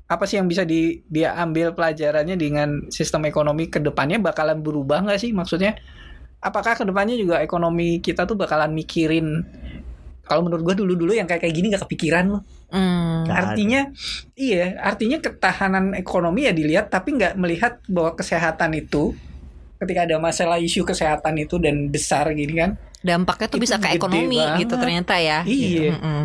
apa 0.06 0.24
sih 0.30 0.38
yang 0.38 0.46
bisa 0.46 0.62
di 0.62 1.02
dia 1.10 1.34
ambil 1.34 1.74
pelajarannya 1.74 2.38
dengan 2.38 2.70
sistem 2.94 3.26
ekonomi 3.26 3.74
ke 3.74 3.82
depannya 3.82 4.22
bakalan 4.22 4.62
berubah 4.62 5.02
nggak 5.02 5.18
sih? 5.18 5.34
Maksudnya 5.34 5.74
apakah 6.42 6.78
ke 6.78 6.86
depannya 6.86 7.18
juga 7.18 7.42
ekonomi 7.42 7.98
kita 8.06 8.30
tuh 8.30 8.38
bakalan 8.38 8.70
mikirin 8.70 9.42
kalau 10.26 10.42
menurut 10.46 10.62
gua 10.66 10.76
dulu 10.78 10.94
dulu 10.98 11.14
yang 11.14 11.30
kayak 11.30 11.46
kayak 11.46 11.56
gini 11.58 11.74
nggak 11.74 11.90
kepikiran 11.90 12.38
loh. 12.38 12.42
Hmm. 12.70 13.26
Artinya 13.26 13.90
iya 14.38 14.78
artinya 14.78 15.18
ketahanan 15.18 15.98
ekonomi 15.98 16.46
ya 16.46 16.54
dilihat 16.54 16.94
tapi 16.94 17.18
nggak 17.18 17.34
melihat 17.42 17.82
bahwa 17.90 18.14
kesehatan 18.14 18.78
itu 18.78 19.18
ketika 19.82 20.06
ada 20.06 20.22
masalah 20.22 20.62
isu 20.62 20.86
kesehatan 20.86 21.36
itu 21.42 21.58
dan 21.58 21.90
besar 21.90 22.30
gini 22.32 22.54
kan 22.58 22.78
Dampaknya 23.06 23.48
tuh 23.48 23.62
Itu 23.62 23.66
bisa 23.70 23.78
ke 23.78 23.94
ekonomi 23.94 24.42
banget. 24.42 24.66
gitu 24.66 24.74
ternyata 24.82 25.14
ya. 25.22 25.40
Iya. 25.46 25.94
Mm-mm. 25.94 26.22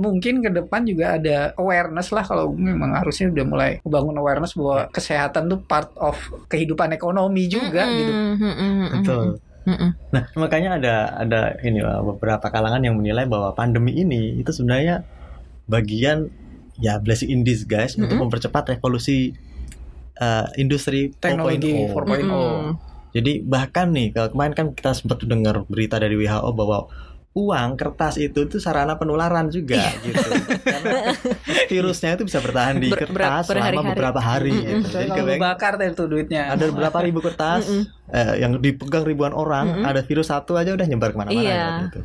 mungkin 0.00 0.40
ke 0.40 0.48
depan 0.48 0.80
juga 0.88 1.20
ada 1.20 1.52
awareness 1.60 2.08
lah 2.08 2.24
kalau 2.24 2.56
memang 2.56 2.96
harusnya 2.96 3.28
udah 3.28 3.44
mulai 3.44 3.70
membangun 3.84 4.16
awareness 4.16 4.56
bahwa 4.56 4.88
kesehatan 4.88 5.52
tuh 5.52 5.60
part 5.68 5.92
of 6.00 6.16
kehidupan 6.48 6.96
ekonomi 6.96 7.46
juga 7.46 7.84
Mm-mm. 7.84 7.98
gitu. 8.00 8.12
Mm-mm. 8.40 8.72
Betul. 8.96 9.26
Mm-mm. 9.62 9.90
Nah, 10.10 10.22
makanya 10.34 10.70
ada 10.80 10.94
ada 11.20 11.40
ini 11.62 11.78
beberapa 11.84 12.48
kalangan 12.48 12.82
yang 12.82 12.96
menilai 12.98 13.28
bahwa 13.28 13.52
pandemi 13.52 13.94
ini 13.94 14.40
itu 14.40 14.50
sebenarnya 14.50 15.04
bagian 15.68 16.32
ya 16.80 16.98
blessing 16.98 17.30
in 17.30 17.44
disguise 17.44 17.94
untuk 17.94 18.16
Mm-mm. 18.16 18.26
mempercepat 18.26 18.74
revolusi 18.74 19.36
eh, 20.16 20.46
industri 20.58 21.12
Teknologi 21.14 21.86
4.0. 21.86 21.94
4.0. 21.94 22.26
Mm-mm. 22.26 22.91
Jadi 23.12 23.42
bahkan 23.42 23.88
nih 23.88 24.10
kalau 24.10 24.28
kemarin 24.30 24.52
kan 24.52 24.66
kita 24.72 24.92
sempat 24.92 25.20
dengar 25.22 25.64
berita 25.64 25.96
dari 25.96 26.16
WHO 26.16 26.48
bahwa 26.52 26.88
uang 27.32 27.76
kertas 27.76 28.16
itu 28.16 28.44
tuh 28.44 28.56
sarana 28.56 28.94
penularan 28.94 29.48
juga 29.48 29.80
gitu. 30.00 30.20
Karena 30.60 31.16
virusnya 31.72 32.10
itu 32.14 32.24
bisa 32.24 32.40
bertahan 32.40 32.76
di 32.76 32.88
Ber- 32.88 33.08
ber- 33.08 33.08
kertas 33.08 33.48
selama 33.48 33.82
beberapa 33.88 34.20
hari 34.20 34.52
Mm-mm. 34.52 34.84
gitu. 34.84 34.96
Jadi 34.98 35.08
Kalau 35.08 35.40
bakar 35.40 35.72
deh 35.76 35.90
tuh 35.92 36.06
duitnya. 36.06 36.52
ada 36.52 36.68
berapa 36.68 36.98
ribu 37.00 37.20
kertas 37.20 37.64
Mm-mm. 37.64 37.84
eh, 38.10 38.34
yang 38.36 38.52
dipegang 38.58 39.04
ribuan 39.04 39.32
orang, 39.32 39.80
Mm-mm. 39.80 39.84
ada 39.86 40.00
virus 40.00 40.28
satu 40.28 40.56
aja 40.56 40.72
udah 40.72 40.84
nyebar 40.84 41.12
ke 41.12 41.18
mana-mana 41.18 41.40
Iya. 41.40 41.64
gitu. 41.88 42.00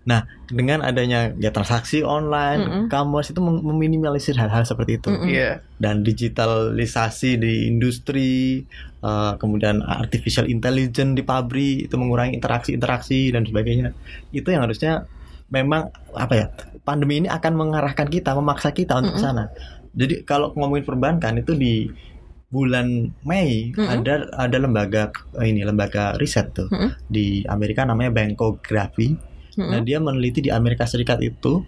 Nah, 0.00 0.24
dengan 0.48 0.80
adanya 0.80 1.28
ya 1.36 1.52
transaksi 1.52 2.00
online, 2.00 2.60
Mm-mm. 2.64 2.84
e-commerce 2.88 3.36
itu 3.36 3.40
mem- 3.44 3.60
meminimalisir 3.60 4.32
hal-hal 4.40 4.64
seperti 4.64 4.96
itu. 4.96 5.12
Mm-mm. 5.12 5.28
Iya. 5.28 5.60
Dan 5.76 6.00
digitalisasi 6.00 7.36
di 7.36 7.68
industri, 7.68 8.64
eh, 9.04 9.32
kemudian 9.36 9.84
artificial 9.84 10.48
intelligence 10.48 11.12
di 11.12 11.20
pabrik 11.20 11.92
itu 11.92 11.94
mengurangi 12.00 12.32
interaksi-interaksi 12.32 13.28
dan 13.36 13.44
sebagainya. 13.44 13.92
Itu 14.32 14.48
yang 14.48 14.64
harusnya 14.64 15.04
memang 15.52 15.92
apa 16.16 16.34
ya? 16.34 16.46
Pandemi 16.80 17.20
ini 17.20 17.28
akan 17.28 17.52
mengarahkan 17.60 18.08
kita, 18.08 18.32
memaksa 18.32 18.72
kita 18.72 19.04
untuk 19.04 19.20
ke 19.20 19.20
Mm-mm. 19.20 19.28
sana. 19.36 19.44
Jadi 19.92 20.24
kalau 20.24 20.56
ngomongin 20.56 20.86
perbankan 20.88 21.44
itu 21.44 21.52
di 21.52 21.92
bulan 22.50 23.14
Mei 23.22 23.70
Mm-mm. 23.70 23.86
ada 24.00 24.26
ada 24.34 24.56
lembaga 24.58 25.14
ini 25.38 25.62
lembaga 25.62 26.18
riset 26.18 26.50
tuh 26.50 26.66
Mm-mm. 26.72 26.98
di 27.06 27.44
Amerika 27.46 27.84
namanya 27.84 28.10
Bankography. 28.16 29.28
Mm-mm. 29.56 29.70
Nah, 29.70 29.80
dia 29.82 29.98
meneliti 29.98 30.44
di 30.44 30.50
Amerika 30.52 30.84
Serikat 30.86 31.18
itu 31.24 31.64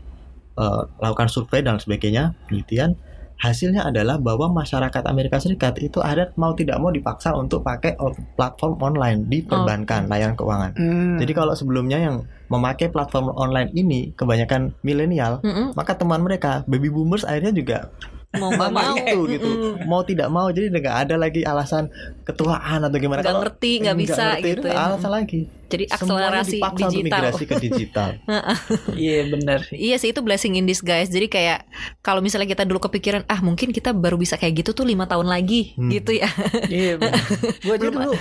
eh, 0.59 0.83
lakukan 1.01 1.29
survei 1.31 1.65
dan 1.65 1.79
sebagainya, 1.79 2.37
penelitian. 2.47 2.95
Hasilnya 3.43 3.83
adalah 3.83 4.23
bahwa 4.23 4.55
masyarakat 4.55 5.03
Amerika 5.11 5.43
Serikat 5.43 5.75
itu 5.83 5.99
ada 5.99 6.31
mau 6.39 6.55
tidak 6.55 6.79
mau 6.79 6.95
dipaksa 6.95 7.35
untuk 7.35 7.67
pakai 7.67 7.99
platform 8.39 8.79
online 8.79 9.27
di 9.27 9.43
perbankan 9.43 10.07
layanan 10.07 10.39
keuangan. 10.39 10.79
Hmm. 10.79 11.19
Jadi 11.19 11.33
kalau 11.35 11.51
sebelumnya 11.59 11.99
yang 11.99 12.23
memakai 12.47 12.95
platform 12.95 13.35
online 13.35 13.75
ini 13.75 14.15
kebanyakan 14.15 14.79
milenial, 14.87 15.43
Mm-mm. 15.43 15.75
maka 15.75 15.99
teman 15.99 16.23
mereka 16.23 16.63
baby 16.71 16.87
boomers 16.87 17.27
akhirnya 17.27 17.51
juga 17.51 17.91
mau 18.35 18.49
nggak 18.55 18.71
mau 18.71 18.95
itu 18.95 19.19
gitu 19.31 19.45
Mm-mm. 19.47 19.73
mau 19.85 20.01
tidak 20.03 20.29
mau 20.29 20.49
jadi 20.49 20.67
nggak 20.69 20.97
ada 21.03 21.15
lagi 21.17 21.41
alasan 21.43 21.93
ketuaan 22.23 22.81
atau 22.81 22.97
gimana 22.97 23.21
Nggak 23.21 23.37
ngerti, 23.39 23.73
nggak 23.81 23.97
bisa 23.99 24.23
ngerti, 24.31 24.49
gitu 24.49 24.59
itu 24.59 24.69
ya. 24.69 24.77
alasan 24.83 25.11
lagi 25.11 25.41
jadi 25.67 25.85
Semuanya 25.87 25.97
akselerasi 26.37 26.53
dipaksa 26.55 26.73
untuk 26.83 26.93
digital 26.95 27.21
migrasi 27.23 27.43
ke 27.43 27.55
digital 27.59 28.11
Iya 29.03 29.19
benar 29.27 29.59
sih. 29.63 29.77
Iya 29.79 29.97
sih 29.97 30.09
itu 30.11 30.21
blessing 30.21 30.53
in 30.55 30.65
disguise. 30.65 31.09
Jadi 31.09 31.27
kayak 31.27 31.65
kalau 31.99 32.21
misalnya 32.21 32.45
kita 32.47 32.63
dulu 32.63 32.77
kepikiran 32.83 33.25
ah 33.25 33.41
mungkin 33.41 33.69
kita 33.71 33.91
baru 33.91 34.15
bisa 34.15 34.37
kayak 34.37 34.53
gitu 34.59 34.73
tuh 34.75 34.85
lima 34.85 35.05
tahun 35.07 35.25
lagi 35.27 35.73
Hmm. 35.73 35.89
gitu 35.89 36.13
ya. 36.15 36.29
Iya 36.67 36.97
benar. 37.01 37.17
Gue 37.59 37.75
aja 37.75 37.89
dulu 37.89 38.13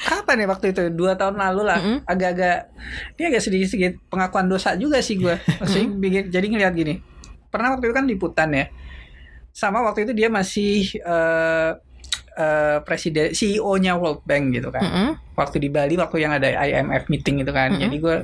kapan 0.00 0.36
ya 0.38 0.46
waktu 0.48 0.66
itu 0.68 0.82
dua 0.90 1.14
tahun 1.14 1.38
lalu 1.38 1.62
lah 1.64 1.78
agak-agak 2.04 2.56
dia 3.14 3.26
agak 3.28 3.42
sedikit-sedikit 3.42 4.02
pengakuan 4.08 4.46
dosa 4.46 4.74
juga 4.74 4.98
sih 4.98 5.14
gue. 5.16 5.38
Maksudnya 5.38 5.86
bikin- 5.94 6.28
jadi 6.28 6.46
ngeliat 6.46 6.74
gini. 6.74 6.98
Pernah 7.48 7.72
waktu 7.72 7.86
itu 7.86 7.94
kan 7.94 8.04
liputan 8.04 8.50
ya. 8.50 8.66
Sama 9.58 9.82
waktu 9.82 10.06
itu 10.06 10.14
dia 10.14 10.30
masih 10.30 11.02
eh 11.02 11.70
eh, 12.38 12.78
presiden 12.86 13.34
CEO-nya 13.34 13.98
World 13.98 14.22
Bank 14.22 14.54
gitu 14.54 14.70
kan. 14.70 14.82
Mm-mm. 14.86 15.08
Waktu 15.34 15.58
di 15.58 15.68
Bali 15.74 15.98
waktu 15.98 16.22
yang 16.22 16.30
ada 16.30 16.46
IMF 16.46 17.10
meeting 17.10 17.42
itu 17.42 17.50
kan. 17.50 17.74
Mm-mm. 17.74 17.82
Jadi 17.82 17.96
gue 17.98 18.16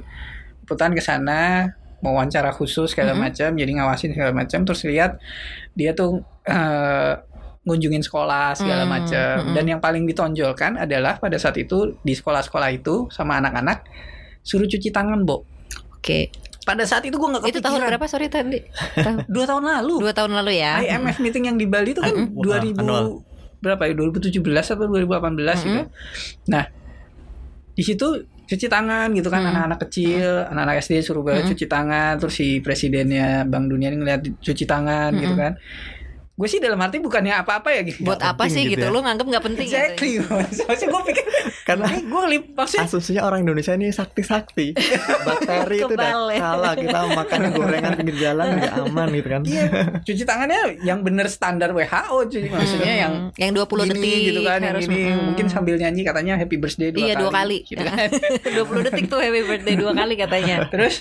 liputan 0.63 0.95
ke 0.95 1.03
sana 1.03 1.67
mau 1.99 2.15
wawancara 2.15 2.55
khusus 2.55 2.95
segala 2.95 3.17
Mm-mm. 3.19 3.27
macam, 3.27 3.51
jadi 3.59 3.71
ngawasin 3.75 4.15
segala 4.15 4.31
macam 4.31 4.63
terus 4.63 4.87
lihat 4.87 5.19
dia 5.75 5.91
tuh 5.99 6.23
eh, 6.47 7.13
ngunjungin 7.65 8.05
sekolah 8.05 8.53
segala 8.53 8.85
Mm, 8.85 8.91
macam. 8.93 9.35
mm-mm. 9.41 9.55
Dan 9.57 9.65
yang 9.67 9.81
paling 9.81 10.05
ditonjolkan 10.05 10.77
adalah 10.77 11.17
pada 11.17 11.41
saat 11.41 11.57
itu 11.57 11.97
di 12.05 12.13
sekolah-sekolah 12.13 12.71
itu 12.71 13.09
sama 13.09 13.41
anak-anak 13.41 13.89
suruh 14.45 14.69
cuci 14.69 14.93
tangan, 14.93 15.25
Bo. 15.25 15.49
Oke. 15.97 16.29
Pada 16.65 16.83
saat 16.83 17.05
itu 17.05 17.13
gue 17.13 17.29
nggak 17.29 17.45
Itu 17.45 17.61
tahun 17.61 17.77
kepikiran. 17.77 17.89
berapa 17.91 18.07
sorry 18.07 18.27
tadi? 18.27 18.59
Tahun- 18.95 19.29
Dua 19.35 19.45
tahun 19.45 19.65
lalu. 19.65 19.95
Dua 20.01 20.13
tahun 20.13 20.33
lalu 20.35 20.53
ya. 20.57 20.81
IMF 20.83 21.17
meeting 21.19 21.45
yang 21.47 21.57
di 21.57 21.65
Bali 21.65 21.93
itu 21.93 22.01
kan 22.01 22.09
Mm-mm. 22.11 22.33
2000 22.35 22.73
Anual. 22.75 23.21
berapa 23.59 23.83
ya 23.83 23.93
2017 23.95 24.41
atau 24.67 24.85
2018 24.87 25.41
gitu. 25.63 25.83
Nah, 26.47 26.65
di 27.71 27.81
situ 27.81 28.07
cuci 28.45 28.67
tangan 28.67 29.09
gitu 29.11 29.29
kan 29.29 29.41
anak-anak 29.43 29.81
kecil, 29.83 30.45
anak-anak 30.47 30.77
SD 30.79 31.01
suruh 31.01 31.21
banget 31.21 31.49
cuci 31.51 31.65
tangan, 31.65 32.17
terus 32.19 32.35
si 32.35 32.61
presidennya 32.61 33.45
Bank 33.45 33.67
Dunia 33.67 33.89
ini 33.89 33.99
ngeliat 33.99 34.21
cuci 34.39 34.65
tangan 34.65 35.17
gitu 35.17 35.33
kan. 35.35 35.57
Gue 36.35 36.49
sih 36.49 36.59
dalam 36.59 36.77
arti 36.77 36.99
bukannya 36.99 37.31
apa-apa 37.37 37.71
ya 37.71 37.81
gitu. 37.85 38.03
Buat 38.03 38.19
apa 38.19 38.47
sih 38.47 38.63
gitu 38.65 38.75
gitu? 38.75 38.85
ya. 38.85 38.91
Lu 38.91 39.01
nganggep 39.01 39.27
nggak 39.29 39.45
penting 39.45 39.67
gitu 39.67 39.77
ya? 39.77 39.87
Exactly. 39.89 40.13
Maksudnya 40.21 40.89
gue 40.91 41.03
pikir 41.07 41.25
karena 41.65 41.87
gue 41.89 42.21
ngelip 42.21 42.45
maksudnya 42.53 42.85
asumsinya 42.85 43.23
orang 43.23 43.41
Indonesia 43.41 43.73
ini 43.73 43.89
sakti-sakti 43.89 44.77
bakteri 45.25 45.77
itu 45.79 45.89
udah 45.89 46.29
ya. 46.29 46.41
kalah 46.43 46.73
kita 46.77 46.99
makan 47.09 47.39
gorengan 47.51 47.93
pinggir 47.97 48.17
jalan 48.21 48.47
nggak 48.55 48.75
aman 48.85 49.09
gitu 49.11 49.29
kan 49.31 49.41
iya 49.45 49.65
cuci 49.99 50.23
tangannya 50.23 50.61
yang 50.83 51.01
bener 51.01 51.25
standar 51.27 51.73
WHO 51.73 52.29
cuy 52.29 52.45
maksudnya 52.47 52.93
Hmm, 52.95 53.01
yang 53.01 53.13
yang 53.41 53.51
20 53.57 53.65
gini 53.65 53.91
detik 53.91 54.21
gitu 54.27 54.41
kan 54.43 54.59
yang 54.61 54.75
harus- 54.77 54.87
ini 54.87 55.01
hmm. 55.07 55.23
mungkin 55.25 55.47
sambil 55.49 55.75
nyanyi 55.77 56.03
katanya 56.05 56.35
happy 56.37 56.57
birthday 56.57 56.91
dua 56.91 57.01
Iya 57.01 57.15
kali 57.15 57.23
dua 57.23 57.33
kali. 57.33 57.59
gitu 57.65 57.83
kan 57.89 58.09
20 58.45 58.87
detik 58.87 59.05
tuh 59.09 59.19
happy 59.19 59.41
birthday 59.43 59.75
dua 59.75 59.93
kali 59.95 60.15
katanya. 60.17 60.57
terus 60.69 61.01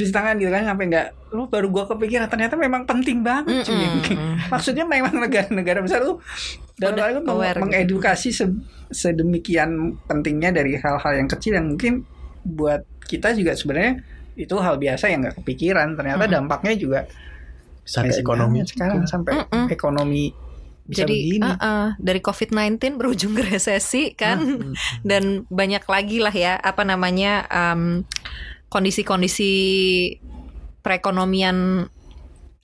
cuci 0.00 0.08
tangan 0.08 0.34
gitu 0.34 0.48
kan 0.48 0.64
sampai 0.64 0.88
nggak 0.88 1.06
lu 1.30 1.44
baru 1.46 1.68
gua 1.68 1.84
kepikiran 1.84 2.26
ternyata 2.26 2.56
memang 2.56 2.88
penting 2.88 3.20
banget 3.20 3.62
cuy 3.62 3.76
Mm-mm. 3.76 4.32
maksudnya 4.52 4.82
memang 4.82 5.12
negara-negara 5.14 5.84
besar 5.84 6.00
tuh 6.02 6.16
hal 6.80 6.96
itu 7.12 7.20
meng- 7.20 7.36
gitu. 7.36 7.60
mengedukasi 7.60 8.28
se- 8.32 8.60
sedemikian 8.90 9.70
pentingnya 10.04 10.50
dari 10.50 10.74
hal-hal 10.74 11.12
yang 11.14 11.28
kecil 11.28 11.54
yang 11.54 11.68
mungkin 11.68 12.02
buat 12.40 12.82
kita 13.04 13.36
juga 13.36 13.52
sebenarnya 13.52 14.00
itu 14.34 14.56
hal 14.56 14.80
biasa 14.80 15.04
yang 15.06 15.20
nggak 15.20 15.36
kepikiran 15.44 15.92
ternyata 15.92 16.24
Mm-mm. 16.24 16.34
dampaknya 16.40 16.72
juga 16.74 17.00
sampai 17.82 18.16
ekonomi 18.16 18.64
sekarang 18.64 19.04
sampai 19.04 19.32
Mm-mm. 19.36 19.66
ekonomi 19.68 20.24
bisa 20.82 21.06
Jadi 21.06 21.14
begini 21.14 21.46
uh-uh, 21.46 21.86
dari 22.02 22.18
COVID-19 22.18 22.98
berujung 22.98 23.32
ke 23.32 23.46
resesi 23.46 24.10
kan 24.10 24.42
Hmm. 24.42 24.74
dan 25.06 25.22
banyak 25.46 25.86
lagi 25.86 26.18
lah 26.18 26.34
ya 26.34 26.58
apa 26.58 26.82
namanya 26.82 27.46
um, 27.46 28.02
kondisi-kondisi 28.70 29.52
perekonomian 30.80 31.90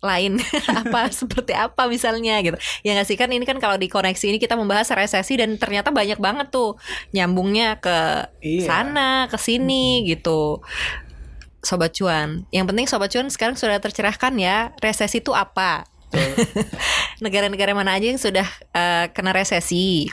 lain 0.05 0.39
apa 0.81 1.11
seperti 1.21 1.53
apa 1.53 1.91
misalnya 1.91 2.39
gitu. 2.45 2.57
Ya 2.87 2.95
nggak 2.95 3.09
sih? 3.09 3.17
Kan 3.19 3.33
ini 3.35 3.43
kan 3.43 3.59
kalau 3.59 3.75
di 3.77 3.91
koneksi 3.91 4.31
ini 4.31 4.39
kita 4.39 4.55
membahas 4.55 4.87
resesi 4.95 5.35
dan 5.35 5.59
ternyata 5.59 5.91
banyak 5.91 6.17
banget 6.23 6.49
tuh 6.55 6.79
nyambungnya 7.11 7.83
ke 7.83 8.31
Iya. 8.41 8.65
sana 8.71 9.27
ke 9.27 9.37
sini 9.41 10.07
gitu. 10.07 10.63
Sobat 11.67 11.99
cuan 11.99 12.47
yang 12.55 12.71
penting 12.71 12.87
sobat 12.87 13.11
cuan 13.11 13.27
sekarang 13.27 13.59
sudah 13.59 13.83
tercerahkan 13.83 14.33
ya 14.39 14.71
resesi 14.79 15.19
itu 15.19 15.35
apa? 15.35 15.83
Negara-negara 17.25 17.75
mana 17.75 17.99
aja 17.99 18.07
yang 18.07 18.21
sudah 18.23 18.47
eh, 18.71 19.11
kena 19.11 19.35
resesi 19.35 20.07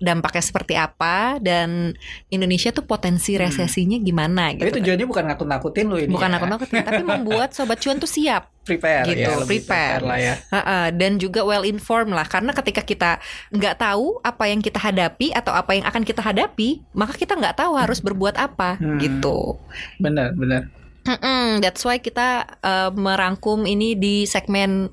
dampaknya 0.00 0.40
seperti 0.40 0.74
apa 0.74 1.36
dan 1.38 1.92
Indonesia 2.26 2.68
tuh 2.70 2.82
potensi 2.82 3.36
resesinya 3.36 3.94
gimana 3.96 4.48
Tapi 4.48 4.56
gitu 4.56 4.66
kan. 4.66 4.76
tujuannya 4.80 5.06
bukan 5.06 5.24
nakut-nakutin 5.26 5.86
lo 5.86 5.96
ini. 5.96 6.08
bukan 6.08 6.26
ya. 6.26 6.36
aku 6.36 6.46
nakutin 6.48 6.80
tapi 6.80 7.02
membuat 7.12 7.52
sobat 7.52 7.78
cuan 7.78 7.96
tuh 7.96 8.08
siap 8.08 8.48
prepare 8.62 9.04
Gitu, 9.04 9.20
ya, 9.22 9.36
lebih 9.36 9.60
prepare. 9.62 10.00
lah 10.00 10.18
ya. 10.18 10.34
Ha-ha, 10.48 10.80
dan 10.90 11.16
juga 11.16 11.40
well 11.42 11.62
informed 11.62 12.10
lah 12.10 12.24
karena 12.24 12.50
ketika 12.50 12.80
kita 12.80 13.10
nggak 13.50 13.76
tahu 13.76 14.18
apa 14.20 14.44
yang 14.46 14.58
kita 14.58 14.78
hadapi 14.78 15.30
atau 15.30 15.52
apa 15.52 15.70
yang 15.70 15.84
akan 15.84 16.00
kita 16.00 16.20
hadapi 16.20 16.80
maka 16.90 17.12
kita 17.12 17.32
nggak 17.34 17.56
tahu 17.56 17.76
harus 17.76 18.00
berbuat 18.00 18.34
apa 18.34 18.76
Hmm. 18.76 18.96
gitu 18.96 19.60
Benar, 19.96 20.32
benar. 20.32 20.72
Mm-mm, 21.02 21.60
that's 21.60 21.80
why 21.80 21.96
kita 21.96 22.28
eh, 22.58 22.90
merangkum 22.90 23.64
ini 23.64 23.92
di 23.94 24.24
segmen 24.24 24.88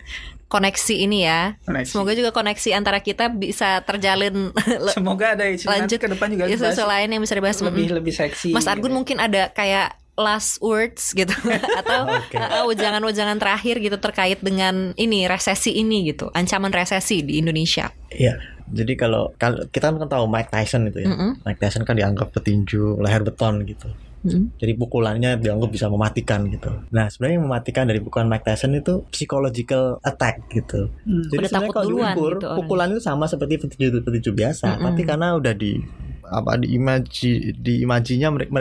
koneksi 0.48 0.96
ini 0.96 1.28
ya 1.28 1.60
Koneksi. 1.68 1.92
semoga 1.92 2.12
juga 2.16 2.32
koneksi 2.32 2.70
antara 2.72 3.00
kita 3.04 3.28
bisa 3.30 3.84
terjalin 3.84 4.56
Semoga 4.96 5.36
ada 5.36 5.46
isu 5.48 5.68
Lanjut. 5.68 6.00
ke 6.00 6.08
depan 6.08 6.28
juga 6.32 6.44
isu-isu 6.48 6.64
dibahas 6.64 6.88
lain 6.88 7.08
yang 7.12 7.22
bisa 7.22 7.36
dibahas 7.36 7.60
lebih 7.60 7.86
lebih 7.92 8.14
seksi. 8.16 8.56
Mas 8.56 8.66
Argun 8.66 8.92
gitu. 8.92 8.98
mungkin 8.98 9.18
ada 9.20 9.52
kayak 9.52 10.00
last 10.18 10.58
words 10.66 11.14
gitu 11.14 11.30
atau 11.86 12.10
uh, 12.10 12.66
ujangan-ujangan 12.66 13.38
terakhir 13.38 13.78
gitu 13.78 14.02
terkait 14.02 14.42
dengan 14.42 14.96
ini 14.98 15.30
resesi 15.30 15.78
ini 15.78 16.10
gitu 16.10 16.34
ancaman 16.34 16.74
resesi 16.74 17.22
di 17.22 17.38
Indonesia. 17.38 17.94
Iya. 18.10 18.40
Jadi 18.68 19.00
kalau 19.00 19.32
kalau 19.40 19.64
kita 19.72 19.96
kan 19.96 20.10
tahu 20.12 20.26
Mike 20.28 20.52
Tyson 20.52 20.92
itu 20.92 21.06
ya. 21.06 21.08
Mm-mm. 21.08 21.40
Mike 21.48 21.60
Tyson 21.62 21.88
kan 21.88 21.96
dianggap 21.96 22.36
petinju 22.36 23.00
leher 23.00 23.24
beton 23.24 23.64
gitu. 23.64 23.88
Mm. 24.26 24.58
Jadi 24.58 24.74
pukulannya 24.76 25.32
dianggap 25.38 25.70
bisa 25.70 25.88
mematikan 25.88 26.50
gitu. 26.50 26.74
Nah 26.90 27.06
sebenarnya 27.08 27.36
yang 27.38 27.46
mematikan 27.46 27.86
dari 27.86 28.00
pukulan 28.02 28.26
Mike 28.26 28.46
Tyson 28.46 28.74
itu 28.74 29.06
psychological 29.14 30.02
attack 30.02 30.50
gitu. 30.50 30.90
Hmm. 31.06 31.30
Jadi 31.30 31.46
sebenarnya 31.48 31.72
kalau 31.74 31.88
diukur 31.92 32.34
gitu 32.42 32.48
orang. 32.50 32.58
pukulan 32.64 32.88
itu 32.94 33.02
sama 33.04 33.26
seperti 33.30 33.54
petinju 33.62 34.02
petinju 34.02 34.32
biasa, 34.34 34.68
Mm-mm. 34.78 34.86
tapi 34.90 35.02
karena 35.06 35.28
udah 35.38 35.54
di 35.54 35.78
apa 36.30 36.58
di 36.58 36.74
imaji 36.74 37.32
di 37.54 37.82
imajinya 37.82 38.28
mereka 38.30 38.52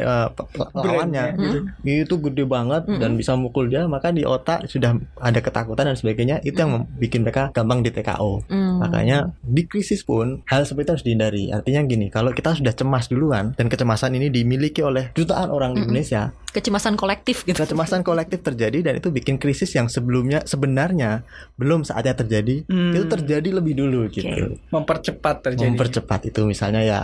lawannya 0.72 1.24
gitu. 1.34 1.58
itu 1.84 2.14
gede 2.22 2.44
banget 2.44 2.82
Mm-mm. 2.84 2.98
dan 2.98 3.10
bisa 3.14 3.34
mukul 3.34 3.66
dia 3.66 3.84
maka 3.84 4.08
di 4.08 4.22
otak 4.22 4.66
sudah 4.66 4.92
ada 5.16 5.38
ketakutan 5.38 5.86
dan 5.86 5.96
sebagainya 5.96 6.40
itu 6.40 6.56
yang 6.56 6.86
bikin 6.92 7.22
mereka 7.22 7.50
gampang 7.50 7.80
di 7.80 7.90
TKO 7.90 8.38
Mm. 8.46 8.78
makanya 8.78 9.18
di 9.40 9.64
krisis 9.64 10.02
pun 10.02 10.42
hal 10.46 10.62
seperti 10.62 10.82
itu 10.82 10.92
harus 10.92 11.04
dihindari 11.04 11.44
artinya 11.48 11.80
gini 11.82 12.06
kalau 12.08 12.30
kita 12.30 12.52
sudah 12.52 12.70
cemas 12.70 13.06
duluan 13.06 13.52
dan 13.52 13.66
kecemasan 13.66 14.12
ini 14.12 14.28
dimiliki 14.28 14.80
oleh 14.80 15.10
jutaan 15.12 15.48
orang 15.48 15.72
di 15.72 15.80
Mm-mm. 15.80 15.88
Indonesia 15.88 16.30
kecemasan 16.48 16.96
kolektif 16.96 17.44
gitu. 17.44 17.58
kecemasan 17.58 18.00
kolektif 18.00 18.40
terjadi 18.40 18.80
dan 18.82 18.94
itu 18.96 19.10
bikin 19.10 19.36
krisis 19.36 19.68
yang 19.70 19.86
sebelumnya 19.86 20.40
sebenarnya 20.42 21.20
belum 21.54 21.82
saatnya 21.82 22.16
terjadi 22.16 22.64
Hmm. 22.66 22.92
itu 22.92 23.04
terjadi 23.06 23.48
lebih 23.52 23.74
dulu 23.74 24.08
gitu 24.08 24.56
mempercepat 24.70 25.36
terjadi. 25.42 25.68
mempercepat 25.68 26.20
itu 26.26 26.40
misalnya 26.42 26.80
ya 26.80 27.00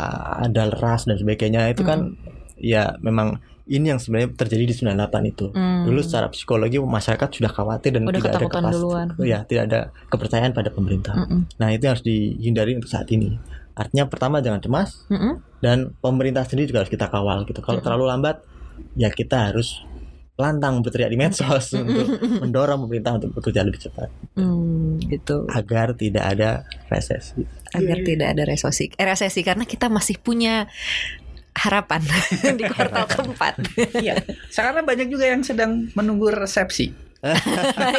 ada 0.55 0.71
ras 0.71 1.05
dan 1.05 1.17
sebagainya 1.17 1.69
itu 1.69 1.83
kan 1.83 2.15
ya 2.55 2.95
memang 2.99 3.41
ini 3.65 3.89
yang 3.89 3.97
sebenarnya 3.97 4.35
terjadi 4.35 4.65
di 4.65 4.75
98 4.77 4.93
itu 5.25 5.47
Mm. 5.49 5.85
dulu 5.85 6.01
secara 6.01 6.27
psikologi 6.29 6.79
masyarakat 6.79 7.29
sudah 7.33 7.49
khawatir 7.49 7.91
dan 7.93 8.03
Udah 8.03 8.17
tidak 8.17 8.29
ada 8.29 8.39
ketakutan 8.41 8.61
kepas- 8.61 8.75
duluan. 8.75 9.07
ya 9.23 9.39
tidak 9.43 9.63
ada 9.65 9.81
kepercayaan 10.07 10.53
pada 10.53 10.69
pemerintah 10.69 11.15
Mm-mm. 11.17 11.41
nah 11.57 11.69
itu 11.69 11.83
yang 11.83 11.93
harus 11.93 12.05
dihindari 12.05 12.75
untuk 12.75 12.87
saat 12.87 13.07
ini 13.09 13.39
artinya 13.73 14.05
pertama 14.05 14.39
jangan 14.39 14.61
cemas 14.61 15.07
Mm-mm. 15.09 15.41
dan 15.59 15.95
pemerintah 15.97 16.43
sendiri 16.43 16.69
juga 16.69 16.83
harus 16.83 16.91
kita 16.91 17.07
kawal 17.07 17.43
gitu 17.45 17.59
kalau 17.59 17.79
Mm-mm. 17.79 17.87
terlalu 17.87 18.05
lambat 18.05 18.37
ya 18.95 19.09
kita 19.09 19.49
harus 19.49 19.81
lantang 20.41 20.81
berteriak 20.81 21.13
di 21.13 21.19
medsos 21.21 21.77
untuk 21.77 22.09
mendorong 22.43 22.89
pemerintah 22.89 23.21
untuk 23.21 23.37
bekerja 23.37 23.61
lebih 23.69 23.85
cepat. 23.85 24.09
Mm, 24.41 25.05
gitu. 25.13 25.45
Agar 25.53 25.93
tidak 25.93 26.25
ada 26.25 26.65
resesi. 26.89 27.45
Agar 27.77 28.01
tidak 28.01 28.29
ada 28.33 28.43
resesi. 28.49 28.89
Eh, 28.97 29.05
resesi 29.05 29.41
karena 29.45 29.69
kita 29.69 29.93
masih 29.93 30.17
punya 30.17 30.65
harapan 31.53 32.01
di 32.59 32.65
kuartal 32.65 33.07
keempat. 33.09 33.55
Iya. 34.03 34.25
Sekarang 34.49 34.89
banyak 34.89 35.13
juga 35.13 35.29
yang 35.29 35.45
sedang 35.45 35.93
menunggu 35.93 36.33
resepsi. 36.33 37.13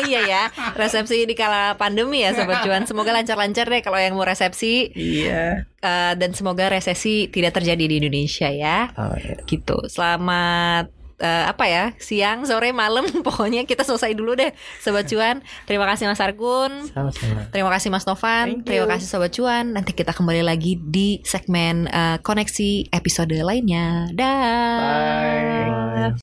iya 0.04 0.20
ya 0.28 0.44
resepsi 0.76 1.24
di 1.24 1.32
kala 1.32 1.80
pandemi 1.80 2.28
ya 2.28 2.36
sobat 2.36 2.60
cuan. 2.60 2.84
Semoga 2.84 3.16
lancar-lancar 3.16 3.72
deh 3.72 3.80
kalau 3.80 3.96
yang 4.02 4.18
mau 4.18 4.26
resepsi. 4.26 4.90
Iya. 4.92 5.70
Eh, 5.80 6.14
dan 6.18 6.34
semoga 6.34 6.68
resesi 6.68 7.30
tidak 7.30 7.56
terjadi 7.62 7.88
di 7.88 7.96
Indonesia 8.04 8.50
ya. 8.50 8.90
Oh, 8.98 9.16
ya. 9.16 9.38
gitu. 9.48 9.86
Selamat 9.88 11.03
eh, 11.24 11.45
apa 11.47 11.65
ya 11.71 11.84
siang 11.97 12.43
sore 12.43 12.76
malam 12.76 13.07
pokoknya 13.28 13.63
kita 13.63 13.88
selesai 13.88 14.11
dulu 14.11 14.36
deh 14.36 14.51
sobat 14.84 15.07
cuan 15.07 15.39
terima 15.63 15.88
kasih 15.88 16.11
Mas 16.11 16.19
Argun 16.19 16.91
Sama-sama. 16.91 17.47
terima 17.55 17.71
kasih 17.71 17.89
Mas 17.89 18.03
Novan 18.03 18.61
terima 18.67 18.91
kasih 18.91 19.07
sobat 19.07 19.32
cuan 19.32 19.71
nanti 19.71 19.95
kita 19.95 20.11
kembali 20.11 20.43
lagi 20.43 20.76
di 20.76 21.24
segmen 21.24 21.88
eh, 21.88 22.19
koneksi 22.19 22.91
episode 22.91 23.32
lainnya 23.39 24.11
dah 24.11 24.76
Bye. 24.84 25.69
Bye. 25.71 26.03